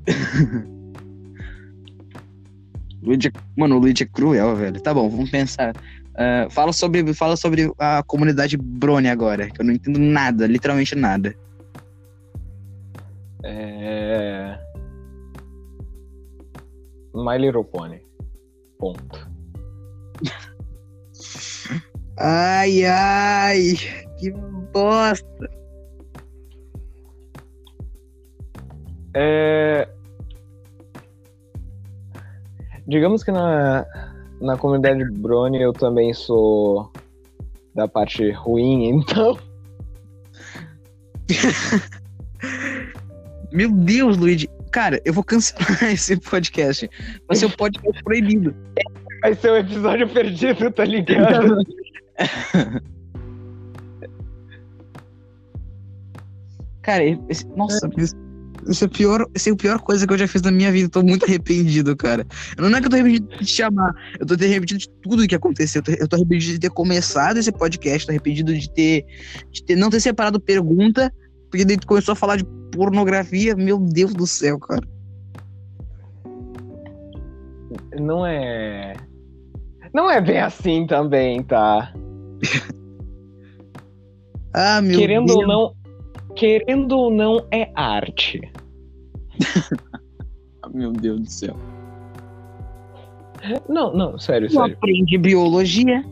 Luigi 3.01 3.31
Mano, 3.55 3.77
o 3.77 3.79
Luigi 3.79 4.03
é 4.03 4.07
cruel, 4.07 4.55
velho. 4.57 4.81
Tá 4.81 4.93
bom, 4.93 5.07
vamos 5.07 5.29
pensar. 5.29 5.73
Ah, 6.17 6.47
fala, 6.49 6.73
sobre, 6.73 7.13
fala 7.13 7.35
sobre 7.35 7.71
a 7.77 8.01
comunidade 8.01 8.57
Brony 8.57 9.07
agora, 9.07 9.49
que 9.51 9.61
eu 9.61 9.65
não 9.65 9.73
entendo 9.73 9.99
nada, 9.99 10.47
literalmente 10.47 10.95
nada. 10.95 11.35
É. 13.43 14.57
My 17.13 17.37
Little 17.37 17.63
Pony. 17.63 18.01
Ponto. 18.79 19.27
Ai, 22.19 22.83
ai, 22.83 23.75
que 24.17 24.31
bosta. 24.73 25.49
É... 29.13 29.87
Digamos 32.87 33.23
que 33.23 33.31
na, 33.31 33.85
na 34.41 34.57
comunidade 34.57 35.05
Brony 35.11 35.61
eu 35.61 35.71
também 35.73 36.11
sou 36.13 36.91
da 37.73 37.87
parte 37.87 38.29
ruim, 38.31 38.89
então. 38.89 39.39
Meu 43.51 43.71
Deus, 43.71 44.17
Luigi. 44.17 44.47
Cara, 44.71 45.01
eu 45.05 45.13
vou 45.13 45.23
cancelar 45.23 45.83
esse 45.93 46.17
podcast. 46.17 46.89
Vai 47.27 47.37
ser 47.37 47.45
o 47.45 47.55
podcast 47.55 48.03
proibido. 48.03 48.55
Vai 49.21 49.35
ser 49.35 49.51
um 49.51 49.57
episódio 49.57 50.09
perdido, 50.09 50.71
tá 50.71 50.83
ligado? 50.85 51.59
Cara, 56.81 57.03
esse, 57.03 57.45
nossa, 57.49 57.87
esse, 57.97 58.15
esse 58.69 58.83
é 58.83 58.87
a 58.87 58.89
pior, 58.89 59.25
esse 59.33 59.49
é 59.49 59.53
a 59.53 59.55
pior 59.55 59.79
coisa 59.79 60.05
que 60.05 60.13
eu 60.13 60.17
já 60.17 60.27
fiz 60.27 60.41
na 60.41 60.51
minha 60.51 60.71
vida. 60.71 60.89
Tô 60.89 61.01
muito 61.01 61.25
arrependido, 61.25 61.95
cara. 61.95 62.25
Não 62.57 62.67
é 62.75 62.79
que 62.79 62.87
eu 62.87 62.89
tô 62.89 62.95
arrependido 62.95 63.27
de 63.27 63.45
te 63.45 63.51
chamar, 63.55 63.93
eu 64.19 64.25
tô 64.25 64.33
arrependido 64.33 64.79
de 64.79 64.89
tudo 65.01 65.27
que 65.27 65.35
aconteceu. 65.35 65.79
Eu 65.79 65.83
tô, 65.83 65.91
eu 66.03 66.07
tô 66.07 66.15
arrependido 66.15 66.53
de 66.53 66.59
ter 66.59 66.69
começado 66.69 67.37
esse 67.37 67.51
podcast, 67.51 68.05
tô 68.05 68.11
arrependido 68.11 68.53
de 68.53 68.69
ter, 68.71 69.05
de 69.51 69.63
ter 69.63 69.75
não 69.75 69.89
ter 69.89 69.99
separado 69.99 70.39
pergunta, 70.39 71.13
porque 71.49 71.65
daí 71.65 71.77
tu 71.77 71.87
começou 71.87 72.13
a 72.13 72.15
falar 72.15 72.37
de 72.37 72.45
pornografia. 72.71 73.55
Meu 73.55 73.79
Deus 73.79 74.13
do 74.13 74.27
céu, 74.27 74.59
cara. 74.59 74.85
Não 77.99 78.25
é. 78.25 78.95
Não 79.93 80.09
é 80.11 80.21
bem 80.21 80.39
assim 80.39 80.85
também, 80.85 81.43
tá? 81.43 81.93
Ah, 84.59 84.81
meu 84.81 84.97
querendo 84.97 85.27
Deus. 85.27 85.37
ou 85.37 85.47
não, 85.47 85.73
querendo 86.35 86.91
ou 86.97 87.11
não 87.11 87.47
é 87.51 87.71
arte. 87.75 88.41
Ah, 90.61 90.69
Meu 90.73 90.91
Deus 90.91 91.19
do 91.21 91.29
céu. 91.29 91.55
Não, 93.69 93.93
não, 93.93 94.17
sério, 94.17 94.47
Tu 94.47 94.53
sério. 94.55 94.75
aprende 94.75 95.17
biologia. 95.17 96.03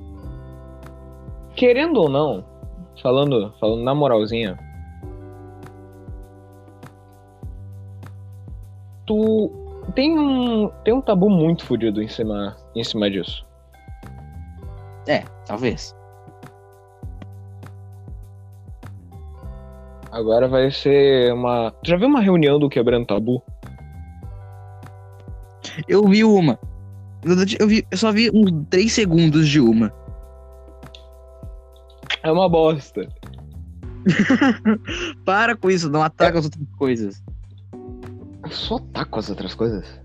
Querendo 1.55 1.97
ou 2.01 2.09
não, 2.09 2.43
falando, 3.01 3.53
falando 3.59 3.83
na 3.83 3.95
moralzinha, 3.95 4.59
tu 9.05 9.51
tem 9.95 10.17
um 10.17 10.69
tem 10.83 10.93
um 10.93 11.01
tabu 11.01 11.29
muito 11.29 11.63
fodido 11.65 12.01
em 12.01 12.07
cima 12.07 12.55
em 12.75 12.83
cima 12.83 13.09
disso. 13.09 13.45
É, 15.07 15.23
talvez. 15.45 15.95
Agora 20.15 20.47
vai 20.47 20.71
ser 20.71 21.33
uma. 21.33 21.73
Já 21.83 21.97
viu 21.97 22.07
uma 22.07 22.21
reunião 22.21 22.57
do 22.57 22.69
Quebrando 22.69 23.05
Tabu? 23.05 23.43
Eu 25.89 26.07
vi 26.07 26.23
uma. 26.23 26.57
Eu, 27.59 27.67
vi, 27.67 27.85
eu 27.91 27.97
só 27.97 28.13
vi 28.13 28.31
uns 28.33 28.49
3 28.69 28.89
segundos 28.89 29.45
de 29.45 29.59
uma. 29.59 29.91
É 32.23 32.31
uma 32.31 32.47
bosta. 32.47 33.05
Para 35.25 35.53
com 35.53 35.69
isso, 35.69 35.89
não 35.89 36.01
ataca 36.01 36.39
as 36.39 36.45
outras 36.45 36.65
coisas. 36.77 37.21
Eu 38.41 38.51
só 38.51 38.77
ataco 38.77 39.19
as 39.19 39.29
outras 39.29 39.53
coisas. 39.53 39.99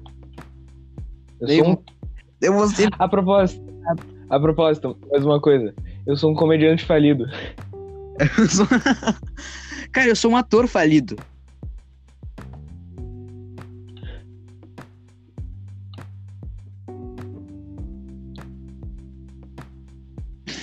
Eu 1.41 1.49
sou 1.49 1.69
um... 1.69 1.79
Eu 2.43 2.55
vou 2.55 2.67
ser. 2.67 2.89
A 2.99 3.09
propósito, 3.09 3.65
a 4.29 4.41
propósito, 4.41 4.99
mais 5.13 5.25
uma 5.25 5.41
coisa. 5.41 5.73
Eu 6.05 6.17
sou 6.17 6.33
um 6.33 6.35
comediante 6.35 6.85
falido. 6.85 7.27
eu 8.19 8.49
sou- 8.49 8.67
Cara, 9.93 10.09
eu 10.09 10.17
sou 10.17 10.31
um 10.31 10.37
ator 10.37 10.67
falido. 10.69 11.17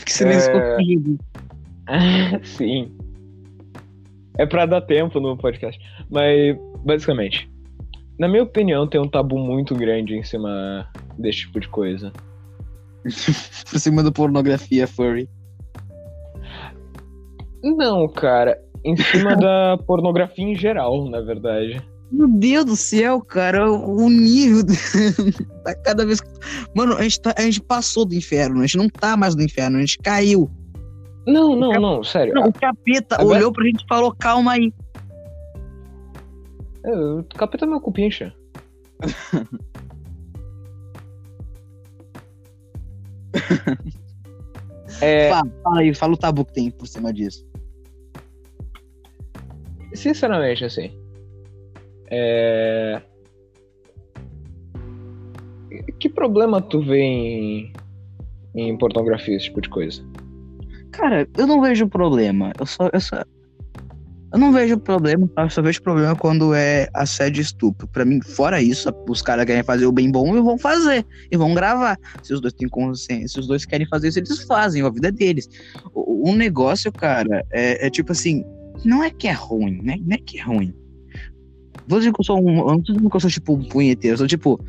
Que 0.06 0.14
silêncio 0.14 0.52
É. 1.90 2.40
Sim. 2.44 2.96
É 4.38 4.46
pra 4.46 4.66
dar 4.66 4.82
tempo 4.82 5.20
no 5.20 5.36
podcast. 5.36 5.82
Mas, 6.10 6.58
basicamente, 6.86 7.50
na 8.18 8.28
minha 8.28 8.44
opinião, 8.44 8.88
tem 8.88 9.02
um 9.02 9.08
tabu 9.08 9.38
muito 9.38 9.76
grande 9.76 10.16
em 10.16 10.24
cima 10.24 10.88
desse 11.18 11.40
tipo 11.40 11.60
de 11.60 11.68
coisa. 11.68 12.14
Por 13.70 13.80
cima 13.80 14.04
da 14.04 14.12
pornografia 14.12 14.88
furry. 14.88 15.30
Não, 17.64 18.08
cara. 18.08 18.58
Em 18.88 18.96
cima 18.96 19.36
da 19.36 19.78
pornografia 19.86 20.46
em 20.46 20.56
geral, 20.56 21.10
na 21.10 21.20
verdade. 21.20 21.82
Meu 22.10 22.28
Deus 22.30 22.64
do 22.64 22.76
céu, 22.78 23.20
cara, 23.22 23.70
o 23.70 24.10
nível 24.10 24.64
tá 25.66 25.76
cada 25.76 26.06
vez. 26.06 26.22
que- 26.22 26.30
Mano, 26.74 26.94
a 26.96 27.02
gente, 27.04 27.20
tá- 27.20 27.36
a 27.38 27.42
gente 27.42 27.62
passou 27.62 28.06
do 28.06 28.16
inferno, 28.16 28.60
a 28.60 28.62
gente 28.62 28.78
não 28.78 28.88
tá 28.88 29.18
mais 29.18 29.36
no 29.36 29.42
inferno, 29.44 29.76
a 29.78 29.82
gente 29.82 29.98
caiu. 29.98 30.50
Não, 31.28 31.54
não, 31.58 31.74
não, 31.74 32.02
sério. 32.06 32.34
Não, 32.34 32.44
o 32.48 32.54
capeta 32.54 33.16
Agora- 33.20 33.40
olhou 33.40 33.52
pra 33.52 33.66
gente 33.66 33.84
e 33.84 33.88
falou: 33.90 34.16
calma 34.18 34.54
aí. 34.54 34.74
É, 36.86 36.96
o 36.96 37.24
capeta 37.36 37.66
é 37.66 37.68
meu 37.68 37.82
cupincha. 37.82 38.34
É, 45.02 45.30
Fala, 45.30 45.52
fala 45.64 45.80
aí, 45.82 45.94
fala 45.94 46.14
o 46.14 46.18
tabu 46.18 46.46
que 46.46 46.54
tem 46.54 46.72
por 46.72 46.88
cima 46.88 47.14
disso. 47.14 47.47
Sinceramente, 49.94 50.66
assim. 50.66 50.92
É. 52.10 53.02
Que 56.00 56.10
problema 56.10 56.62
tu 56.62 56.82
vê 56.82 57.02
em, 57.02 57.74
em 58.56 58.78
pornografia, 58.78 59.36
esse 59.36 59.46
tipo 59.46 59.62
de 59.62 59.70
coisa? 59.70 60.04
Cara, 60.92 61.28
eu 61.38 61.46
não 61.46 61.62
vejo 61.62 61.88
problema. 61.88 62.52
Eu 62.60 62.66
só. 62.66 62.90
Eu, 62.92 63.00
só... 63.00 63.24
eu 64.34 64.40
não 64.40 64.52
vejo 64.52 64.78
problema, 64.80 65.28
tá? 65.36 65.44
eu 65.44 65.50
só 65.50 65.62
vejo 65.62 65.82
problema 65.82 66.16
quando 66.16 66.54
é 66.54 66.88
assédio 66.94 67.42
e 67.42 67.44
estupro. 67.44 67.88
Pra 67.88 68.06
mim, 68.06 68.22
fora 68.22 68.62
isso, 68.62 68.90
os 69.08 69.22
caras 69.22 69.46
querem 69.46 69.64
fazer 69.64 69.86
o 69.86 69.92
bem 69.92 70.12
bom 70.12 70.36
e 70.36 70.42
vão 70.42 70.58
fazer. 70.58 71.06
E 71.32 71.38
vão 71.38 71.54
gravar. 71.54 71.98
Se 72.24 72.34
os 72.34 72.42
dois 72.42 72.54
têm 72.54 72.68
consciência, 72.68 73.28
se 73.28 73.40
os 73.40 73.48
dois 73.48 73.66
querem 73.66 73.88
fazer 73.88 74.08
isso, 74.08 74.20
eles 74.20 74.44
fazem, 74.44 74.82
a 74.82 74.90
vida 74.90 75.10
é 75.10 75.12
deles. 75.12 75.50
O, 75.94 76.32
o 76.32 76.36
negócio, 76.36 76.92
cara, 76.92 77.46
é, 77.52 77.88
é 77.88 77.90
tipo 77.90 78.12
assim. 78.12 78.44
Não 78.86 79.04
é 79.04 79.10
que 79.10 79.28
é 79.28 79.32
ruim, 79.32 79.82
né? 79.82 79.98
Não 80.06 80.16
é 80.16 80.18
que 80.18 80.40
é 80.40 80.44
ruim. 80.44 80.74
Vou 81.88 82.00
dizer 82.00 82.12
que 82.14 82.20
eu 82.20 82.26
sou 82.26 82.40
um. 82.40 82.60
Eu 82.60 82.68
não 82.68 82.82
tô 82.82 82.94
dizendo 82.94 83.10
que 83.10 83.16
eu 83.16 83.20
sou 83.20 83.30
tipo 83.30 83.54
um 83.54 83.64
punheteiro, 83.64 84.14
eu 84.14 84.18
sou 84.18 84.28
tipo. 84.28 84.60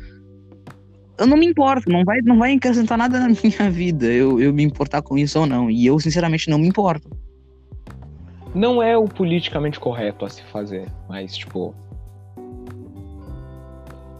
Eu 1.17 1.27
não 1.27 1.35
me 1.35 1.45
importo, 1.45 1.91
não 1.91 2.05
vai, 2.05 2.21
não 2.21 2.39
vai 2.39 2.53
acrescentar 2.53 2.97
nada 2.97 3.19
na 3.19 3.27
minha 3.43 3.69
vida 3.69 4.05
eu, 4.05 4.39
eu 4.39 4.53
me 4.53 4.63
importar 4.63 5.01
com 5.01 5.17
isso 5.17 5.37
ou 5.37 5.45
não. 5.45 5.69
E 5.69 5.85
eu, 5.85 5.99
sinceramente, 5.99 6.49
não 6.49 6.57
me 6.57 6.67
importo. 6.67 7.09
Não 8.55 8.81
é 8.81 8.97
o 8.97 9.05
politicamente 9.05 9.79
correto 9.79 10.25
a 10.25 10.29
se 10.29 10.41
fazer, 10.43 10.87
mas, 11.07 11.35
tipo. 11.35 11.75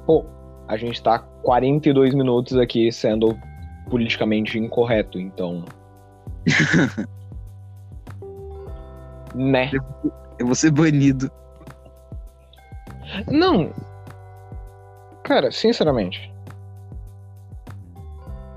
Pô, 0.06 0.26
a 0.68 0.76
gente 0.76 1.02
tá 1.02 1.20
42 1.20 2.14
minutos 2.14 2.58
aqui 2.58 2.92
sendo 2.92 3.38
politicamente 3.90 4.60
incorreto, 4.60 5.20
então. 5.20 5.64
né? 9.36 9.72
Eu 10.38 10.46
vou 10.46 10.56
ser 10.56 10.72
banido. 10.72 11.32
Não. 13.28 13.72
Cara, 15.24 15.52
sinceramente. 15.52 16.34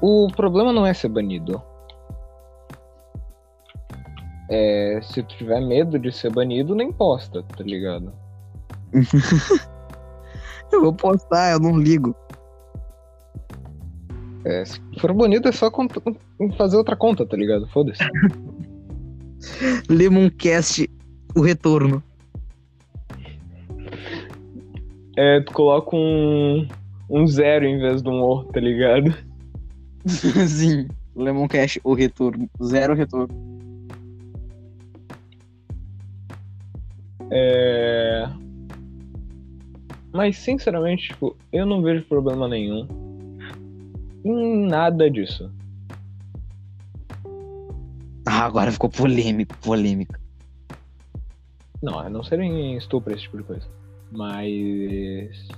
O 0.01 0.29
problema 0.35 0.73
não 0.73 0.87
é 0.87 0.93
ser 0.95 1.09
banido. 1.09 1.63
É, 4.51 5.01
se 5.03 5.23
tu 5.23 5.37
tiver 5.37 5.61
medo 5.61 5.99
de 5.99 6.13
ser 6.13 6.31
banido, 6.31 6.75
nem 6.75 6.93
posta, 6.93 7.43
tá 7.43 7.65
ligado? 7.65 8.13
Eu 10.73 10.81
vou 10.81 10.95
postar, 10.95 11.53
eu 11.53 11.61
não 11.61 11.79
ligo. 11.79 12.17
É, 14.43 14.65
se 14.65 14.81
for 14.99 15.13
banido 15.13 15.47
é 15.47 15.53
só 15.53 15.71
fazer 16.57 16.79
outra 16.79 16.97
conta, 16.97 17.27
tá 17.27 17.37
ligado? 17.37 17.69
Foda-se. 17.69 18.03
Lemoncast, 19.89 20.89
o 21.35 21.41
retorno. 21.41 22.03
É, 25.17 25.41
tu 25.41 25.53
coloca 25.53 25.95
um, 25.95 26.67
um 27.11 27.27
zero 27.27 27.65
em 27.65 27.79
vez 27.79 28.03
de 28.03 28.09
um 28.09 28.23
O, 28.23 28.45
tá 28.45 28.61
ligado? 28.61 29.15
Sim. 30.07 30.89
Lemoncast, 31.15 31.81
o 31.85 31.95
retorno. 31.95 32.49
Zero 32.63 32.95
retorno. 32.95 33.35
É... 37.31 38.29
Mas, 40.13 40.39
sinceramente, 40.39 41.09
tipo, 41.09 41.37
eu 41.53 41.65
não 41.65 41.83
vejo 41.83 42.05
problema 42.05 42.49
nenhum 42.49 42.87
em 44.25 44.67
nada 44.67 45.11
disso. 45.11 45.51
Ah, 48.43 48.47
agora 48.47 48.73
ficou 48.73 48.91
polêmico, 48.91 49.57
polêmico. 49.59 50.15
Não, 51.81 51.97
a 52.01 52.11
não 52.11 52.25
ser 52.25 52.41
em 52.41 52.77
estupro, 52.77 53.13
esse 53.13 53.23
tipo 53.23 53.37
de 53.37 53.45
coisa. 53.45 53.69
Mas. 54.11 55.49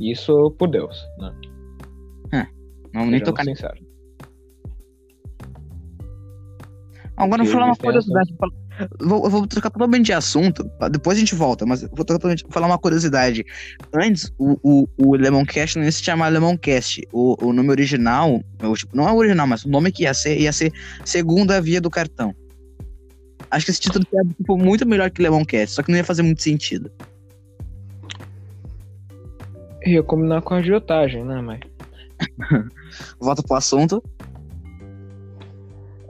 Isso 0.00 0.50
por 0.52 0.68
Deus, 0.68 0.96
né? 1.18 1.34
Não, 2.94 3.06
nem 3.06 3.22
tocar. 3.22 3.44
sinceros. 3.44 3.84
Agora 7.16 7.42
eu 7.42 7.44
vou 7.44 7.52
falar 7.52 7.66
uma 7.66 7.76
curiosidade. 7.76 8.34
Vou, 9.00 9.24
eu 9.24 9.30
vou 9.30 9.46
trocar 9.46 9.70
totalmente 9.70 10.06
de 10.06 10.12
assunto, 10.12 10.64
tá? 10.78 10.88
depois 10.88 11.16
a 11.16 11.20
gente 11.20 11.34
volta, 11.34 11.66
mas 11.66 11.82
vou 11.82 12.04
totalmente 12.04 12.44
falar 12.50 12.66
uma 12.66 12.78
curiosidade. 12.78 13.44
Antes, 13.94 14.32
o, 14.38 14.58
o, 14.62 14.88
o 14.98 15.16
Lemoncast 15.16 15.76
não 15.76 15.84
ia 15.84 15.92
se 15.92 16.02
chamar 16.02 16.28
Lemoncast. 16.28 17.02
O, 17.12 17.36
o 17.44 17.52
nome 17.52 17.70
original, 17.70 18.42
o, 18.62 18.74
tipo, 18.74 18.96
não 18.96 19.08
é 19.08 19.12
o 19.12 19.16
original, 19.16 19.46
mas 19.46 19.64
o 19.64 19.68
nome 19.68 19.92
que 19.92 20.04
ia 20.04 20.14
ser, 20.14 20.38
ia 20.38 20.52
ser 20.52 20.72
Segunda 21.04 21.60
Via 21.60 21.80
do 21.80 21.90
Cartão. 21.90 22.34
Acho 23.50 23.66
que 23.66 23.70
esse 23.70 23.80
título 23.80 24.06
é 24.14 24.24
tipo, 24.34 24.56
muito 24.56 24.86
melhor 24.86 25.10
que 25.10 25.22
Lemoncast, 25.22 25.74
só 25.74 25.82
que 25.82 25.90
não 25.90 25.98
ia 25.98 26.04
fazer 26.04 26.22
muito 26.22 26.42
sentido. 26.42 26.90
Ia 29.84 30.02
combinar 30.02 30.42
com 30.42 30.54
a 30.54 30.58
agiotagem, 30.58 31.24
né, 31.24 31.40
mas. 31.40 31.60
Volta 33.20 33.42
pro 33.42 33.56
assunto. 33.56 34.02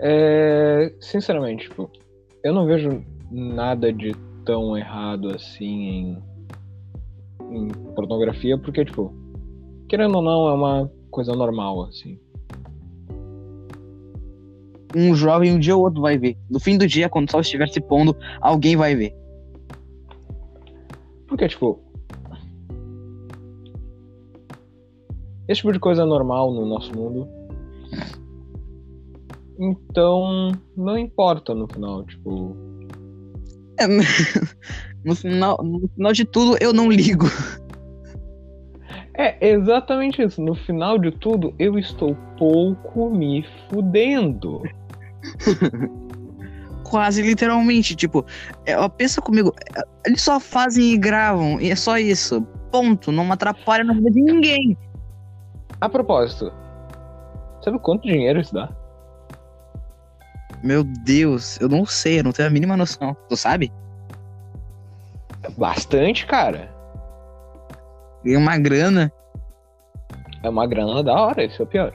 É, 0.04 0.92
sinceramente, 1.00 1.68
tipo, 1.68 1.90
eu 2.43 2.53
não 2.53 2.66
vejo 2.66 3.05
nada 3.30 3.93
de 3.93 4.12
tão 4.45 4.76
errado 4.76 5.28
assim 5.34 5.66
em, 5.66 6.18
em 7.51 7.68
pornografia, 7.95 8.59
porque, 8.59 8.84
tipo, 8.84 9.14
querendo 9.88 10.16
ou 10.16 10.22
não, 10.22 10.49
é 10.49 10.53
uma 10.53 10.93
coisa 11.11 11.34
normal, 11.34 11.82
assim. 11.84 12.18
um 14.95 15.14
jovem 15.14 15.53
um 15.53 15.59
dia 15.59 15.76
ou 15.76 15.82
outro 15.82 16.01
vai 16.01 16.18
ver. 16.18 16.36
No 16.51 16.61
fim 16.61 16.76
do 16.76 16.86
dia, 16.86 17.09
quando 17.09 17.28
o 17.28 17.30
sol 17.30 17.40
estiver 17.40 17.68
se 17.68 17.80
pondo, 17.80 18.16
alguém 18.40 18.76
vai 18.76 18.95
ver. 18.95 19.14
Porque, 21.26 21.49
tipo. 21.49 21.80
Esse 25.49 25.61
tipo 25.61 25.72
de 25.72 25.80
coisa 25.80 26.03
é 26.03 26.05
normal 26.05 26.53
no 26.53 26.66
nosso 26.66 26.95
mundo. 26.95 27.28
Então, 29.59 30.53
não 30.76 30.98
importa 30.98 31.55
no 31.55 31.66
final, 31.72 32.05
tipo. 32.05 32.57
É, 33.78 33.86
no, 35.05 35.14
final, 35.14 35.59
no 35.62 35.88
final 35.88 36.12
de 36.12 36.24
tudo, 36.24 36.57
eu 36.61 36.72
não 36.72 36.90
ligo. 36.90 37.26
É 39.14 39.46
exatamente 39.46 40.22
isso. 40.22 40.40
No 40.40 40.55
final 40.55 40.98
de 40.98 41.11
tudo, 41.11 41.55
eu 41.59 41.78
estou 41.78 42.16
pouco 42.38 43.11
me 43.11 43.44
fudendo. 43.68 44.62
Quase 46.84 47.22
literalmente, 47.22 47.94
tipo, 47.94 48.24
é, 48.66 48.76
pensa 48.88 49.20
comigo, 49.20 49.55
é, 49.76 49.82
eles 50.07 50.20
só 50.20 50.38
fazem 50.40 50.92
e 50.92 50.98
gravam, 50.98 51.61
e 51.61 51.70
é 51.70 51.76
só 51.76 51.98
isso. 51.98 52.42
Ponto. 52.70 53.12
Não 53.12 53.30
atrapalha 53.30 53.84
na 53.84 53.92
vida 53.92 54.11
de 54.11 54.22
ninguém. 54.22 54.76
A 55.80 55.88
propósito, 55.88 56.50
sabe 57.62 57.78
quanto 57.80 58.09
dinheiro 58.09 58.40
isso 58.40 58.55
dá? 58.55 58.74
Meu 60.62 60.84
Deus, 60.84 61.58
eu 61.60 61.68
não 61.68 61.84
sei, 61.84 62.20
eu 62.20 62.24
não 62.24 62.32
tenho 62.32 62.48
a 62.48 62.50
mínima 62.50 62.76
noção. 62.76 63.16
Tu 63.28 63.36
sabe? 63.36 63.72
Bastante, 65.56 66.24
cara. 66.26 66.72
Ganha 68.24 68.38
uma 68.38 68.56
grana. 68.58 69.12
É 70.42 70.48
uma 70.48 70.66
grana 70.66 71.02
da 71.02 71.12
hora, 71.12 71.42
esse 71.44 71.60
é 71.60 71.64
o 71.64 71.66
pior. 71.66 71.92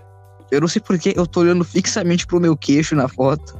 Eu 0.51 0.61
não 0.61 0.67
sei 0.67 0.81
porque 0.81 1.13
eu 1.15 1.25
tô 1.25 1.41
olhando 1.41 1.63
fixamente 1.63 2.25
pro 2.25 2.39
meu 2.39 2.55
queixo 2.55 2.95
na 2.95 3.07
foto. 3.07 3.57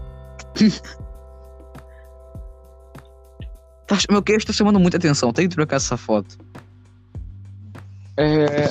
Tá, 3.88 3.98
meu 4.12 4.22
queixo 4.22 4.48
tá 4.48 4.52
chamando 4.52 4.80
muita 4.80 4.98
atenção, 4.98 5.32
tem 5.32 5.48
que 5.48 5.56
trocar 5.56 5.78
essa 5.78 5.96
foto. 5.96 6.38
É. 8.18 8.66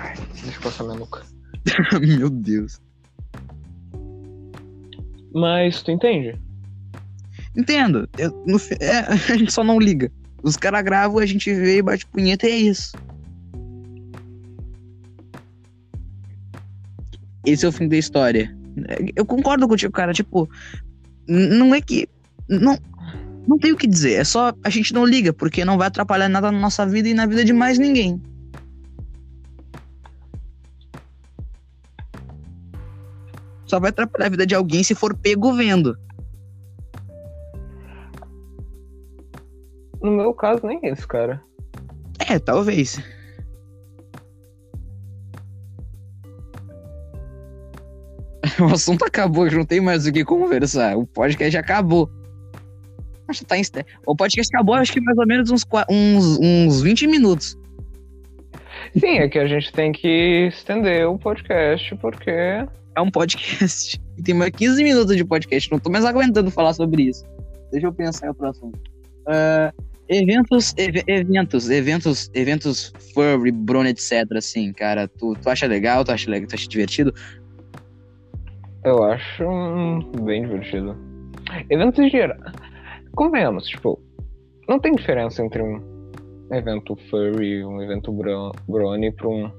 Ai, 0.00 0.16
deixa 0.42 0.58
eu 0.58 0.62
passar 0.62 0.82
minha 0.82 0.98
nuca. 0.98 1.22
meu 2.00 2.28
Deus. 2.28 2.80
Mas 5.36 5.82
tu 5.82 5.90
entende? 5.90 6.34
Entendo. 7.54 8.08
Eu, 8.16 8.30
no, 8.46 8.58
é, 8.80 9.00
a 9.32 9.36
gente 9.36 9.52
só 9.52 9.62
não 9.62 9.78
liga. 9.78 10.10
Os 10.42 10.56
caras 10.56 10.82
gravam, 10.82 11.18
a 11.18 11.26
gente 11.26 11.52
vê 11.52 11.76
e 11.76 11.82
bate 11.82 12.06
punheta 12.06 12.48
e 12.48 12.52
é 12.52 12.56
isso. 12.56 12.96
Esse 17.44 17.66
é 17.66 17.68
o 17.68 17.72
fim 17.72 17.86
da 17.86 17.98
história. 17.98 18.56
Eu 19.14 19.26
concordo 19.26 19.68
contigo, 19.68 19.92
cara. 19.92 20.14
Tipo, 20.14 20.48
não 21.28 21.74
é 21.74 21.82
que. 21.82 22.08
Não, 22.48 22.78
não 23.46 23.58
tem 23.58 23.72
o 23.72 23.76
que 23.76 23.86
dizer. 23.86 24.14
É 24.14 24.24
só 24.24 24.54
a 24.64 24.70
gente 24.70 24.94
não 24.94 25.04
liga, 25.04 25.34
porque 25.34 25.66
não 25.66 25.76
vai 25.76 25.88
atrapalhar 25.88 26.30
nada 26.30 26.50
na 26.50 26.58
nossa 26.58 26.86
vida 26.86 27.10
e 27.10 27.14
na 27.14 27.26
vida 27.26 27.44
de 27.44 27.52
mais 27.52 27.78
ninguém. 27.78 28.20
Só 33.66 33.80
vai 33.80 33.90
atrapalhar 33.90 34.26
a 34.26 34.30
vida 34.30 34.46
de 34.46 34.54
alguém 34.54 34.82
se 34.82 34.94
for 34.94 35.16
pego 35.16 35.52
vendo. 35.52 35.96
No 40.00 40.12
meu 40.12 40.32
caso, 40.32 40.66
nem 40.66 40.80
isso, 40.84 41.06
cara. 41.08 41.42
É, 42.28 42.38
talvez. 42.38 42.98
o 48.60 48.66
assunto 48.66 49.04
acabou, 49.04 49.50
não 49.50 49.64
tem 49.64 49.80
mais 49.80 50.06
o 50.06 50.12
que 50.12 50.24
conversar. 50.24 50.96
O 50.96 51.06
podcast 51.06 51.56
acabou. 51.56 52.10
Acho 53.28 53.40
que 53.40 53.46
tá 53.46 53.58
em... 53.58 53.62
O 54.06 54.14
podcast 54.14 54.54
acabou, 54.54 54.76
acho 54.76 54.92
que 54.92 55.00
mais 55.00 55.18
ou 55.18 55.26
menos 55.26 55.50
uns, 55.50 55.66
uns, 55.90 56.38
uns 56.40 56.80
20 56.80 57.08
minutos. 57.08 57.58
Sim, 58.98 59.18
é 59.18 59.28
que 59.28 59.38
a 59.38 59.46
gente 59.46 59.72
tem 59.72 59.92
que 59.92 60.46
estender 60.48 61.06
o 61.08 61.18
podcast, 61.18 61.94
porque. 61.96 62.30
É 62.96 63.00
um 63.00 63.10
podcast. 63.10 64.00
E 64.16 64.22
tem 64.24 64.34
mais 64.34 64.50
15 64.50 64.82
minutos 64.82 65.16
de 65.16 65.24
podcast. 65.24 65.70
Não 65.70 65.78
tô 65.78 65.90
mais 65.90 66.04
aguentando 66.04 66.50
falar 66.50 66.72
sobre 66.72 67.02
isso. 67.04 67.24
Deixa 67.70 67.86
eu 67.86 67.92
pensar 67.92 68.26
em 68.26 68.28
outro 68.30 68.46
assunto. 68.46 68.78
Uh, 69.28 69.84
eventos, 70.08 70.72
ev 70.78 71.02
eventos, 71.06 71.68
eventos, 71.68 72.30
eventos 72.32 72.92
furry, 73.12 73.50
Bruno, 73.50 73.88
etc. 73.88 74.24
Assim, 74.36 74.72
cara, 74.72 75.06
tu, 75.06 75.34
tu 75.34 75.50
acha 75.50 75.66
legal? 75.66 76.04
Tu 76.04 76.12
acha 76.12 76.30
legal? 76.30 76.48
Tu 76.48 76.54
acha 76.54 76.68
divertido? 76.68 77.12
Eu 78.82 79.04
acho 79.04 79.44
bem 80.22 80.42
divertido. 80.42 80.96
Eventos 81.68 82.10
geral. 82.10 82.38
Convenhamos, 83.14 83.66
tipo, 83.66 84.00
não 84.68 84.78
tem 84.78 84.94
diferença 84.94 85.44
entre 85.44 85.62
um 85.62 85.80
evento 86.50 86.96
furry, 87.10 87.64
um 87.64 87.82
evento 87.82 88.12
brony 88.68 89.12
pra 89.12 89.28
um 89.28 89.50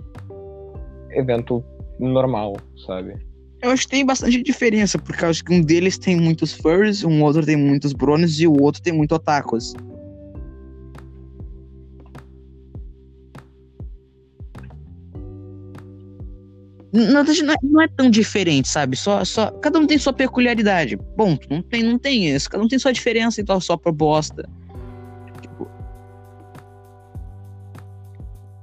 evento 1.12 1.64
normal, 2.00 2.58
sabe? 2.86 3.16
Eu 3.62 3.72
acho 3.72 3.84
que 3.84 3.90
tem 3.90 4.06
bastante 4.06 4.42
diferença, 4.44 5.00
porque 5.00 5.26
acho 5.26 5.44
que 5.44 5.54
um 5.54 5.62
deles 5.62 5.98
tem 5.98 6.16
muitos 6.16 6.54
furries, 6.54 7.04
um 7.04 7.24
outro 7.24 7.46
tem 7.46 7.56
muitos 7.56 7.92
bronies 7.92 8.40
e 8.40 8.48
o 8.48 8.62
outro 8.62 8.82
tem 8.82 8.94
muito 8.94 9.16
otakus. 9.16 9.74
Não 16.94 17.22
é, 17.22 17.56
não 17.62 17.82
é, 17.82 17.88
tão 17.88 18.10
diferente, 18.10 18.68
sabe? 18.68 18.96
Só, 18.96 19.24
só, 19.26 19.52
cada 19.52 19.78
um 19.78 19.86
tem 19.86 19.98
sua 19.98 20.14
peculiaridade. 20.14 20.98
Ponto. 21.16 21.48
Não 21.50 21.62
tem, 21.62 21.84
não 21.84 22.00
tem 22.00 22.30
isso. 22.30 22.50
Cada 22.50 22.64
um 22.64 22.68
tem 22.68 22.80
sua 22.80 22.94
diferença 22.94 23.40
e 23.40 23.44
então, 23.44 23.60
sua 23.60 23.78
proposta. 23.78 24.50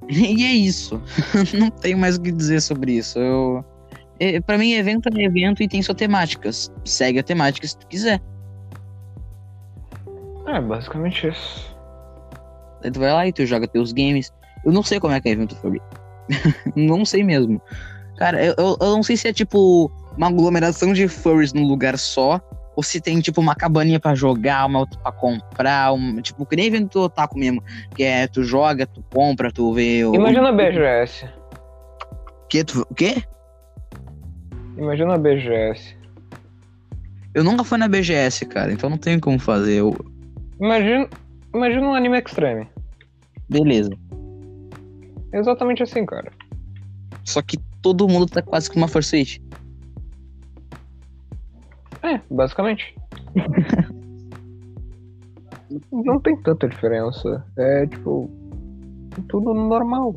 E 0.09 0.45
é 0.45 0.53
isso. 0.53 1.01
não 1.59 1.71
tenho 1.71 1.99
mais 1.99 2.17
o 2.17 2.21
que 2.21 2.33
dizer 2.33 2.61
sobre 2.61 2.93
isso. 2.93 3.19
Eu... 3.19 3.65
É, 4.21 4.41
pra 4.41 4.59
mim, 4.59 4.73
evento 4.73 5.09
é 5.09 5.23
evento 5.23 5.63
e 5.63 5.69
tem 5.69 5.83
sua 5.83 5.95
temática. 5.95 6.51
Segue 6.85 7.19
a 7.19 7.23
temática 7.23 7.67
se 7.67 7.77
tu 7.77 7.87
quiser. 7.87 8.21
É, 10.47 10.61
basicamente 10.61 11.29
isso. 11.29 11.75
Aí 12.83 12.91
tu 12.91 13.01
vai 13.01 13.13
lá 13.13 13.27
e 13.27 13.33
tu 13.33 13.47
joga 13.47 13.67
teus 13.67 13.93
games. 13.93 14.33
Eu 14.65 14.73
não 14.73 14.83
sei 14.83 15.01
como 15.01 15.15
é 15.15 15.21
que 15.21 15.29
é 15.29 15.33
evento 15.33 15.57
Furby. 15.57 15.81
não 16.77 17.05
sei 17.05 17.25
mesmo. 17.25 17.61
Cara, 18.17 18.45
eu, 18.45 18.55
eu, 18.59 18.77
não 18.79 19.03
sei 19.03 19.17
se 19.17 19.29
é 19.29 19.33
tipo 19.33 19.91
uma 20.17 20.29
aglomeração 20.29 20.93
de 20.93 21.09
furries 21.09 21.53
num 21.53 21.67
lugar 21.67 21.99
só, 21.99 22.41
ou 22.77 22.83
se 22.83 23.01
tem 23.01 23.21
tipo 23.21 23.41
uma 23.41 23.55
cabaninha 23.55 24.01
para 24.01 24.15
jogar, 24.15 24.67
uma 24.67 24.81
outra 24.81 24.99
pra 24.99 25.13
comprar, 25.13 25.93
um, 25.93 26.21
tipo, 26.21 26.45
que 26.45 26.57
nem 26.57 26.67
evento 26.67 26.93
do 26.93 27.05
Otaku 27.05 27.39
mesmo, 27.39 27.63
que 27.95 28.03
é 28.03 28.27
tu 28.27 28.43
joga, 28.43 28.87
tu 28.87 29.03
compra, 29.13 29.53
tu 29.53 29.73
vê. 29.73 30.01
Imagina 30.01 30.49
a 30.49 30.53
BGS. 30.53 31.29
Que, 32.49 32.65
tu, 32.65 32.87
o 32.89 32.95
quê? 32.95 33.23
Imagina 34.77 35.15
a 35.15 35.19
BGS. 35.19 35.97
Eu 37.33 37.43
nunca 37.43 37.65
fui 37.65 37.79
na 37.79 37.89
BGS, 37.89 38.47
cara, 38.47 38.73
então 38.73 38.91
não 38.91 38.99
tem 38.99 39.19
como 39.19 39.39
fazer. 39.39 39.81
Eu... 39.81 39.97
Imagina, 40.61 41.09
imagina 41.55 41.87
um 41.89 41.95
anime 41.95 42.19
extreme. 42.19 42.69
Beleza. 43.49 43.91
Exatamente 45.33 45.83
assim, 45.83 46.07
cara. 46.07 46.31
Só 47.25 47.43
que 47.43 47.59
todo 47.83 48.09
mundo 48.09 48.27
tá 48.27 48.41
quase 48.41 48.71
com 48.71 48.77
uma 48.77 48.89
Force 48.89 49.41
É, 52.05 52.21
basicamente. 52.31 52.95
Não 55.91 56.21
tem 56.21 56.37
tanta 56.43 56.69
diferença. 56.69 57.45
É 57.57 57.87
tipo. 57.87 58.31
Tudo 59.29 59.55
normal. 59.55 60.15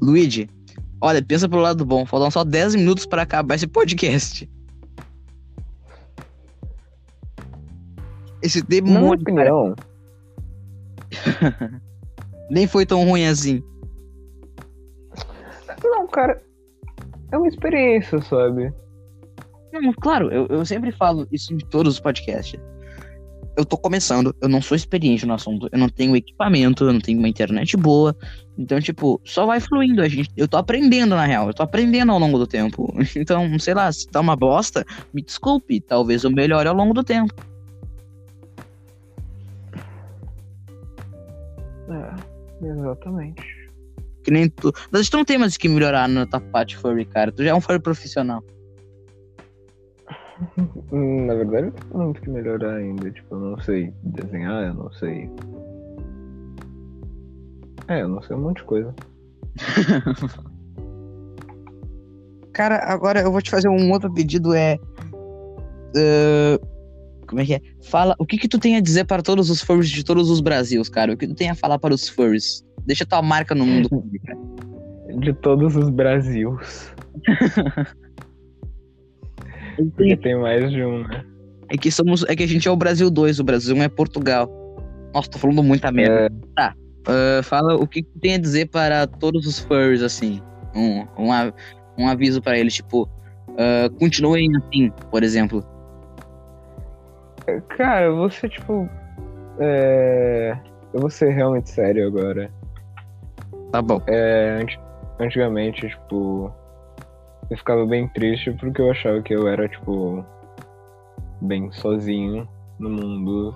Luigi, 0.00 0.48
olha, 1.00 1.22
pensa 1.22 1.48
pelo 1.48 1.62
lado 1.62 1.84
bom. 1.84 2.06
Faltam 2.06 2.30
só 2.30 2.44
10 2.44 2.76
minutos 2.76 3.04
para 3.06 3.22
acabar 3.22 3.56
esse 3.56 3.66
podcast. 3.66 4.48
Esse 8.42 8.62
demônio. 8.62 9.74
Nem 12.50 12.66
foi 12.66 12.86
tão 12.86 13.04
ruim 13.04 13.26
assim. 13.26 13.62
Não, 15.82 16.06
cara. 16.06 16.42
É 17.32 17.36
uma 17.36 17.48
experiência, 17.48 18.20
sabe? 18.22 18.72
Não, 19.72 19.92
claro, 19.92 20.30
eu, 20.32 20.46
eu 20.48 20.64
sempre 20.64 20.90
falo 20.90 21.26
isso 21.30 21.54
em 21.54 21.58
todos 21.58 21.94
os 21.94 22.00
podcasts. 22.00 22.60
Eu 23.56 23.64
tô 23.64 23.76
começando, 23.76 24.34
eu 24.40 24.48
não 24.48 24.62
sou 24.62 24.76
experiente 24.76 25.26
no 25.26 25.34
assunto, 25.34 25.68
eu 25.70 25.78
não 25.78 25.88
tenho 25.88 26.16
equipamento, 26.16 26.84
eu 26.84 26.92
não 26.92 27.00
tenho 27.00 27.18
uma 27.18 27.28
internet 27.28 27.76
boa. 27.76 28.16
Então, 28.56 28.80
tipo, 28.80 29.20
só 29.24 29.44
vai 29.44 29.60
fluindo. 29.60 30.02
A 30.02 30.08
gente, 30.08 30.30
eu 30.36 30.48
tô 30.48 30.56
aprendendo, 30.56 31.14
na 31.14 31.24
real. 31.24 31.48
Eu 31.48 31.54
tô 31.54 31.62
aprendendo 31.62 32.12
ao 32.12 32.18
longo 32.18 32.38
do 32.38 32.46
tempo. 32.46 32.92
Então, 33.16 33.58
sei 33.58 33.74
lá, 33.74 33.90
se 33.92 34.08
tá 34.08 34.20
uma 34.20 34.36
bosta, 34.36 34.84
me 35.12 35.22
desculpe. 35.22 35.80
Talvez 35.80 36.24
eu 36.24 36.30
melhore 36.30 36.68
ao 36.68 36.74
longo 36.74 36.94
do 36.94 37.04
tempo. 37.04 37.34
É. 41.88 42.30
Exatamente. 42.62 43.59
Que 44.30 44.34
nem 44.34 44.48
tu. 44.48 44.72
Mas 44.92 45.08
tu 45.08 45.16
não 45.16 45.24
tem 45.24 45.36
mais 45.36 45.56
o 45.56 45.58
que 45.58 45.68
melhorar 45.68 46.08
na 46.08 46.24
tua 46.24 46.40
parte 46.40 46.76
furry, 46.76 47.04
cara. 47.04 47.32
Tu 47.32 47.42
já 47.42 47.50
é 47.50 47.54
um 47.54 47.60
furry 47.60 47.80
profissional. 47.80 48.44
Hum, 50.92 51.26
Na 51.26 51.34
verdade, 51.34 51.66
eu 51.66 51.72
tenho 51.72 52.04
muito 52.04 52.22
que 52.22 52.30
melhorar 52.30 52.76
ainda. 52.76 53.10
Tipo, 53.10 53.34
eu 53.34 53.40
não 53.40 53.60
sei 53.60 53.92
desenhar, 54.04 54.68
eu 54.68 54.74
não 54.74 54.92
sei. 54.92 55.28
É, 57.88 58.02
eu 58.02 58.08
não 58.08 58.22
sei 58.22 58.36
um 58.36 58.40
monte 58.40 58.58
de 58.58 58.62
coisa. 58.62 58.94
Cara, 62.54 62.76
agora 62.84 63.22
eu 63.22 63.32
vou 63.32 63.42
te 63.42 63.50
fazer 63.50 63.68
um 63.68 63.90
outro 63.90 64.14
pedido, 64.14 64.54
é... 64.54 64.78
ah, 65.96 66.56
como 67.26 67.40
é 67.40 67.46
que 67.46 67.54
é? 67.54 67.60
Fala, 67.82 68.14
o 68.16 68.24
que 68.24 68.38
que 68.38 68.46
tu 68.46 68.60
tem 68.60 68.76
a 68.76 68.80
dizer 68.80 69.06
para 69.06 69.24
todos 69.24 69.50
os 69.50 69.60
furries 69.60 69.90
de 69.90 70.04
todos 70.04 70.30
os 70.30 70.40
Brasils, 70.40 70.88
cara? 70.88 71.14
O 71.14 71.16
que 71.16 71.26
tu 71.26 71.34
tem 71.34 71.50
a 71.50 71.56
falar 71.56 71.80
para 71.80 71.92
os 71.92 72.08
furries? 72.08 72.64
Deixa 72.86 73.06
tua 73.06 73.22
marca 73.22 73.54
no 73.54 73.64
mundo. 73.66 73.88
cara. 74.26 74.38
De 75.18 75.32
todos 75.32 75.74
os 75.74 75.90
Brasils. 75.90 76.94
Porque 79.96 80.16
tem 80.16 80.38
mais 80.38 80.70
de 80.70 80.84
um, 80.84 81.02
né? 81.06 81.24
É 81.68 81.76
que 81.76 81.90
somos, 81.90 82.24
é 82.28 82.36
que 82.36 82.42
a 82.42 82.46
gente 82.46 82.68
é 82.68 82.70
o 82.70 82.76
Brasil 82.76 83.10
2, 83.10 83.40
o 83.40 83.44
Brasil 83.44 83.74
1 83.76 83.82
é 83.82 83.88
Portugal. 83.88 84.48
Nossa, 85.14 85.30
tô 85.30 85.38
falando 85.38 85.62
muita 85.62 85.90
merda. 85.90 86.26
É, 86.26 86.30
Tá. 86.54 86.74
ah, 87.06 87.42
fala 87.42 87.74
o 87.76 87.86
que 87.86 88.02
tem 88.20 88.34
a 88.34 88.38
dizer 88.38 88.68
para 88.68 89.06
todos 89.06 89.46
os 89.46 89.58
furries, 89.58 90.02
assim. 90.02 90.40
Um, 90.74 91.00
um, 91.18 91.30
um 91.98 92.08
aviso 92.08 92.42
para 92.42 92.58
eles, 92.58 92.74
tipo, 92.74 93.08
ah, 93.56 93.88
continuem 93.98 94.48
assim, 94.56 94.92
por 95.10 95.22
exemplo. 95.22 95.64
cara, 97.76 98.06
eu 98.06 98.16
vou 98.16 98.30
ser 98.30 98.48
tipo. 98.50 98.88
É... 99.58 100.56
Eu 100.92 101.00
vou 101.00 101.10
ser 101.10 101.30
realmente 101.30 101.70
sério 101.70 102.06
agora. 102.06 102.50
Tá 103.72 103.80
bom. 103.80 104.00
É, 104.06 104.60
anti- 104.62 104.80
antigamente, 105.18 105.88
tipo, 105.88 106.52
eu 107.50 107.56
ficava 107.56 107.86
bem 107.86 108.08
triste 108.08 108.52
porque 108.52 108.80
eu 108.80 108.90
achava 108.90 109.22
que 109.22 109.34
eu 109.34 109.46
era, 109.46 109.68
tipo, 109.68 110.24
bem 111.40 111.70
sozinho 111.72 112.48
no 112.78 112.90
mundo 112.90 113.54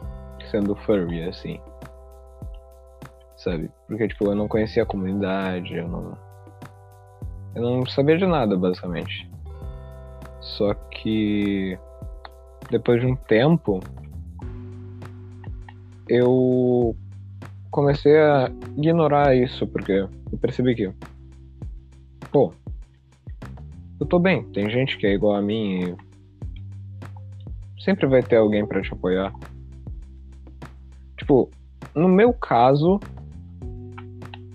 sendo 0.51 0.77
furry, 0.77 1.23
assim. 1.25 1.61
Sabe? 3.37 3.71
Porque, 3.89 4.09
tipo, 4.09 4.31
eu 4.31 4.35
não 4.35 4.49
conhecia 4.49 4.83
a 4.83 4.87
comunidade, 4.87 5.75
eu 5.75 5.89
não. 5.89 6.17
Eu 7.55 7.63
não 7.63 7.87
sabia 7.87 8.17
de 8.17 8.27
nada, 8.27 8.57
basicamente. 8.57 9.31
Só 10.41 10.75
que. 10.75 11.79
Depois 12.71 13.01
de 13.01 13.07
um 13.07 13.17
tempo. 13.17 13.83
Eu 16.09 16.95
comecei 17.75 18.17
a 18.17 18.49
ignorar 18.77 19.35
isso, 19.35 19.67
porque 19.67 19.91
eu 19.91 20.39
percebi 20.41 20.77
que, 20.77 20.93
pô, 22.31 22.53
eu 23.99 24.07
tô 24.07 24.21
bem, 24.21 24.45
tem 24.53 24.71
gente 24.71 24.97
que 24.97 25.09
é 25.09 25.13
igual 25.13 25.35
a 25.35 25.43
mim 25.43 25.81
e 25.83 25.97
sempre 27.83 28.07
vai 28.07 28.23
ter 28.23 28.37
alguém 28.37 28.65
pra 28.65 28.81
te 28.81 28.93
apoiar. 28.93 29.35
Tipo, 31.19 31.51
no 31.97 32.09
meu 32.09 32.33
caso, 32.33 33.01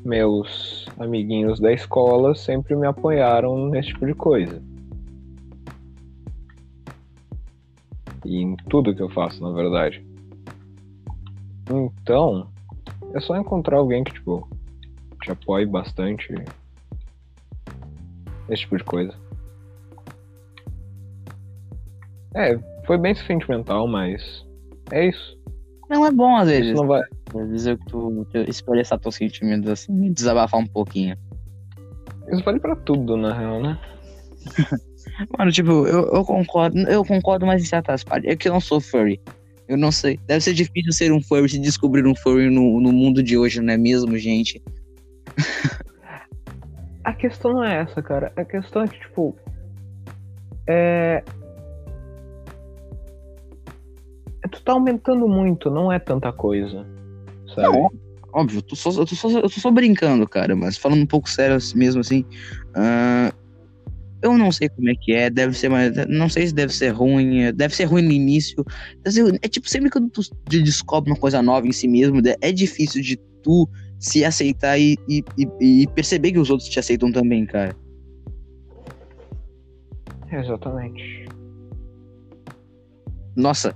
meus 0.05 0.87
amiguinhos 0.97 1.59
da 1.59 1.73
escola 1.73 2.33
sempre 2.33 2.73
me 2.73 2.87
apoiaram 2.87 3.67
nesse 3.67 3.89
tipo 3.89 4.05
de 4.05 4.13
coisa. 4.13 4.63
E 8.23 8.37
em 8.37 8.55
tudo 8.69 8.95
que 8.95 9.01
eu 9.01 9.09
faço, 9.09 9.43
na 9.43 9.51
verdade. 9.51 10.05
Então, 11.69 12.47
é 13.13 13.19
só 13.19 13.35
encontrar 13.35 13.77
alguém 13.77 14.03
que, 14.03 14.13
tipo, 14.13 14.47
te 15.21 15.31
apoie 15.31 15.65
bastante. 15.65 16.33
Esse 18.49 18.61
tipo 18.63 18.77
de 18.77 18.83
coisa. 18.83 19.13
É, 22.35 22.57
foi 22.85 22.97
bem 22.97 23.13
sentimental, 23.15 23.87
mas 23.87 24.45
é 24.91 25.07
isso. 25.07 25.37
Não 25.89 26.05
é 26.05 26.11
bom 26.11 26.35
às 26.35 26.47
Isso 26.47 26.59
vezes. 26.59 26.73
não 26.75 26.87
vai. 26.87 27.01
Às 27.35 27.49
vezes 27.49 27.67
eu, 27.67 27.77
tu, 27.87 28.25
tu 28.31 28.37
expressar 28.47 28.99
teus 28.99 29.15
sentimentos 29.15 29.69
assim 29.69 30.11
desabafar 30.13 30.59
um 30.59 30.67
pouquinho. 30.67 31.17
Isso 32.31 32.43
vale 32.43 32.59
pra 32.59 32.75
tudo, 32.75 33.17
na 33.17 33.33
real, 33.33 33.61
né? 33.61 33.79
Mano, 35.37 35.51
tipo, 35.51 35.87
eu, 35.87 36.13
eu 36.13 36.23
concordo, 36.23 36.77
eu 36.77 37.03
concordo, 37.03 37.45
mas 37.45 37.61
em 37.61 37.65
certas 37.65 38.03
partes. 38.03 38.29
É 38.29 38.35
que 38.35 38.47
eu 38.47 38.53
não 38.53 38.61
sou 38.61 38.79
furry. 38.79 39.19
Eu 39.69 39.77
não 39.77 39.91
sei. 39.91 40.19
Deve 40.25 40.41
ser 40.41 40.53
difícil 40.55 40.91
ser 40.91 41.11
um 41.11 41.21
furry 41.21 41.47
se 41.47 41.59
descobrir 41.59 42.05
um 42.07 42.15
furry 42.15 42.49
no, 42.49 42.81
no 42.81 42.91
mundo 42.91 43.21
de 43.21 43.37
hoje, 43.37 43.61
não 43.61 43.71
é 43.71 43.77
mesmo, 43.77 44.17
gente? 44.17 44.59
A 47.03 47.13
questão 47.13 47.53
não 47.53 47.63
é 47.63 47.81
essa, 47.81 48.01
cara. 48.01 48.33
A 48.35 48.43
questão 48.43 48.81
é 48.81 48.87
que, 48.87 48.99
tipo. 48.99 49.35
É. 50.67 51.23
é, 54.43 54.47
Tu 54.47 54.61
tá 54.63 54.73
aumentando 54.73 55.27
muito, 55.27 55.69
não 55.69 55.91
é 55.91 55.99
tanta 55.99 56.33
coisa. 56.33 56.83
Sabe? 57.53 57.61
Não, 57.61 57.91
óbvio, 58.33 58.57
eu 58.57 58.61
tô, 58.63 58.75
só, 58.75 58.89
eu, 58.89 59.05
tô 59.05 59.15
só, 59.15 59.29
eu 59.29 59.49
tô 59.49 59.59
só 59.59 59.69
brincando, 59.69 60.27
cara, 60.27 60.55
mas 60.55 60.77
falando 60.77 61.03
um 61.03 61.07
pouco 61.07 61.29
sério 61.29 61.57
mesmo 61.75 62.01
assim. 62.01 62.25
ah, 62.73 63.31
eu 64.21 64.37
não 64.37 64.51
sei 64.51 64.69
como 64.69 64.89
é 64.89 64.95
que 64.95 65.13
é, 65.13 65.29
deve 65.29 65.57
ser, 65.57 65.69
mas 65.69 65.91
não 66.07 66.27
sei 66.29 66.47
se 66.47 66.53
deve 66.53 66.73
ser 66.73 66.89
ruim, 66.89 67.41
é, 67.43 67.51
deve 67.51 67.75
ser 67.75 67.85
ruim 67.85 68.01
no 68.01 68.11
início. 68.11 68.63
Ser- 69.07 69.39
é 69.41 69.47
tipo, 69.47 69.69
sempre 69.69 69.89
que 69.89 69.99
tu 70.09 70.21
de- 70.47 70.61
descobre 70.61 71.11
uma 71.11 71.17
coisa 71.19 71.41
nova 71.41 71.65
em 71.67 71.71
si 71.71 71.87
mesmo, 71.87 72.21
de- 72.21 72.37
é 72.41 72.51
difícil 72.51 73.01
de 73.01 73.17
tu 73.43 73.67
se 73.99 74.23
aceitar 74.25 74.77
e, 74.79 74.97
e, 75.07 75.23
e- 75.37 75.81
e 75.83 75.87
perceber 75.87 76.31
que 76.31 76.39
os 76.39 76.49
outros 76.49 76.69
te 76.69 76.79
aceitam 76.79 77.11
também, 77.11 77.45
cara. 77.45 77.75
Exatamente. 80.31 81.27
Nossa, 83.35 83.73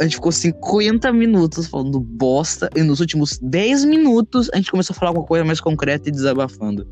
a 0.00 0.04
gente 0.04 0.16
ficou 0.16 0.30
50 0.32 1.12
minutos 1.12 1.66
falando 1.66 1.98
bosta 2.00 2.70
e 2.74 2.82
nos 2.82 3.00
últimos 3.00 3.38
10 3.38 3.84
minutos 3.84 4.50
a 4.52 4.56
gente 4.56 4.70
começou 4.70 4.94
a 4.94 4.96
falar 4.98 5.10
alguma 5.10 5.26
coisa 5.26 5.44
mais 5.44 5.60
concreta 5.60 6.08
e 6.08 6.12
desabafando. 6.12 6.86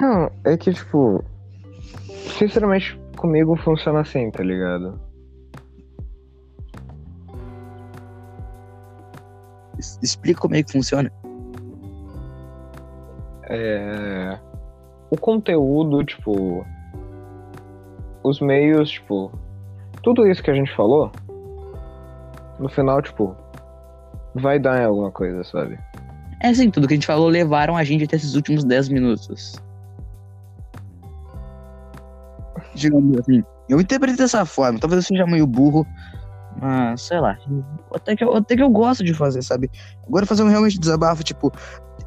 Não, 0.00 0.30
é 0.44 0.56
que, 0.56 0.72
tipo. 0.72 1.22
Sinceramente, 2.26 3.00
comigo 3.16 3.56
funciona 3.56 4.00
assim, 4.00 4.30
tá 4.30 4.42
ligado? 4.42 5.00
Explica 10.02 10.40
como 10.40 10.54
é 10.54 10.62
que 10.62 10.72
funciona. 10.72 11.10
É. 13.48 14.38
O 15.10 15.16
conteúdo, 15.16 16.04
tipo. 16.04 16.66
Os 18.22 18.40
meios, 18.40 18.90
tipo. 18.90 19.30
Tudo 20.02 20.26
isso 20.26 20.42
que 20.42 20.50
a 20.50 20.54
gente 20.54 20.74
falou. 20.74 21.10
No 22.58 22.68
final, 22.68 23.00
tipo. 23.02 23.36
Vai 24.34 24.58
dar 24.58 24.82
em 24.82 24.84
alguma 24.84 25.10
coisa, 25.10 25.44
sabe? 25.44 25.78
É 26.42 26.48
assim, 26.48 26.70
tudo 26.70 26.86
que 26.86 26.94
a 26.94 26.96
gente 26.96 27.06
falou 27.06 27.28
levaram 27.28 27.76
a 27.76 27.84
gente 27.84 28.04
até 28.04 28.16
esses 28.16 28.34
últimos 28.34 28.64
10 28.64 28.88
minutos. 28.90 29.56
Digamos 32.76 33.18
assim. 33.18 33.42
Eu 33.68 33.80
interpretei 33.80 34.16
dessa 34.16 34.44
forma. 34.46 34.78
Talvez 34.78 35.02
eu 35.02 35.08
seja 35.08 35.26
meio 35.26 35.46
burro. 35.46 35.86
Mas, 36.60 37.02
sei 37.02 37.18
lá. 37.20 37.36
Até 37.94 38.14
que, 38.16 38.24
eu, 38.24 38.34
até 38.36 38.56
que 38.56 38.62
eu 38.62 38.70
gosto 38.70 39.02
de 39.04 39.12
fazer, 39.12 39.42
sabe? 39.42 39.70
Agora 40.06 40.24
fazer 40.24 40.42
um 40.42 40.48
realmente 40.48 40.78
desabafo, 40.78 41.22
tipo. 41.24 41.52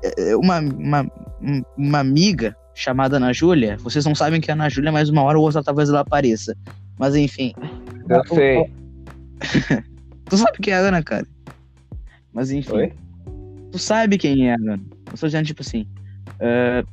é, 0.03 0.31
é, 0.31 0.35
Uma, 0.35 0.59
uma, 0.59 1.01
um- 1.41 1.61
uma 1.77 1.99
amiga 1.99 2.55
chamada 2.73 3.17
Ana 3.17 3.33
Júlia. 3.33 3.77
Vocês 3.79 4.05
não 4.05 4.15
sabem 4.15 4.39
que 4.41 4.49
é 4.49 4.53
a 4.53 4.55
Ana 4.55 4.69
Júlia, 4.69 4.91
mas 4.91 5.09
uma 5.09 5.21
hora 5.23 5.37
ou 5.37 5.43
outra 5.45 5.61
talvez 5.63 5.89
ela 5.89 5.99
apareça. 5.99 6.55
Mas 6.97 7.15
enfim. 7.15 7.53
Eu 8.09 8.23
sei. 8.35 8.73
Tu 10.29 10.37
sabe 10.37 10.57
quem 10.61 10.73
é 10.73 10.77
a 10.77 10.79
Ana, 10.81 11.01
cara? 11.03 11.25
Mas 12.33 12.51
enfim. 12.51 12.71
Oi? 12.75 12.93
Tu 13.71 13.79
sabe 13.79 14.17
quem 14.17 14.49
é, 14.51 14.57
mano. 14.57 14.83
Eu 15.11 15.17
tô 15.17 15.25
dizendo, 15.25 15.45
tipo 15.45 15.61
assim. 15.61 15.87
ah, 16.39 16.83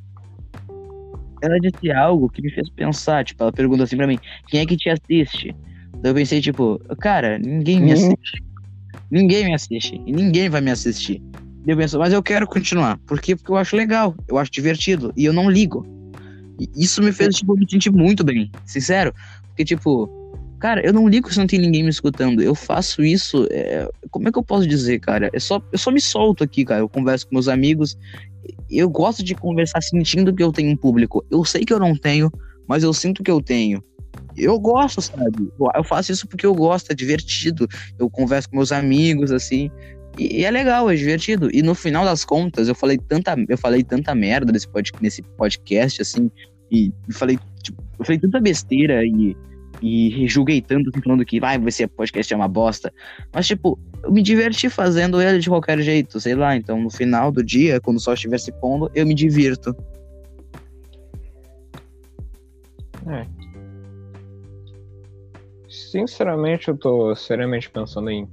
ela 1.47 1.59
disse 1.61 1.91
algo 1.91 2.29
que 2.29 2.43
me 2.43 2.51
fez 2.51 2.69
pensar. 2.71 3.25
Tipo, 3.25 3.43
ela 3.45 3.53
perguntou 3.53 3.85
assim 3.85 3.97
pra 3.97 4.07
mim: 4.07 4.19
quem 4.47 4.61
é 4.61 4.67
que 4.67 4.77
te 4.77 4.89
assiste? 4.91 5.55
Daí 6.03 6.11
eu 6.11 6.15
pensei, 6.15 6.41
tipo, 6.41 6.79
cara, 7.01 7.39
ninguém 7.39 7.81
me 7.81 7.91
Hum. 7.91 7.95
assiste. 7.95 8.43
Ninguém 9.11 9.45
me 9.45 9.55
assiste. 9.55 10.01
E 10.07 10.13
ninguém 10.13 10.49
vai 10.49 10.61
me 10.61 10.71
assistir. 10.71 11.21
Daí 11.65 11.75
eu 11.75 11.77
penso, 11.77 11.99
mas 11.99 12.13
eu 12.13 12.23
quero 12.23 12.47
continuar. 12.47 12.99
Por 13.07 13.21
quê? 13.21 13.35
Porque 13.37 13.51
eu 13.51 13.57
acho 13.57 13.77
legal, 13.77 14.15
eu 14.29 14.39
acho 14.39 14.51
divertido. 14.51 15.13
E 15.17 15.25
eu 15.25 15.33
não 15.33 15.49
ligo. 15.51 15.87
E 16.59 16.69
isso 16.77 17.03
me 17.03 17.13
fez, 17.13 17.37
tipo, 17.37 17.55
me 17.57 17.69
sentir 17.69 17.91
muito 17.91 18.25
bem. 18.25 18.51
Sincero. 18.65 19.13
Porque, 19.49 19.65
tipo, 19.65 20.09
cara, 20.59 20.85
eu 20.85 20.93
não 20.93 21.09
ligo 21.09 21.33
se 21.33 21.39
não 21.39 21.47
tem 21.47 21.59
ninguém 21.59 21.83
me 21.83 21.89
escutando. 21.91 22.43
Eu 22.43 22.55
faço 22.55 23.03
isso. 23.05 23.47
é, 23.51 23.89
Como 24.11 24.29
é 24.29 24.33
que 24.33 24.39
eu 24.39 24.43
posso 24.43 24.67
dizer, 24.67 24.99
cara? 25.01 25.31
É 25.33 25.39
só, 25.41 25.61
eu 25.73 25.79
só 25.79 25.91
me 25.91 26.01
solto 26.01 26.43
aqui, 26.45 26.65
cara. 26.65 26.81
Eu 26.81 26.89
converso 26.89 27.27
com 27.29 27.35
meus 27.35 27.49
amigos. 27.49 27.97
Eu 28.71 28.89
gosto 28.89 29.23
de 29.23 29.35
conversar 29.35 29.83
sentindo 29.83 30.35
que 30.35 30.43
eu 30.43 30.53
tenho 30.53 30.71
um 30.71 30.77
público. 30.77 31.25
Eu 31.31 31.45
sei 31.45 31.65
que 31.65 31.73
eu 31.73 31.79
não 31.79 31.97
tenho, 31.97 32.31
mas 32.69 32.83
eu 32.83 32.93
sinto 32.93 33.23
que 33.23 33.31
eu 33.31 33.41
tenho. 33.41 33.83
Eu 34.37 34.59
gosto, 34.59 35.01
sabe? 35.01 35.51
Eu 35.75 35.85
faço 35.85 36.13
isso 36.13 36.27
porque 36.29 36.45
eu 36.45 36.55
gosto, 36.55 36.91
é 36.91 36.95
divertido. 36.95 37.67
Eu 37.99 38.11
converso 38.11 38.51
com 38.51 38.57
meus 38.57 38.73
amigos, 38.73 39.33
assim. 39.33 39.71
E, 40.19 40.41
e 40.41 40.45
é 40.45 40.51
legal, 40.51 40.91
é 40.91 40.95
divertido. 40.95 41.49
E 41.53 41.63
no 41.63 41.75
final 41.75 42.05
das 42.05 42.25
contas, 42.25 42.69
eu 42.69 42.75
falei 42.75 42.99
tanta, 42.99 43.37
eu 43.49 43.57
falei 43.57 43.83
tanta 43.83 44.15
merda 44.15 44.53
nesse, 44.53 44.69
pod, 44.69 44.93
nesse 45.01 45.23
podcast, 45.23 46.03
assim, 46.03 46.31
e 46.71 46.93
falei, 47.13 47.39
tipo, 47.63 47.83
eu 47.99 48.05
falei 48.05 48.19
tanta 48.19 48.41
besteira 48.41 49.05
e, 49.05 49.37
e 49.83 50.27
julguei 50.29 50.61
tanto 50.61 50.91
assim, 50.91 51.01
falando 51.03 51.25
que 51.25 51.39
vai, 51.39 51.61
esse 51.67 51.87
podcast 51.87 52.33
é 52.33 52.37
uma 52.37 52.49
bosta. 52.49 52.93
Mas, 53.33 53.47
tipo, 53.47 53.79
eu 54.03 54.13
me 54.13 54.23
diverti 54.23 54.69
fazendo 54.69 55.21
ele 55.21 55.39
de 55.39 55.49
qualquer 55.49 55.81
jeito, 55.81 56.19
sei 56.21 56.35
lá. 56.35 56.57
Então, 56.57 56.81
no 56.81 56.91
final 56.91 57.31
do 57.31 57.43
dia, 57.43 57.81
quando 57.81 57.99
o 57.99 58.01
sol 58.01 58.15
estiver 58.15 58.39
se 58.39 58.53
pondo, 58.53 58.91
eu 58.95 59.07
me 59.07 59.15
divirto. 59.15 59.75
É. 63.07 63.27
Sinceramente, 65.69 66.69
eu 66.69 66.77
tô 66.77 67.15
seriamente 67.15 67.71
pensando 67.71 68.11
em 68.11 68.29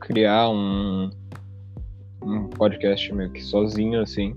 criar 0.00 0.50
um, 0.50 1.10
um 2.22 2.48
podcast 2.48 3.12
meio 3.12 3.30
que 3.30 3.42
sozinho, 3.42 4.00
assim. 4.00 4.34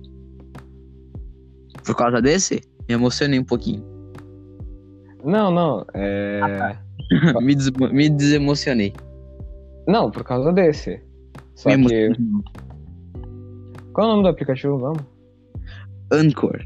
Por 1.85 1.95
causa 1.95 2.21
desse? 2.21 2.61
Me 2.87 2.95
emocionei 2.95 3.39
um 3.39 3.43
pouquinho. 3.43 3.96
Não, 5.27 5.51
não, 5.51 5.85
é. 5.93 6.77
me, 7.41 7.53
des 7.53 7.69
me 7.69 8.09
desemocionei. 8.09 8.93
Não, 9.85 10.09
por 10.09 10.23
causa 10.23 10.53
desse. 10.53 11.03
Só 11.53 11.69
me 11.69 11.85
que. 11.85 12.09
Qual 13.91 14.07
é 14.07 14.09
o 14.09 14.11
nome 14.13 14.23
do 14.23 14.29
aplicativo, 14.29 14.77
vamos? 14.77 15.03
Anchor. 16.13 16.65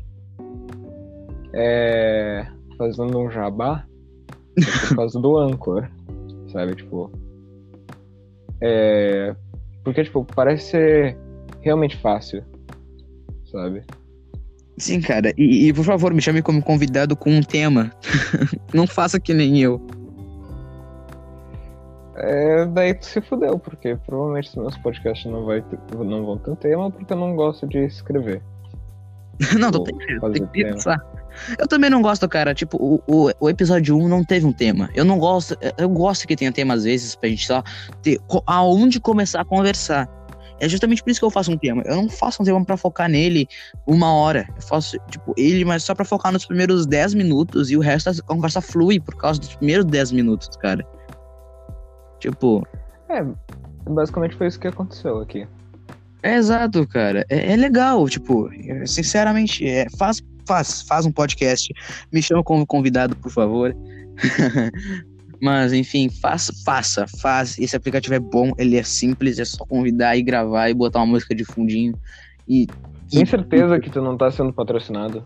É. 1.53 2.45
Fazendo 2.77 3.17
um 3.17 3.31
jabá. 3.31 3.83
É 4.55 4.87
por 4.89 4.93
causa 4.95 5.19
do 5.19 5.37
Anchor. 5.37 5.89
Sabe, 6.51 6.75
tipo. 6.75 7.11
É. 8.61 9.35
Porque, 9.83 10.03
tipo, 10.03 10.23
parece 10.35 10.69
ser 10.69 11.17
realmente 11.61 11.97
fácil. 11.97 12.43
Sabe? 13.45 13.83
Sim, 14.81 14.99
cara. 14.99 15.31
E, 15.37 15.67
e, 15.67 15.73
por 15.73 15.85
favor, 15.85 16.11
me 16.11 16.21
chame 16.21 16.41
como 16.41 16.61
convidado 16.61 17.15
com 17.15 17.29
um 17.29 17.43
tema. 17.43 17.91
não 18.73 18.87
faça 18.87 19.19
que 19.19 19.31
nem 19.31 19.59
eu. 19.59 19.79
É, 22.15 22.65
daí 22.65 22.95
tu 22.95 23.05
se 23.05 23.21
fudeu, 23.21 23.59
porque 23.59 23.95
provavelmente 23.95 24.49
os 24.49 24.55
meus 24.55 24.77
podcasts 24.77 25.31
não, 25.31 25.45
vai 25.45 25.61
ter, 25.61 25.77
não 25.95 26.25
vão 26.25 26.37
ter 26.37 26.55
tema 26.57 26.89
porque 26.89 27.13
eu 27.13 27.17
não 27.17 27.35
gosto 27.35 27.67
de 27.67 27.85
escrever. 27.85 28.41
não, 29.59 29.69
tu 29.71 29.83
tem, 29.83 29.97
que 29.97 30.63
pensar. 30.63 30.99
Eu 31.59 31.67
também 31.67 31.89
não 31.89 32.01
gosto, 32.01 32.27
cara. 32.27 32.53
Tipo, 32.55 32.77
o, 32.77 33.01
o, 33.07 33.31
o, 33.39 33.49
episódio 33.49 33.95
1 33.97 34.07
não 34.07 34.23
teve 34.23 34.47
um 34.47 34.51
tema. 34.51 34.89
Eu 34.95 35.05
não 35.05 35.19
gosto. 35.19 35.55
Eu 35.77 35.89
gosto 35.89 36.27
que 36.27 36.35
tenha 36.35 36.51
tema 36.51 36.73
às 36.73 36.83
vezes 36.83 37.15
pra 37.15 37.29
gente 37.29 37.45
só 37.45 37.63
ter 38.01 38.19
aonde 38.47 38.99
começar 38.99 39.41
a 39.41 39.45
conversar. 39.45 40.09
É 40.61 40.69
justamente 40.69 41.03
por 41.03 41.09
isso 41.09 41.19
que 41.19 41.25
eu 41.25 41.31
faço 41.31 41.51
um 41.51 41.57
tema. 41.57 41.81
Eu 41.85 41.95
não 41.95 42.07
faço 42.07 42.43
um 42.43 42.45
tema 42.45 42.63
para 42.63 42.77
focar 42.77 43.09
nele 43.09 43.47
uma 43.87 44.13
hora. 44.13 44.47
Eu 44.55 44.61
faço, 44.61 44.95
tipo, 45.09 45.33
ele, 45.35 45.65
mas 45.65 45.83
só 45.83 45.95
para 45.95 46.05
focar 46.05 46.31
nos 46.31 46.45
primeiros 46.45 46.85
10 46.85 47.15
minutos 47.15 47.71
e 47.71 47.75
o 47.75 47.79
resto 47.79 48.13
da 48.13 48.21
conversa 48.21 48.61
flui 48.61 48.99
por 48.99 49.15
causa 49.15 49.39
dos 49.39 49.55
primeiros 49.55 49.85
10 49.85 50.11
minutos, 50.11 50.55
cara. 50.57 50.85
Tipo. 52.19 52.63
É, 53.09 53.25
basicamente 53.89 54.35
foi 54.35 54.47
isso 54.47 54.59
que 54.59 54.67
aconteceu 54.67 55.19
aqui. 55.19 55.47
É 56.21 56.35
exato, 56.35 56.87
cara. 56.87 57.25
É, 57.27 57.53
é 57.53 57.55
legal, 57.55 58.07
tipo, 58.07 58.47
sinceramente, 58.85 59.67
é, 59.67 59.87
faz, 59.97 60.21
faz, 60.47 60.83
faz 60.83 61.07
um 61.07 61.11
podcast. 61.11 61.73
Me 62.13 62.21
chama 62.21 62.43
como 62.43 62.67
convidado, 62.67 63.15
por 63.15 63.31
favor. 63.31 63.75
Mas, 65.41 65.73
enfim, 65.73 66.07
faça, 66.07 66.53
faça, 66.63 67.07
faz. 67.19 67.57
Esse 67.57 67.75
aplicativo 67.75 68.13
é 68.13 68.19
bom, 68.19 68.51
ele 68.59 68.77
é 68.77 68.83
simples, 68.83 69.39
é 69.39 69.45
só 69.45 69.65
convidar 69.65 70.15
e 70.15 70.21
gravar 70.21 70.69
e 70.69 70.73
botar 70.73 70.99
uma 70.99 71.07
música 71.07 71.33
de 71.33 71.43
fundinho. 71.43 71.95
E. 72.47 72.67
Tem 73.09 73.25
certeza 73.25 73.79
que 73.79 73.89
tu 73.89 74.01
não 74.01 74.15
tá 74.15 74.29
sendo 74.29 74.53
patrocinado? 74.53 75.23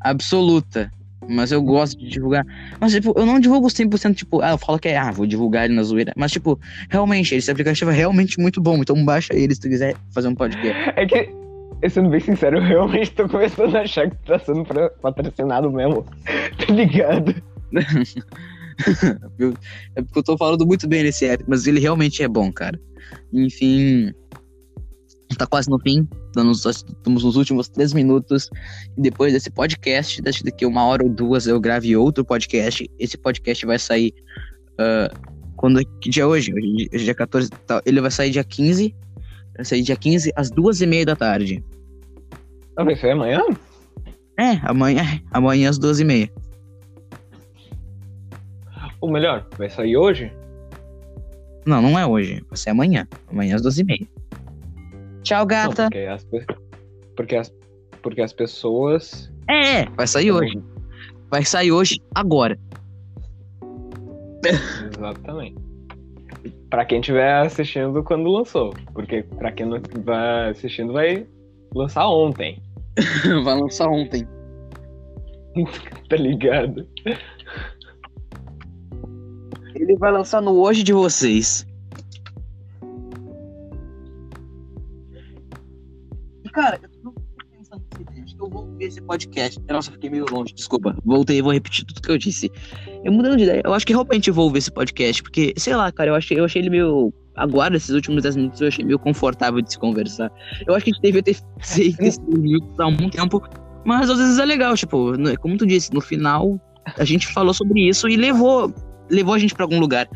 Absoluta. 0.00 0.90
Mas 1.28 1.52
eu 1.52 1.62
gosto 1.62 1.98
de 1.98 2.08
divulgar. 2.08 2.44
Mas, 2.80 2.92
tipo, 2.92 3.12
eu 3.16 3.24
não 3.26 3.38
divulgo 3.38 3.68
100%, 3.68 4.14
tipo, 4.14 4.40
ah, 4.42 4.50
eu 4.50 4.58
falo 4.58 4.78
que 4.78 4.88
é, 4.88 4.96
ah, 4.96 5.10
vou 5.10 5.26
divulgar 5.26 5.66
ele 5.66 5.74
na 5.74 5.82
zoeira. 5.82 6.12
Mas, 6.16 6.32
tipo, 6.32 6.58
realmente, 6.90 7.34
esse 7.34 7.50
aplicativo 7.50 7.90
é 7.90 7.94
realmente 7.94 8.40
muito 8.40 8.60
bom. 8.60 8.78
Então, 8.78 9.02
baixa 9.04 9.34
ele 9.34 9.54
se 9.54 9.60
tu 9.60 9.68
quiser 9.68 9.94
fazer 10.12 10.28
um 10.28 10.34
podcast. 10.34 10.74
É 10.96 11.06
que, 11.06 11.30
sendo 11.88 12.10
bem 12.10 12.20
sincero, 12.20 12.58
eu 12.58 12.62
realmente 12.62 13.10
tô 13.12 13.28
começando 13.28 13.76
a 13.76 13.82
achar 13.82 14.08
que 14.10 14.16
tu 14.16 14.26
tá 14.26 14.38
sendo 14.38 14.64
patrocinado 15.00 15.70
mesmo. 15.70 16.04
tá 16.58 16.72
ligado? 16.72 17.34
é 19.96 20.02
porque 20.02 20.18
eu 20.18 20.22
tô 20.22 20.36
falando 20.36 20.66
muito 20.66 20.86
bem 20.88 21.02
nesse 21.02 21.26
app, 21.26 21.44
mas 21.46 21.66
ele 21.66 21.80
realmente 21.80 22.22
é 22.22 22.28
bom, 22.28 22.52
cara. 22.52 22.80
Enfim, 23.32 24.12
tá 25.36 25.46
quase 25.46 25.68
no 25.68 25.78
fim. 25.78 26.08
Estamos 26.26 27.24
nos 27.24 27.36
últimos 27.36 27.68
três 27.68 27.92
minutos. 27.92 28.50
E 28.96 29.00
depois 29.00 29.32
desse 29.32 29.50
podcast, 29.50 30.20
daqui 30.22 30.66
uma 30.66 30.84
hora 30.84 31.04
ou 31.04 31.10
duas 31.10 31.46
eu 31.46 31.60
grave 31.60 31.96
outro 31.96 32.24
podcast. 32.24 32.88
Esse 32.98 33.16
podcast 33.16 33.64
vai 33.66 33.78
sair. 33.78 34.12
Uh, 34.72 35.34
quando, 35.56 35.80
que 36.00 36.10
dia 36.10 36.24
é 36.24 36.26
hoje? 36.26 36.52
Hoje 36.52 36.88
é 36.92 36.98
dia 36.98 37.14
14. 37.14 37.50
Tá, 37.50 37.80
ele 37.86 38.00
vai 38.00 38.10
sair 38.10 38.30
dia 38.30 38.44
15. 38.44 38.94
Vai 39.56 39.64
sair 39.64 39.82
dia 39.82 39.96
15 39.96 40.32
às 40.34 40.50
duas 40.50 40.80
e 40.80 40.86
meia 40.86 41.06
da 41.06 41.16
tarde. 41.16 41.62
Ah, 42.76 42.84
vai 42.84 42.96
sair 42.96 43.12
amanhã? 43.12 43.40
É, 44.38 44.58
amanhã, 44.64 45.04
amanhã 45.30 45.70
às 45.70 45.78
duas 45.78 46.00
e 46.00 46.04
meia. 46.04 46.28
Ou 49.04 49.10
melhor, 49.10 49.46
vai 49.58 49.68
sair 49.68 49.98
hoje? 49.98 50.32
Não, 51.66 51.82
não 51.82 51.98
é 51.98 52.06
hoje. 52.06 52.42
Vai 52.48 52.56
ser 52.56 52.70
amanhã. 52.70 53.06
Amanhã 53.30 53.56
às 53.56 53.60
duas 53.60 53.78
e 53.78 53.84
meia. 53.84 54.08
Tchau, 55.22 55.44
gata. 55.44 55.82
Não, 55.82 55.90
porque, 55.90 56.06
as, 56.06 56.26
porque, 57.14 57.36
as, 57.36 57.54
porque 58.00 58.22
as 58.22 58.32
pessoas. 58.32 59.30
É, 59.46 59.82
é, 59.82 59.84
vai 59.90 60.06
sair 60.06 60.32
hoje. 60.32 60.58
Vai 61.30 61.44
sair 61.44 61.70
hoje, 61.70 62.00
agora. 62.14 62.58
Exatamente. 64.42 65.60
Pra 66.70 66.86
quem 66.86 67.00
estiver 67.00 67.30
assistindo 67.42 68.02
quando 68.02 68.30
lançou. 68.30 68.72
Porque 68.94 69.22
pra 69.36 69.52
quem 69.52 69.66
não 69.66 69.82
vai 70.02 70.48
assistindo, 70.48 70.94
vai 70.94 71.26
lançar 71.74 72.08
ontem. 72.08 72.62
vai 73.44 73.60
lançar 73.60 73.86
ontem. 73.86 74.26
tá 76.08 76.16
ligado? 76.16 76.88
Ele 79.84 79.98
vai 79.98 80.10
lançar 80.10 80.40
no 80.40 80.52
hoje 80.52 80.82
de 80.82 80.94
vocês. 80.94 81.66
Cara, 86.54 86.80
eu 86.82 86.88
tô 87.02 87.12
pensando 87.50 87.82
nessa 87.92 88.24
Acho 88.24 88.34
que 88.34 88.42
eu 88.42 88.48
vou 88.48 88.66
ver 88.78 88.86
esse 88.86 89.02
podcast. 89.02 89.60
Nossa, 89.68 89.92
fiquei 89.92 90.08
meio 90.08 90.24
longe, 90.30 90.54
desculpa. 90.54 90.96
Voltei 91.04 91.42
vou 91.42 91.52
repetir 91.52 91.84
tudo 91.84 92.00
que 92.00 92.10
eu 92.10 92.16
disse. 92.16 92.50
Eu 93.04 93.12
mudando 93.12 93.36
de 93.36 93.42
ideia, 93.42 93.60
eu 93.62 93.74
acho 93.74 93.86
que 93.86 93.92
realmente 93.92 94.30
vou 94.30 94.50
ver 94.50 94.60
esse 94.60 94.70
podcast, 94.70 95.22
porque, 95.22 95.52
sei 95.58 95.76
lá, 95.76 95.92
cara, 95.92 96.10
eu 96.10 96.14
achei, 96.14 96.38
eu 96.40 96.46
achei 96.46 96.62
ele 96.62 96.70
meio. 96.70 97.12
Agora, 97.36 97.76
esses 97.76 97.90
últimos 97.90 98.22
10 98.22 98.36
minutos, 98.36 98.60
eu 98.62 98.68
achei 98.68 98.84
meio 98.84 98.98
confortável 98.98 99.60
de 99.60 99.70
se 99.70 99.78
conversar. 99.78 100.32
Eu 100.66 100.74
acho 100.74 100.84
que 100.86 100.92
a 100.92 100.94
gente 100.94 101.02
devia 101.02 101.22
ter 101.22 101.36
feito 101.60 102.00
esse 102.00 102.20
há 102.78 102.86
um 102.86 103.10
tempo, 103.10 103.42
mas 103.84 104.08
às 104.08 104.16
vezes 104.16 104.38
é 104.38 104.46
legal, 104.46 104.74
tipo, 104.76 105.12
como 105.40 105.58
tu 105.58 105.66
disse, 105.66 105.92
no 105.92 106.00
final 106.00 106.58
a 106.96 107.04
gente 107.04 107.26
falou 107.26 107.52
sobre 107.52 107.88
isso 107.88 108.08
e 108.08 108.16
levou 108.16 108.72
levou 109.08 109.34
a 109.34 109.38
gente 109.38 109.54
para 109.54 109.64
algum 109.64 109.78
lugar. 109.80 110.08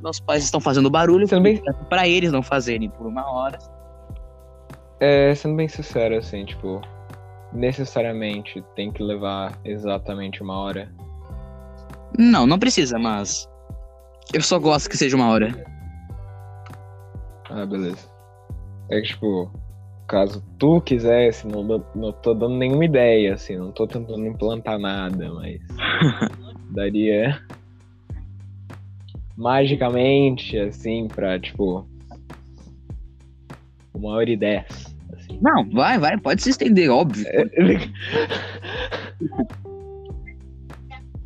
Nossos 0.00 0.20
pais 0.20 0.42
estão 0.42 0.60
fazendo 0.60 0.90
barulho 0.90 1.28
Também... 1.28 1.62
para 1.88 2.08
eles 2.08 2.32
não 2.32 2.42
fazerem 2.42 2.90
por 2.90 3.06
uma 3.06 3.30
hora. 3.30 3.58
É, 5.00 5.34
sendo 5.34 5.56
bem 5.56 5.68
sincero, 5.68 6.16
assim, 6.16 6.44
tipo, 6.44 6.80
necessariamente 7.52 8.64
tem 8.74 8.90
que 8.90 9.02
levar 9.02 9.58
exatamente 9.64 10.42
uma 10.42 10.58
hora? 10.58 10.92
Não, 12.18 12.46
não 12.46 12.58
precisa, 12.58 12.98
mas 12.98 13.48
eu 14.32 14.42
só 14.42 14.58
gosto 14.58 14.88
que 14.88 14.96
seja 14.96 15.16
uma 15.16 15.28
hora. 15.28 15.52
Ah, 17.50 17.66
beleza. 17.66 18.08
É 18.90 19.00
que, 19.00 19.08
tipo, 19.08 19.50
caso 20.06 20.44
tu 20.58 20.80
quisesse, 20.80 21.46
não, 21.46 21.84
não 21.94 22.12
tô 22.12 22.34
dando 22.34 22.56
nenhuma 22.56 22.84
ideia, 22.84 23.34
assim, 23.34 23.56
não 23.56 23.72
tô 23.72 23.86
tentando 23.86 24.26
implantar 24.26 24.78
nada, 24.78 25.32
mas 25.32 25.58
daria 26.74 27.40
magicamente, 29.36 30.58
assim, 30.58 31.08
pra, 31.08 31.38
tipo, 31.38 31.86
uma 33.94 34.10
hora 34.10 34.30
e 34.30 34.36
dez. 34.36 34.64
Assim. 35.12 35.38
Não, 35.40 35.68
vai, 35.70 35.98
vai, 35.98 36.18
pode 36.18 36.42
se 36.42 36.50
estender, 36.50 36.90
óbvio. 36.90 37.26
É... 37.28 37.44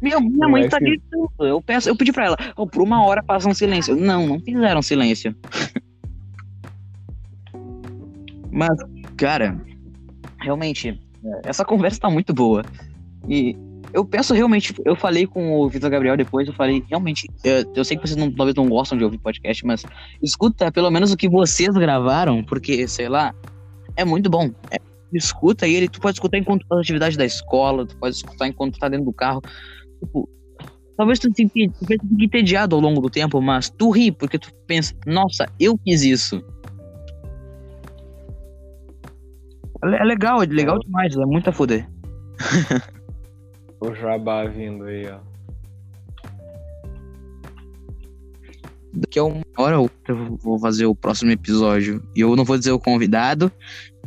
Meu, 0.00 0.20
minha 0.20 0.48
mãe 0.48 0.68
tá 0.68 0.78
gritando. 0.78 1.30
Eu, 1.40 1.60
peço, 1.60 1.88
eu 1.88 1.96
pedi 1.96 2.12
pra 2.12 2.26
ela, 2.26 2.36
oh, 2.56 2.66
por 2.66 2.82
uma 2.82 3.04
hora 3.04 3.22
passa 3.22 3.48
um 3.48 3.54
silêncio. 3.54 3.96
Não, 3.96 4.26
não 4.26 4.40
fizeram 4.40 4.82
silêncio. 4.82 5.34
Mas, 8.52 8.76
cara, 9.16 9.60
realmente, 10.40 11.00
essa 11.44 11.64
conversa 11.64 12.00
tá 12.00 12.10
muito 12.10 12.32
boa. 12.32 12.64
E 13.28 13.56
eu 13.96 14.04
peço 14.04 14.34
realmente, 14.34 14.74
eu 14.84 14.94
falei 14.94 15.26
com 15.26 15.58
o 15.58 15.70
Vitor 15.70 15.88
Gabriel 15.88 16.18
depois, 16.18 16.46
eu 16.46 16.52
falei, 16.52 16.84
realmente, 16.86 17.26
eu, 17.42 17.64
eu 17.74 17.82
sei 17.82 17.96
que 17.96 18.06
vocês 18.06 18.14
não, 18.14 18.30
talvez 18.30 18.54
não 18.54 18.68
gostam 18.68 18.98
de 18.98 19.02
ouvir 19.02 19.16
podcast, 19.16 19.64
mas 19.64 19.86
escuta 20.22 20.70
pelo 20.70 20.90
menos 20.90 21.10
o 21.12 21.16
que 21.16 21.26
vocês 21.26 21.74
gravaram, 21.74 22.44
porque, 22.44 22.86
sei 22.86 23.08
lá, 23.08 23.34
é 23.96 24.04
muito 24.04 24.28
bom. 24.28 24.50
É, 24.70 24.76
escuta 25.14 25.66
ele, 25.66 25.88
tu 25.88 25.98
pode 25.98 26.16
escutar 26.16 26.36
enquanto 26.36 26.66
faz 26.66 26.82
atividade 26.82 27.16
da 27.16 27.24
escola, 27.24 27.86
tu 27.86 27.96
pode 27.96 28.16
escutar 28.16 28.46
enquanto 28.46 28.74
tu 28.74 28.80
tá 28.80 28.88
dentro 28.90 29.06
do 29.06 29.14
carro. 29.14 29.40
Tipo, 30.04 30.28
talvez 30.94 31.18
tu 31.18 31.32
fique, 31.34 31.70
tu 31.70 31.86
fique 31.86 32.04
entediado 32.20 32.76
ao 32.76 32.82
longo 32.82 33.00
do 33.00 33.08
tempo, 33.08 33.40
mas 33.40 33.70
tu 33.70 33.88
ri, 33.88 34.12
porque 34.12 34.38
tu 34.38 34.52
pensa, 34.66 34.94
nossa, 35.06 35.48
eu 35.58 35.80
fiz 35.82 36.02
isso. 36.02 36.44
É 39.82 40.04
legal, 40.04 40.42
é 40.42 40.46
legal 40.46 40.78
demais, 40.80 41.16
é 41.16 41.24
muito 41.24 41.48
a 41.48 41.52
foder. 41.52 41.88
o 43.80 43.94
jabá 43.94 44.44
vindo 44.44 44.84
aí, 44.84 45.06
ó. 45.08 45.18
Daqui 48.92 49.18
a 49.18 49.24
uma 49.24 49.42
hora 49.58 49.76
eu 49.76 49.90
vou 50.38 50.58
fazer 50.58 50.86
o 50.86 50.94
próximo 50.94 51.30
episódio. 51.30 52.02
E 52.14 52.20
eu 52.20 52.34
não 52.34 52.44
vou 52.44 52.56
dizer 52.56 52.72
o 52.72 52.78
convidado. 52.78 53.52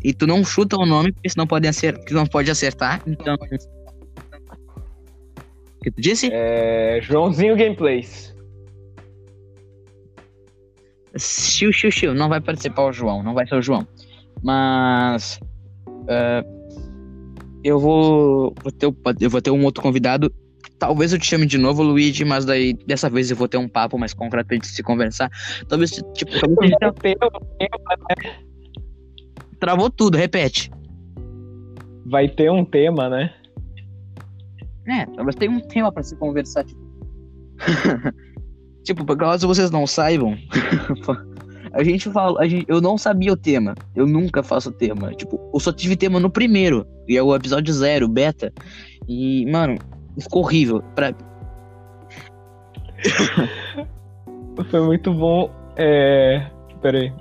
E 0.04 0.14
tu 0.14 0.26
não 0.26 0.44
chuta 0.44 0.78
o 0.78 0.86
nome, 0.86 1.12
porque 1.12 1.30
senão 1.30 1.46
pode 1.46 1.68
acertar, 1.68 2.04
não 2.12 2.26
pode 2.26 2.50
acertar. 2.50 3.02
Então. 3.06 3.36
O 3.36 3.38
que 5.84 5.92
tu 5.92 6.02
disse? 6.02 6.30
É. 6.32 7.00
Joãozinho 7.02 7.56
Gameplays. 7.56 8.36
Xiu, 11.18 11.72
xiu, 11.72 11.92
xiu. 11.92 12.14
Não 12.14 12.28
vai 12.28 12.42
participar 12.42 12.86
o 12.86 12.92
João, 12.92 13.22
não 13.22 13.34
vai 13.34 13.48
ser 13.48 13.56
o 13.56 13.62
João. 13.62 13.88
Mas. 14.42 15.40
Uh, 15.88 16.59
eu 17.64 17.80
vou, 17.80 18.54
vou 18.62 18.72
ter, 18.72 18.86
eu 19.20 19.30
vou 19.30 19.42
ter 19.42 19.52
um 19.52 19.64
outro 19.64 19.82
convidado. 19.82 20.34
Talvez 20.78 21.12
eu 21.12 21.20
te 21.20 21.26
chame 21.26 21.46
de 21.46 21.58
novo, 21.58 21.84
Luigi, 21.84 22.24
mas 22.24 22.46
daí 22.46 22.74
dessa 22.74 23.10
vez 23.10 23.30
eu 23.30 23.38
vou 23.38 23.48
ter 23.48 23.58
um 23.58 23.68
papo 23.68 23.98
mais 23.98 24.14
concreto 24.14 24.48
pra 24.48 24.56
gente 24.56 24.68
se 24.68 24.82
conversar. 24.82 25.30
Talvez, 25.68 25.92
tipo, 25.92 26.32
talvez 26.40 26.72
gente... 26.72 27.18
Travou 29.60 29.90
tudo, 29.90 30.18
repete. 30.18 30.72
Vai 32.06 32.30
ter 32.30 32.50
um 32.50 32.64
tema, 32.64 33.10
né? 33.10 33.34
É, 34.88 35.06
talvez 35.06 35.36
tenha 35.36 35.52
um 35.52 35.60
tema 35.60 35.92
pra 35.92 36.02
se 36.02 36.16
conversar. 36.16 36.64
Tipo, 36.64 36.82
tipo 38.84 39.18
caso 39.18 39.48
vocês 39.48 39.70
não 39.70 39.86
saibam, 39.86 40.38
A 41.74 41.84
gente 41.84 42.10
fala, 42.10 42.42
a 42.42 42.48
gente, 42.48 42.66
eu 42.68 42.82
não 42.82 42.98
sabia 42.98 43.32
o 43.32 43.38
tema. 43.38 43.76
Eu 43.96 44.08
nunca 44.08 44.42
faço 44.42 44.72
tema. 44.72 45.14
Tipo, 45.14 45.40
eu 45.54 45.60
só 45.60 45.72
tive 45.72 45.96
tema 45.96 46.20
no 46.20 46.30
primeiro, 46.30 46.86
e 47.08 47.18
é 47.18 47.24
o 47.24 47.36
episódio 47.36 47.74
zero, 47.74 48.08
beta. 48.08 48.52
E, 49.08 49.46
mano, 49.52 49.78
ficou 50.20 50.44
horrível. 50.44 50.82
Pra... 50.96 51.14
foi 54.70 54.82
muito 54.82 55.14
bom. 55.14 55.52
É. 55.76 56.48
Peraí. 56.82 57.14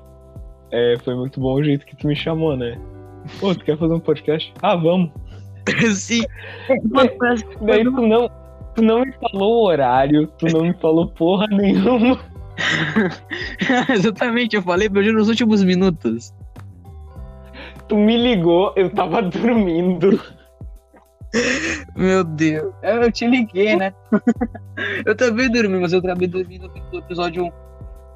É, 0.70 0.96
foi 1.03 1.14
muito 1.14 1.40
bom 1.40 1.55
o 1.55 1.64
jeito 1.64 1.86
que 1.86 1.96
tu 1.96 2.07
me 2.07 2.14
chamou, 2.14 2.57
né? 2.57 2.78
Pô, 3.40 3.55
tu 3.55 3.64
quer 3.64 3.78
fazer 3.78 3.94
um 3.94 4.01
podcast? 4.01 4.53
Ah, 4.62 4.76
vamos. 4.76 5.11
Sim. 5.94 6.22
Daí 7.61 7.84
tu 7.84 7.90
não, 7.90 8.30
tu 8.74 8.82
não 8.82 9.01
me 9.01 9.12
falou 9.12 9.62
o 9.62 9.66
horário, 9.66 10.26
tu 10.38 10.46
não 10.46 10.62
me 10.62 10.74
falou 10.74 11.09
porra 11.09 11.46
nenhuma. 11.49 12.18
Exatamente, 13.88 14.56
eu 14.56 14.62
falei 14.62 14.88
pra 14.88 15.02
nos 15.02 15.28
últimos 15.28 15.62
minutos. 15.62 16.34
Tu 17.88 17.96
me 17.96 18.16
ligou, 18.16 18.72
eu 18.76 18.90
tava 18.90 19.22
dormindo. 19.22 20.20
Meu 21.96 22.24
Deus. 22.24 22.72
Eu 22.82 23.12
te 23.12 23.26
liguei, 23.26 23.76
né? 23.76 23.92
eu 25.04 25.14
também 25.14 25.50
dormi, 25.50 25.78
mas 25.78 25.92
eu 25.92 26.02
também 26.02 26.28
dormi 26.28 26.59
no 26.59 26.98
episódio 26.98 27.44
1. 27.44 27.52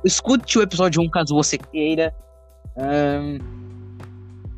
Escute 0.04 0.58
o 0.58 0.62
episódio 0.62 1.02
1 1.02 1.10
caso 1.10 1.34
você 1.34 1.56
queira. 1.58 2.14
Um, 2.76 3.38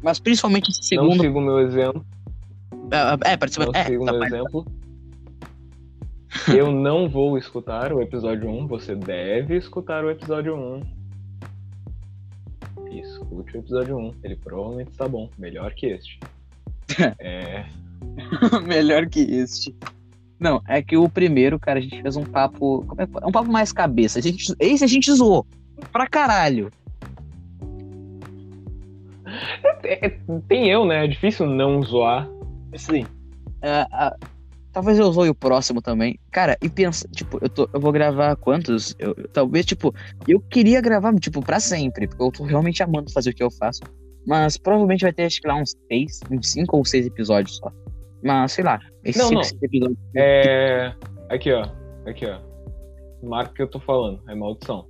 mas 0.02 0.18
principalmente 0.20 0.70
esse 0.70 0.82
segundo. 0.82 1.16
Não 1.16 1.24
siga 1.24 1.38
o 1.38 1.40
meu 1.40 1.58
exemplo. 1.60 2.04
É, 2.90 3.32
é 3.32 3.36
participa... 3.36 3.66
Não 3.66 3.72
é, 3.74 3.84
siga 3.84 4.02
o 4.02 4.06
tá 4.06 4.12
meu 4.12 4.24
exemplo. 4.24 4.66
Eu 6.54 6.72
não 6.72 7.08
vou 7.08 7.38
escutar 7.38 7.92
o 7.92 8.02
episódio 8.02 8.48
1, 8.48 8.66
você 8.66 8.94
deve 8.94 9.56
escutar 9.56 10.04
o 10.04 10.10
episódio 10.10 10.56
1. 10.56 10.82
Escute 12.90 13.56
o 13.56 13.60
episódio 13.60 13.96
1, 13.96 14.14
ele 14.22 14.36
provavelmente 14.36 14.90
está 14.90 15.08
bom, 15.08 15.28
melhor 15.38 15.72
que 15.74 15.86
este. 15.86 16.18
é. 17.18 17.66
melhor 18.66 19.06
que 19.06 19.20
este. 19.20 19.74
Não, 20.38 20.60
é 20.68 20.82
que 20.82 20.96
o 20.96 21.08
primeiro, 21.08 21.58
cara, 21.58 21.78
a 21.78 21.82
gente 21.82 22.02
fez 22.02 22.16
um 22.16 22.24
papo. 22.24 22.84
Como 22.86 23.00
é, 23.00 23.06
um 23.26 23.32
papo 23.32 23.50
mais 23.50 23.72
cabeça. 23.72 24.18
A 24.18 24.22
gente, 24.22 24.54
esse 24.58 24.84
a 24.84 24.88
gente 24.88 25.12
zoou. 25.12 25.46
Pra 25.92 26.06
caralho. 26.06 26.70
É, 29.82 30.06
é, 30.06 30.18
tem 30.48 30.68
eu, 30.68 30.84
né? 30.84 31.04
É 31.04 31.08
difícil 31.08 31.46
não 31.46 31.82
zoar. 31.82 32.28
Sim. 32.76 33.06
É, 33.62 33.86
Talvez 34.74 34.98
eu 34.98 35.12
zoe 35.12 35.30
o 35.30 35.34
próximo 35.34 35.80
também. 35.80 36.18
Cara, 36.32 36.58
e 36.60 36.68
pensa, 36.68 37.06
tipo, 37.08 37.38
eu, 37.40 37.48
tô, 37.48 37.70
eu 37.72 37.80
vou 37.80 37.92
gravar 37.92 38.34
quantos? 38.34 38.92
Eu, 38.98 39.14
talvez, 39.28 39.64
tipo, 39.64 39.94
eu 40.26 40.40
queria 40.40 40.80
gravar, 40.80 41.14
tipo, 41.14 41.40
pra 41.40 41.60
sempre, 41.60 42.08
porque 42.08 42.22
eu 42.24 42.32
tô 42.32 42.42
realmente 42.42 42.82
amando 42.82 43.12
fazer 43.12 43.30
o 43.30 43.34
que 43.34 43.42
eu 43.44 43.52
faço. 43.52 43.82
Mas 44.26 44.56
provavelmente 44.56 45.02
vai 45.02 45.12
ter, 45.12 45.26
acho 45.26 45.40
que 45.40 45.46
lá, 45.46 45.54
uns 45.54 45.76
seis, 45.86 46.18
uns 46.28 46.50
cinco 46.50 46.76
ou 46.76 46.84
seis 46.84 47.06
episódios 47.06 47.56
só. 47.58 47.70
Mas, 48.20 48.50
sei 48.50 48.64
lá, 48.64 48.80
esses 49.04 49.22
não, 49.22 49.44
cinco, 49.44 49.60
não. 49.60 49.68
episódios. 49.68 49.98
É. 50.16 50.92
Aqui, 51.28 51.52
ó. 51.52 51.68
Aqui, 52.04 52.26
ó. 52.26 52.40
Marca 53.22 53.54
que 53.54 53.62
eu 53.62 53.68
tô 53.68 53.78
falando, 53.78 54.28
é 54.28 54.34
maldição. 54.34 54.88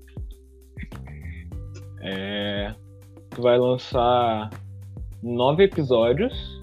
É. 2.00 2.74
Tu 3.28 3.42
vai 3.42 3.58
lançar 3.58 4.48
nove 5.22 5.64
episódios 5.64 6.53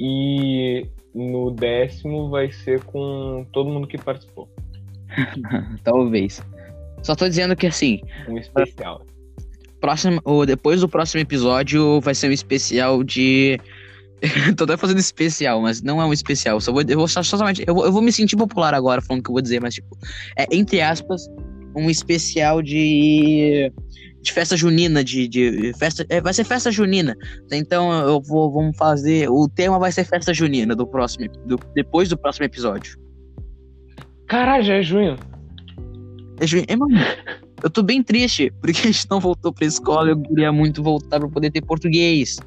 e 0.00 0.86
no 1.14 1.50
décimo 1.50 2.30
vai 2.30 2.50
ser 2.50 2.82
com 2.84 3.46
todo 3.52 3.68
mundo 3.68 3.86
que 3.86 3.98
participou. 3.98 4.48
Talvez. 5.84 6.42
Só 7.02 7.14
tô 7.14 7.28
dizendo 7.28 7.54
que 7.54 7.66
assim. 7.66 8.00
Um 8.26 8.38
especial. 8.38 9.04
Próximo, 9.78 10.20
ou 10.24 10.46
depois 10.46 10.80
do 10.80 10.88
próximo 10.88 11.20
episódio 11.20 12.00
vai 12.00 12.14
ser 12.14 12.28
um 12.28 12.32
especial 12.32 13.04
de. 13.04 13.60
tô 14.56 14.64
até 14.64 14.76
fazendo 14.76 14.98
especial, 14.98 15.60
mas 15.60 15.82
não 15.82 16.00
é 16.00 16.04
um 16.06 16.12
especial. 16.12 16.60
Só 16.60 16.72
vou, 16.72 16.82
eu 16.86 16.96
vou 16.96 17.08
só, 17.08 17.22
somente. 17.22 17.62
Eu 17.66 17.74
vou, 17.74 17.84
eu 17.84 17.92
vou 17.92 18.00
me 18.00 18.12
sentir 18.12 18.36
popular 18.36 18.72
agora 18.72 19.02
falando 19.02 19.20
o 19.20 19.24
que 19.24 19.30
eu 19.30 19.34
vou 19.34 19.42
dizer, 19.42 19.60
mas 19.60 19.74
tipo. 19.74 19.96
É, 20.38 20.46
entre 20.50 20.80
aspas, 20.80 21.28
um 21.74 21.90
especial 21.90 22.62
de 22.62 23.72
de 24.22 24.32
festa 24.32 24.56
junina, 24.56 25.02
de, 25.02 25.26
de 25.26 25.72
festa, 25.78 26.04
é, 26.08 26.20
vai 26.20 26.34
ser 26.34 26.44
festa 26.44 26.70
junina. 26.70 27.16
Então 27.50 27.92
eu 28.06 28.20
vou, 28.20 28.52
vamos 28.52 28.76
fazer, 28.76 29.30
o 29.30 29.48
tema 29.48 29.78
vai 29.78 29.90
ser 29.90 30.04
festa 30.04 30.34
junina 30.34 30.76
do 30.76 30.86
próximo, 30.86 31.26
do, 31.46 31.58
depois 31.74 32.08
do 32.08 32.18
próximo 32.18 32.44
episódio. 32.44 32.98
Caralho, 34.26 34.62
já 34.62 34.74
é 34.74 34.82
junho. 34.82 35.16
É 36.38 36.46
junho, 36.46 36.64
é, 36.68 36.76
mano, 36.76 36.94
eu 37.62 37.70
tô 37.70 37.82
bem 37.82 38.02
triste, 38.02 38.52
porque 38.60 38.80
a 38.80 38.92
gente 38.92 39.06
não 39.10 39.20
voltou 39.20 39.52
pra 39.52 39.66
escola, 39.66 40.10
eu 40.10 40.20
queria 40.20 40.52
muito 40.52 40.82
voltar 40.82 41.18
pra 41.18 41.28
poder 41.28 41.50
ter 41.50 41.62
português. 41.62 42.38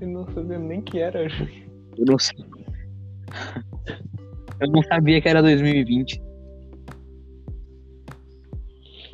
Eu 0.00 0.08
não 0.08 0.24
sabia 0.32 0.58
nem 0.58 0.80
que 0.80 0.98
era 0.98 1.28
junho. 1.28 1.68
Eu 1.98 2.04
não 2.06 2.18
sei. 2.18 2.36
Eu 4.60 4.70
não 4.70 4.82
sabia 4.82 5.22
que 5.22 5.26
era 5.26 5.40
2020. 5.40 6.20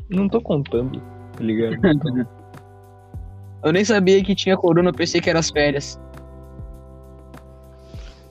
Não 0.09 0.29
tô 0.29 0.41
contando, 0.41 1.01
tá 1.37 1.43
ligado? 1.43 1.75
Então... 1.75 2.27
eu 3.65 3.73
nem 3.73 3.85
sabia 3.85 4.23
que 4.23 4.35
tinha 4.35 4.57
corona, 4.57 4.91
eu 4.91 4.95
pensei 4.95 5.21
que 5.21 5.31
era 5.31 5.39
as 5.39 5.51
férias. 5.51 6.01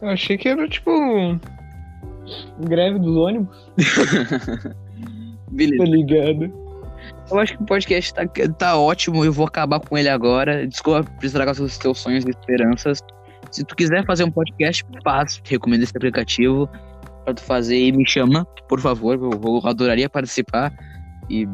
Eu 0.02 0.10
achei 0.10 0.38
que 0.38 0.48
era 0.48 0.68
tipo. 0.68 0.92
Greve 2.60 3.00
dos 3.00 3.16
ônibus. 3.18 3.72
Beleza. 5.52 5.84
Tá 5.84 5.90
ligado? 5.90 6.66
Eu 7.32 7.40
acho 7.40 7.58
que 7.58 7.64
o 7.64 7.66
podcast 7.66 8.14
tá, 8.14 8.24
tá 8.58 8.78
ótimo, 8.78 9.26
eu 9.26 9.34
vou 9.34 9.48
acabar 9.48 9.80
com 9.80 9.98
ele 9.98 10.10
agora. 10.10 10.68
Desculpa 10.68 11.04
por 11.04 11.26
estragar 11.26 11.60
os 11.60 11.78
teus 11.78 12.00
sonhos 12.00 12.26
e 12.26 12.30
esperanças. 12.30 13.02
Se 13.52 13.64
tu 13.64 13.76
quiser 13.76 14.06
fazer 14.06 14.24
um 14.24 14.32
podcast, 14.32 14.86
faz. 15.04 15.42
Recomendo 15.44 15.84
esse 15.84 15.96
aplicativo 15.96 16.70
pra 17.24 17.34
tu 17.34 17.42
fazer 17.42 17.78
e 17.78 17.92
me 17.92 18.08
chama, 18.08 18.46
por 18.68 18.80
favor. 18.80 19.16
Eu, 19.16 19.32
eu 19.32 19.68
adoraria 19.68 20.10
participar. 20.10 20.74
E 21.30 21.48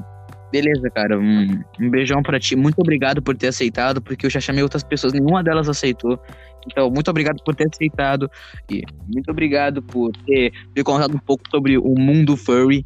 beleza, 0.52 0.90
cara. 0.90 1.18
Um, 1.18 1.64
um 1.80 1.90
beijão 1.90 2.22
para 2.22 2.40
ti. 2.40 2.56
Muito 2.56 2.80
obrigado 2.80 3.22
por 3.22 3.36
ter 3.36 3.48
aceitado, 3.48 4.02
porque 4.02 4.26
eu 4.26 4.30
já 4.30 4.40
chamei 4.40 4.62
outras 4.64 4.84
pessoas, 4.84 5.14
nenhuma 5.14 5.44
delas 5.44 5.70
aceitou. 5.70 6.20
Então, 6.66 6.90
muito 6.90 7.10
obrigado 7.10 7.42
por 7.44 7.56
ter 7.56 7.68
aceitado. 7.68 8.30
E 8.70 8.84
muito 9.08 9.32
obrigado 9.32 9.82
por 9.82 10.12
ter 10.26 10.52
me 10.76 10.84
contado 10.84 11.16
um 11.16 11.20
pouco 11.20 11.44
sobre 11.50 11.78
o 11.78 11.96
mundo 11.98 12.38
furry. 12.38 12.86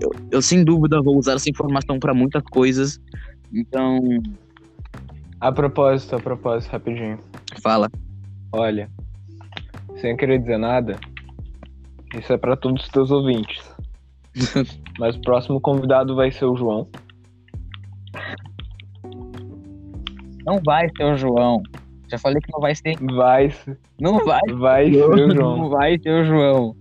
Eu, 0.00 0.10
eu 0.30 0.42
sem 0.42 0.64
dúvida 0.64 1.00
vou 1.02 1.16
usar 1.16 1.34
essa 1.34 1.48
informação 1.48 1.98
para 1.98 2.12
muitas 2.12 2.42
coisas. 2.44 3.00
Então. 3.52 4.00
A 5.40 5.50
propósito, 5.52 6.16
a 6.16 6.20
propósito, 6.20 6.70
rapidinho. 6.70 7.18
Fala. 7.62 7.90
Olha, 8.52 8.90
sem 9.96 10.16
querer 10.16 10.38
dizer 10.38 10.58
nada, 10.58 10.98
isso 12.18 12.32
é 12.32 12.38
pra 12.38 12.56
todos 12.56 12.84
os 12.84 12.88
teus 12.88 13.10
ouvintes. 13.10 13.74
Mas 14.98 15.16
o 15.16 15.20
próximo 15.20 15.60
convidado 15.60 16.14
vai 16.14 16.30
ser 16.30 16.44
o 16.44 16.56
João. 16.56 16.88
Não 20.44 20.60
vai 20.64 20.88
ser 20.96 21.04
o 21.04 21.16
João. 21.16 21.62
Já 22.08 22.18
falei 22.18 22.40
que 22.40 22.52
não 22.52 22.60
vai 22.60 22.74
ser. 22.74 22.96
Vai, 23.00 23.52
Não 24.00 24.24
vai. 24.24 24.40
vai 24.54 24.92
ser 24.92 25.04
o 25.04 25.34
João. 25.34 25.56
Não 25.56 25.68
vai 25.70 25.98
ser 25.98 26.10
o 26.10 26.24
João. 26.24 26.76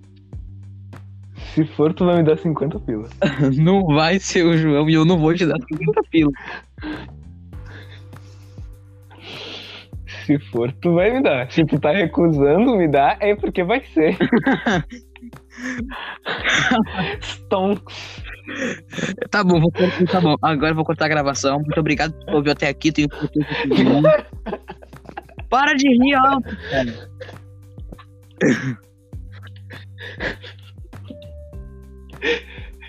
Se 1.56 1.66
for, 1.66 1.94
tu 1.94 2.06
vai 2.06 2.18
me 2.18 2.24
dar 2.24 2.38
50 2.38 2.80
pilas. 2.82 3.10
Não 3.58 3.86
vai 3.86 4.20
ser 4.20 4.44
o 4.44 4.58
João 4.58 4.90
e 4.90 4.94
eu 4.94 5.06
não 5.06 5.18
vou 5.18 5.34
te 5.34 5.46
dar 5.46 5.56
50 5.72 6.02
pila. 6.12 6.32
Se 10.26 10.38
for, 10.52 10.70
tu 10.82 10.96
vai 10.96 11.12
me 11.12 11.24
dar. 11.24 11.50
Se 11.50 11.64
tu 11.66 11.80
tá 11.80 11.92
recusando 11.92 12.76
me 12.76 12.90
dar, 12.90 13.16
é 13.22 13.34
porque 13.36 13.64
vai 13.64 13.82
ser. 13.86 14.18
Stonks. 17.22 18.22
Tá 19.30 19.44
bom, 19.44 19.60
vou 19.60 19.72
tá 20.12 20.22
bom. 20.22 20.36
Agora 20.42 20.72
eu 20.72 20.76
vou 20.76 20.86
cortar 20.86 21.06
a 21.06 21.10
gravação. 21.10 21.60
Muito 21.60 21.80
obrigado 21.80 22.14
por 22.26 22.36
ouvir 22.36 22.52
até 22.52 22.68
aqui. 22.68 22.92
Tenho. 22.92 23.08
Para 25.50 25.74
de 25.74 25.88
rir 25.88 26.16
cara. 26.70 27.10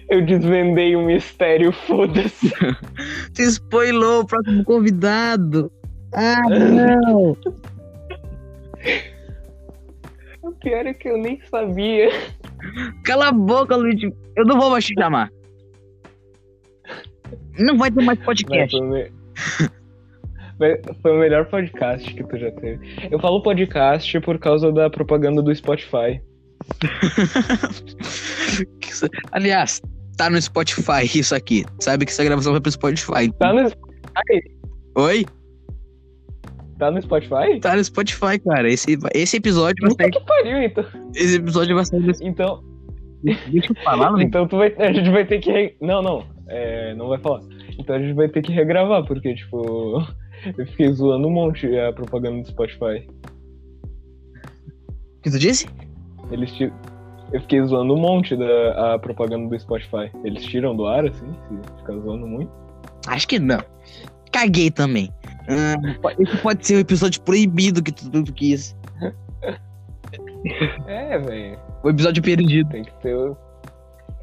Eu 0.08 0.24
desvendei 0.24 0.94
o 0.94 1.04
mistério, 1.04 1.72
foda-se. 1.72 2.52
Você 3.34 3.44
spoilou 3.44 4.22
o 4.22 4.26
próximo 4.26 4.64
convidado. 4.64 5.70
Ah, 6.14 6.48
não. 6.48 7.36
O 10.42 10.52
pior 10.52 10.86
é 10.86 10.94
que 10.94 11.08
eu 11.08 11.18
nem 11.18 11.40
sabia. 11.50 12.08
Cala 13.04 13.28
a 13.28 13.32
boca, 13.32 13.74
Luiz. 13.74 14.00
Eu 14.36 14.44
não 14.44 14.58
vou 14.58 14.70
mais 14.70 14.84
te 14.84 14.94
chamar. 14.94 15.28
Não 17.58 17.76
vai 17.78 17.90
ter 17.90 18.02
mais 18.04 18.18
podcast. 18.20 18.76
foi, 18.76 18.86
o 18.86 18.90
me- 18.90 19.10
Foi- 20.58 20.80
foi 21.02 21.12
o 21.12 21.18
melhor 21.20 21.44
podcast 21.50 22.14
que 22.14 22.24
tu 22.24 22.38
já 22.38 22.50
teve. 22.52 23.08
Eu 23.10 23.18
falo 23.20 23.42
podcast 23.42 24.18
por 24.20 24.38
causa 24.38 24.72
da 24.72 24.88
propaganda 24.88 25.42
do 25.42 25.54
Spotify. 25.54 26.18
Aliás, 29.32 29.82
tá 30.16 30.30
no 30.30 30.40
Spotify 30.40 31.04
isso 31.14 31.34
aqui. 31.34 31.64
Sabe 31.80 32.06
que 32.06 32.12
essa 32.12 32.24
gravação 32.24 32.52
vai 32.52 32.60
pro 32.60 32.70
Spotify. 32.72 33.30
Tá 33.38 33.52
no 33.52 33.68
Spotify? 33.68 34.56
Oi? 34.96 35.26
Tá 36.78 36.90
no 36.90 37.00
Spotify? 37.02 37.60
Tá 37.60 37.76
no 37.76 37.84
Spotify, 37.84 38.38
cara. 38.46 38.70
Esse, 38.70 38.98
esse 39.14 39.36
episódio 39.36 39.76
vai 39.82 39.90
Puta 39.90 40.04
sair. 40.04 40.10
que 40.12 40.20
pariu, 40.26 40.62
então. 40.62 40.84
Esse 41.14 41.36
episódio 41.36 41.74
vai 41.74 41.84
sair. 41.84 42.02
Então, 42.22 42.62
Deixa 43.50 43.72
eu 43.72 43.82
falar, 43.82 44.22
então 44.22 44.46
tu 44.46 44.58
vai, 44.58 44.72
a 44.78 44.92
gente 44.92 45.10
vai 45.10 45.24
ter 45.26 45.38
que. 45.40 45.74
Não, 45.80 46.00
não. 46.02 46.24
É, 46.48 46.94
não 46.94 47.08
vai 47.08 47.18
falar. 47.18 47.40
Então 47.78 47.96
a 47.96 47.98
gente 47.98 48.14
vai 48.14 48.28
ter 48.28 48.42
que 48.42 48.52
regravar, 48.52 49.04
porque, 49.04 49.34
tipo, 49.34 50.00
eu 50.58 50.66
fiquei 50.66 50.88
zoando 50.92 51.28
um 51.28 51.32
monte 51.32 51.66
a 51.78 51.92
propaganda 51.92 52.40
do 52.42 52.48
Spotify. 52.48 53.06
O 55.18 55.22
que 55.22 55.30
tu 55.30 55.38
disse? 55.38 55.66
Eles 56.30 56.52
Eu 57.32 57.40
fiquei 57.40 57.62
zoando 57.62 57.94
um 57.94 57.98
monte 58.00 58.36
da 58.36 58.94
a 58.94 58.98
propaganda 58.98 59.48
do 59.48 59.58
Spotify. 59.60 60.10
Eles 60.24 60.44
tiram 60.44 60.76
do 60.76 60.86
ar, 60.86 61.04
assim, 61.06 61.26
se 61.48 61.76
ficar 61.78 61.94
zoando 61.98 62.26
muito. 62.26 62.50
Acho 63.08 63.26
que 63.28 63.38
não. 63.38 63.58
Caguei 64.32 64.70
também. 64.70 65.10
Ah, 65.48 65.76
po- 66.00 66.10
esse 66.22 66.36
pode 66.42 66.66
ser 66.66 66.76
o 66.76 66.80
episódio 66.80 67.20
proibido 67.22 67.82
que 67.82 67.92
tu, 67.92 68.10
tu 68.24 68.32
quis. 68.32 68.76
É, 70.86 71.18
velho. 71.18 71.58
O 71.82 71.90
episódio 71.90 72.22
perdido. 72.22 72.68
Tem 72.70 72.84
que 72.84 72.92
ter. 73.00 73.14
o- 73.16 73.36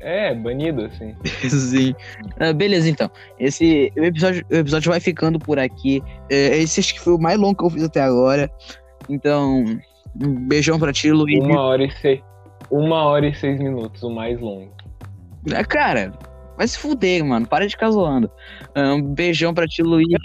É, 0.03 0.35
banido, 0.35 0.85
assim. 0.85 1.15
Sim. 1.49 1.95
Ah, 2.39 2.51
beleza, 2.53 2.89
então. 2.89 3.09
Esse 3.39 3.91
o 3.97 4.03
episódio, 4.03 4.45
o 4.51 4.55
episódio 4.55 4.91
vai 4.91 4.99
ficando 4.99 5.39
por 5.39 5.57
aqui. 5.57 6.01
É, 6.29 6.57
esse 6.57 6.79
acho 6.79 6.93
que 6.93 6.99
foi 6.99 7.13
o 7.13 7.19
mais 7.19 7.39
longo 7.39 7.55
que 7.57 7.63
eu 7.63 7.69
fiz 7.69 7.83
até 7.83 8.01
agora. 8.01 8.51
Então, 9.09 9.63
um 10.21 10.47
beijão 10.47 10.77
pra 10.77 10.91
ti, 10.91 11.11
Luiz. 11.11 11.39
Uma 11.43 11.61
hora 11.61 11.83
e 11.85 11.91
seis. 11.91 12.21
Uma 12.69 13.03
hora 13.05 13.27
e 13.27 13.33
seis 13.35 13.59
minutos, 13.59 14.03
o 14.03 14.09
mais 14.09 14.39
longo. 14.39 14.71
Ah, 15.55 15.63
Cara, 15.63 16.11
vai 16.57 16.67
se 16.67 16.77
fuder, 16.77 17.23
mano. 17.23 17.47
Para 17.47 17.65
de 17.65 17.71
ficar 17.73 17.91
zoando. 17.91 18.29
Ah, 18.75 18.93
Um 18.93 19.01
beijão 19.01 19.53
pra 19.53 19.67
ti, 19.67 19.81
Luigi. 19.81 20.15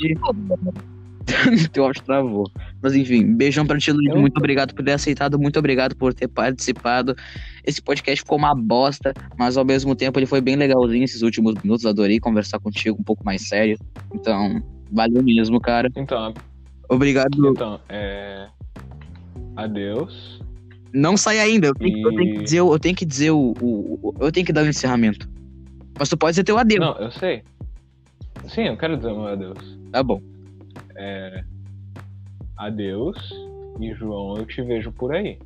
Teu 1.73 1.85
áudio 1.85 2.03
travou. 2.03 2.51
Mas 2.83 2.95
enfim, 2.95 3.35
beijão 3.37 3.67
pra 3.67 3.79
ti. 3.79 3.91
Eu- 3.91 4.17
Muito 4.21 4.37
obrigado 4.39 4.75
por 4.75 4.85
ter 4.85 4.93
aceitado. 4.93 5.39
Muito 5.39 5.59
obrigado 5.59 5.95
por 5.97 6.13
ter 6.15 6.29
participado. 6.29 7.15
Esse 7.65 7.81
podcast 7.83 8.23
ficou 8.23 8.39
uma 8.39 8.55
bosta, 8.55 9.13
mas 9.39 9.57
ao 9.57 9.65
mesmo 9.65 9.95
tempo 9.95 10.19
ele 10.19 10.27
foi 10.27 10.41
bem 10.41 10.57
legalzinho 10.57 11.05
esses 11.05 11.23
últimos 11.23 11.55
minutos. 11.63 11.85
Adorei 11.87 12.19
conversar 12.21 12.59
contigo 12.59 12.97
um 13.01 13.05
pouco 13.05 13.25
mais 13.25 13.47
sério. 13.49 13.79
Então, 14.15 14.63
valeu 14.91 15.23
mesmo, 15.23 15.61
cara. 15.61 15.91
Então, 15.97 16.33
Obrigado. 16.89 17.29
então, 17.49 17.81
é. 17.89 18.47
Adeus. 19.57 20.41
Não 20.93 21.17
sai 21.17 21.39
ainda. 21.39 21.69
Eu 21.69 21.75
tenho, 21.75 21.93
que- 21.93 22.01
eu 22.03 22.11
tenho 22.15 22.33
que 22.35 22.41
E- 22.41 22.45
dizer, 22.45 22.59
eu 22.61 22.79
tenho 22.79 22.95
que 22.97 23.05
dizer 23.05 23.31
o, 23.31 23.55
o- 23.61 23.99
o- 24.03 24.15
Eu 24.21 24.33
tenho 24.33 24.47
que 24.47 24.53
dar 24.53 24.63
o 24.65 24.69
encerramento. 24.69 25.29
Mas 25.99 26.09
tu 26.09 26.17
pode 26.17 26.33
dizer 26.33 26.45
teu 26.45 26.57
adeus. 26.59 26.81
Não, 26.81 26.97
eu 26.97 27.11
sei. 27.11 27.43
Sim, 28.49 28.63
eu 28.69 28.77
quero 28.77 28.97
dizer 28.97 29.11
meu 29.13 29.27
adeus. 29.27 29.79
Tá 29.93 30.03
bom. 30.03 30.23
É. 30.99 31.45
Adeus. 32.57 33.17
E 33.81 33.95
João, 33.95 34.37
eu 34.37 34.47
te 34.47 34.61
vejo 34.63 34.91
por 34.93 35.15
aí. 35.15 35.39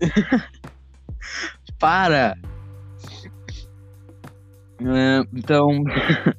Para! 1.78 2.38
É, 4.80 5.26
então, 5.34 5.82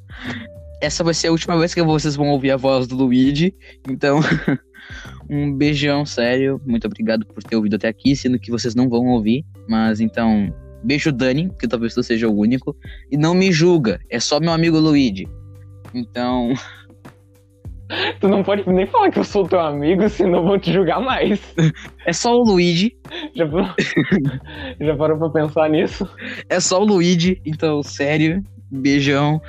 essa 0.81 1.03
vai 1.03 1.13
ser 1.13 1.27
a 1.27 1.31
última 1.31 1.57
vez 1.57 1.73
que 1.73 1.81
vocês 1.81 2.15
vão 2.15 2.29
ouvir 2.29 2.51
a 2.51 2.57
voz 2.57 2.87
do 2.87 2.95
Luigi. 2.95 3.53
Então, 3.89 4.19
um 5.29 5.53
beijão 5.53 6.05
sério. 6.05 6.61
Muito 6.65 6.87
obrigado 6.87 7.25
por 7.25 7.43
ter 7.43 7.55
ouvido 7.55 7.75
até 7.75 7.87
aqui, 7.87 8.15
sendo 8.15 8.39
que 8.39 8.51
vocês 8.51 8.73
não 8.73 8.87
vão 8.87 9.07
ouvir. 9.07 9.45
Mas 9.67 9.99
então, 9.99 10.53
beijo 10.83 11.11
Dani, 11.11 11.51
que 11.59 11.67
talvez 11.67 11.93
tu 11.93 12.01
seja 12.01 12.27
o 12.27 12.37
único. 12.37 12.75
E 13.11 13.17
não 13.17 13.33
me 13.33 13.51
julga, 13.51 13.99
é 14.09 14.19
só 14.19 14.39
meu 14.39 14.51
amigo 14.51 14.79
Luigi. 14.79 15.27
Então, 15.93 16.53
Tu 18.19 18.27
não 18.27 18.43
pode 18.43 18.67
nem 18.69 18.85
falar 18.85 19.11
que 19.11 19.19
eu 19.19 19.23
sou 19.23 19.47
teu 19.47 19.59
amigo, 19.59 20.09
senão 20.09 20.43
vão 20.43 20.59
te 20.59 20.73
julgar 20.73 20.99
mais. 20.99 21.39
é 22.05 22.11
só 22.11 22.33
o 22.33 22.43
Luigi. 22.43 22.97
Já, 23.35 23.45
já 24.79 24.95
parou 24.95 25.17
pra 25.17 25.29
pensar 25.29 25.69
nisso? 25.69 26.07
É 26.49 26.59
só 26.59 26.81
o 26.81 26.85
Luigi. 26.85 27.41
Então, 27.45 27.81
sério, 27.83 28.43
beijão. 28.71 29.41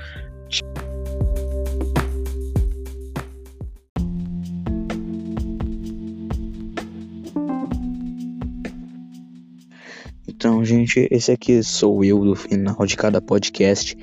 Então, 10.28 10.64
gente, 10.64 11.08
esse 11.10 11.32
aqui 11.32 11.60
sou 11.64 12.04
eu 12.04 12.24
no 12.24 12.36
final 12.36 12.86
de 12.86 12.96
cada 12.96 13.20
podcast. 13.20 13.98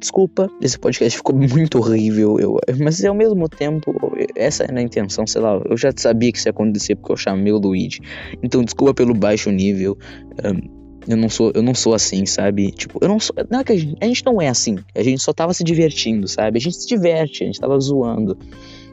Desculpa, 0.00 0.48
esse 0.60 0.78
podcast 0.78 1.16
ficou 1.16 1.34
muito 1.34 1.78
horrível, 1.78 2.38
eu, 2.38 2.58
mas 2.78 3.04
ao 3.04 3.14
mesmo 3.14 3.48
tempo, 3.48 3.92
essa 4.36 4.62
era 4.62 4.78
a 4.78 4.82
intenção, 4.82 5.26
sei 5.26 5.40
lá, 5.40 5.60
eu 5.68 5.76
já 5.76 5.92
sabia 5.96 6.30
que 6.30 6.38
isso 6.38 6.46
ia 6.46 6.50
acontecer 6.50 6.94
porque 6.94 7.12
eu 7.12 7.16
chamei 7.16 7.52
o 7.52 7.58
Luigi. 7.58 8.00
Então, 8.42 8.62
desculpa 8.62 8.94
pelo 8.94 9.12
baixo 9.12 9.50
nível. 9.50 9.98
ahn, 10.44 10.60
eu 11.08 11.16
não 11.16 11.28
sou, 11.28 11.50
eu 11.54 11.62
não 11.62 11.74
sou 11.74 11.94
assim, 11.94 12.26
sabe? 12.26 12.70
Tipo, 12.70 12.98
eu 13.00 13.08
não 13.08 13.18
sou, 13.18 13.34
não 13.50 13.60
é 13.60 13.64
que 13.64 13.72
a 13.72 13.76
gente, 13.76 13.96
a 14.00 14.06
gente 14.06 14.24
não 14.26 14.42
é 14.42 14.48
assim. 14.48 14.76
A 14.94 15.02
gente 15.02 15.22
só 15.22 15.32
tava 15.32 15.54
se 15.54 15.64
divertindo, 15.64 16.28
sabe? 16.28 16.58
A 16.58 16.60
gente 16.60 16.76
se 16.76 16.86
diverte, 16.86 17.42
a 17.42 17.46
gente 17.46 17.58
tava 17.58 17.80
zoando. 17.80 18.36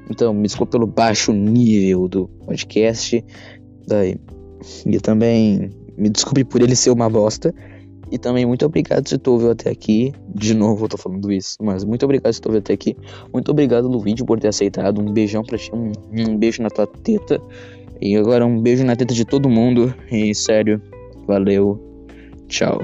Então, 0.10 0.34
me 0.34 0.44
desculpa 0.44 0.72
pelo 0.72 0.88
baixo 0.88 1.34
nível 1.34 2.08
do 2.08 2.28
podcast. 2.46 3.24
Daí, 3.86 4.18
e 4.86 5.00
também 5.00 5.70
me 5.98 6.10
desculpe 6.10 6.46
por 6.46 6.62
ele 6.62 6.76
ser 6.76 6.92
uma 6.92 7.10
bosta. 7.10 7.54
E 8.12 8.18
também 8.18 8.46
muito 8.46 8.66
obrigado 8.66 9.08
se 9.08 9.18
tu 9.18 9.32
ouviu 9.32 9.52
até 9.52 9.70
aqui. 9.70 10.14
De 10.34 10.54
novo 10.54 10.86
eu 10.86 10.90
tô 10.90 10.98
falando 10.98 11.32
isso, 11.32 11.58
mas 11.62 11.84
muito 11.84 12.04
obrigado 12.04 12.34
se 12.34 12.42
tu 12.42 12.48
ouviu 12.48 12.60
até 12.60 12.74
aqui. 12.74 12.96
Muito 13.34 13.52
obrigado, 13.52 13.88
Luigi, 13.88 14.24
por 14.24 14.40
ter 14.40 14.50
aceitado. 14.50 15.02
Um 15.02 15.12
beijão 15.12 15.44
pra 15.44 15.58
ti, 15.58 15.72
um, 15.74 15.92
um 16.12 16.38
beijo 16.38 16.62
na 16.62 16.70
tua 16.70 16.88
teta. 16.88 17.42
E 18.02 18.16
agora 18.16 18.46
um 18.46 18.62
beijo 18.62 18.84
na 18.84 18.96
teta 18.96 19.14
de 19.14 19.26
todo 19.26 19.50
mundo. 19.50 19.94
E 20.12 20.34
sério, 20.36 20.82
valeu. 21.28 21.80
Tchau. 22.48 22.80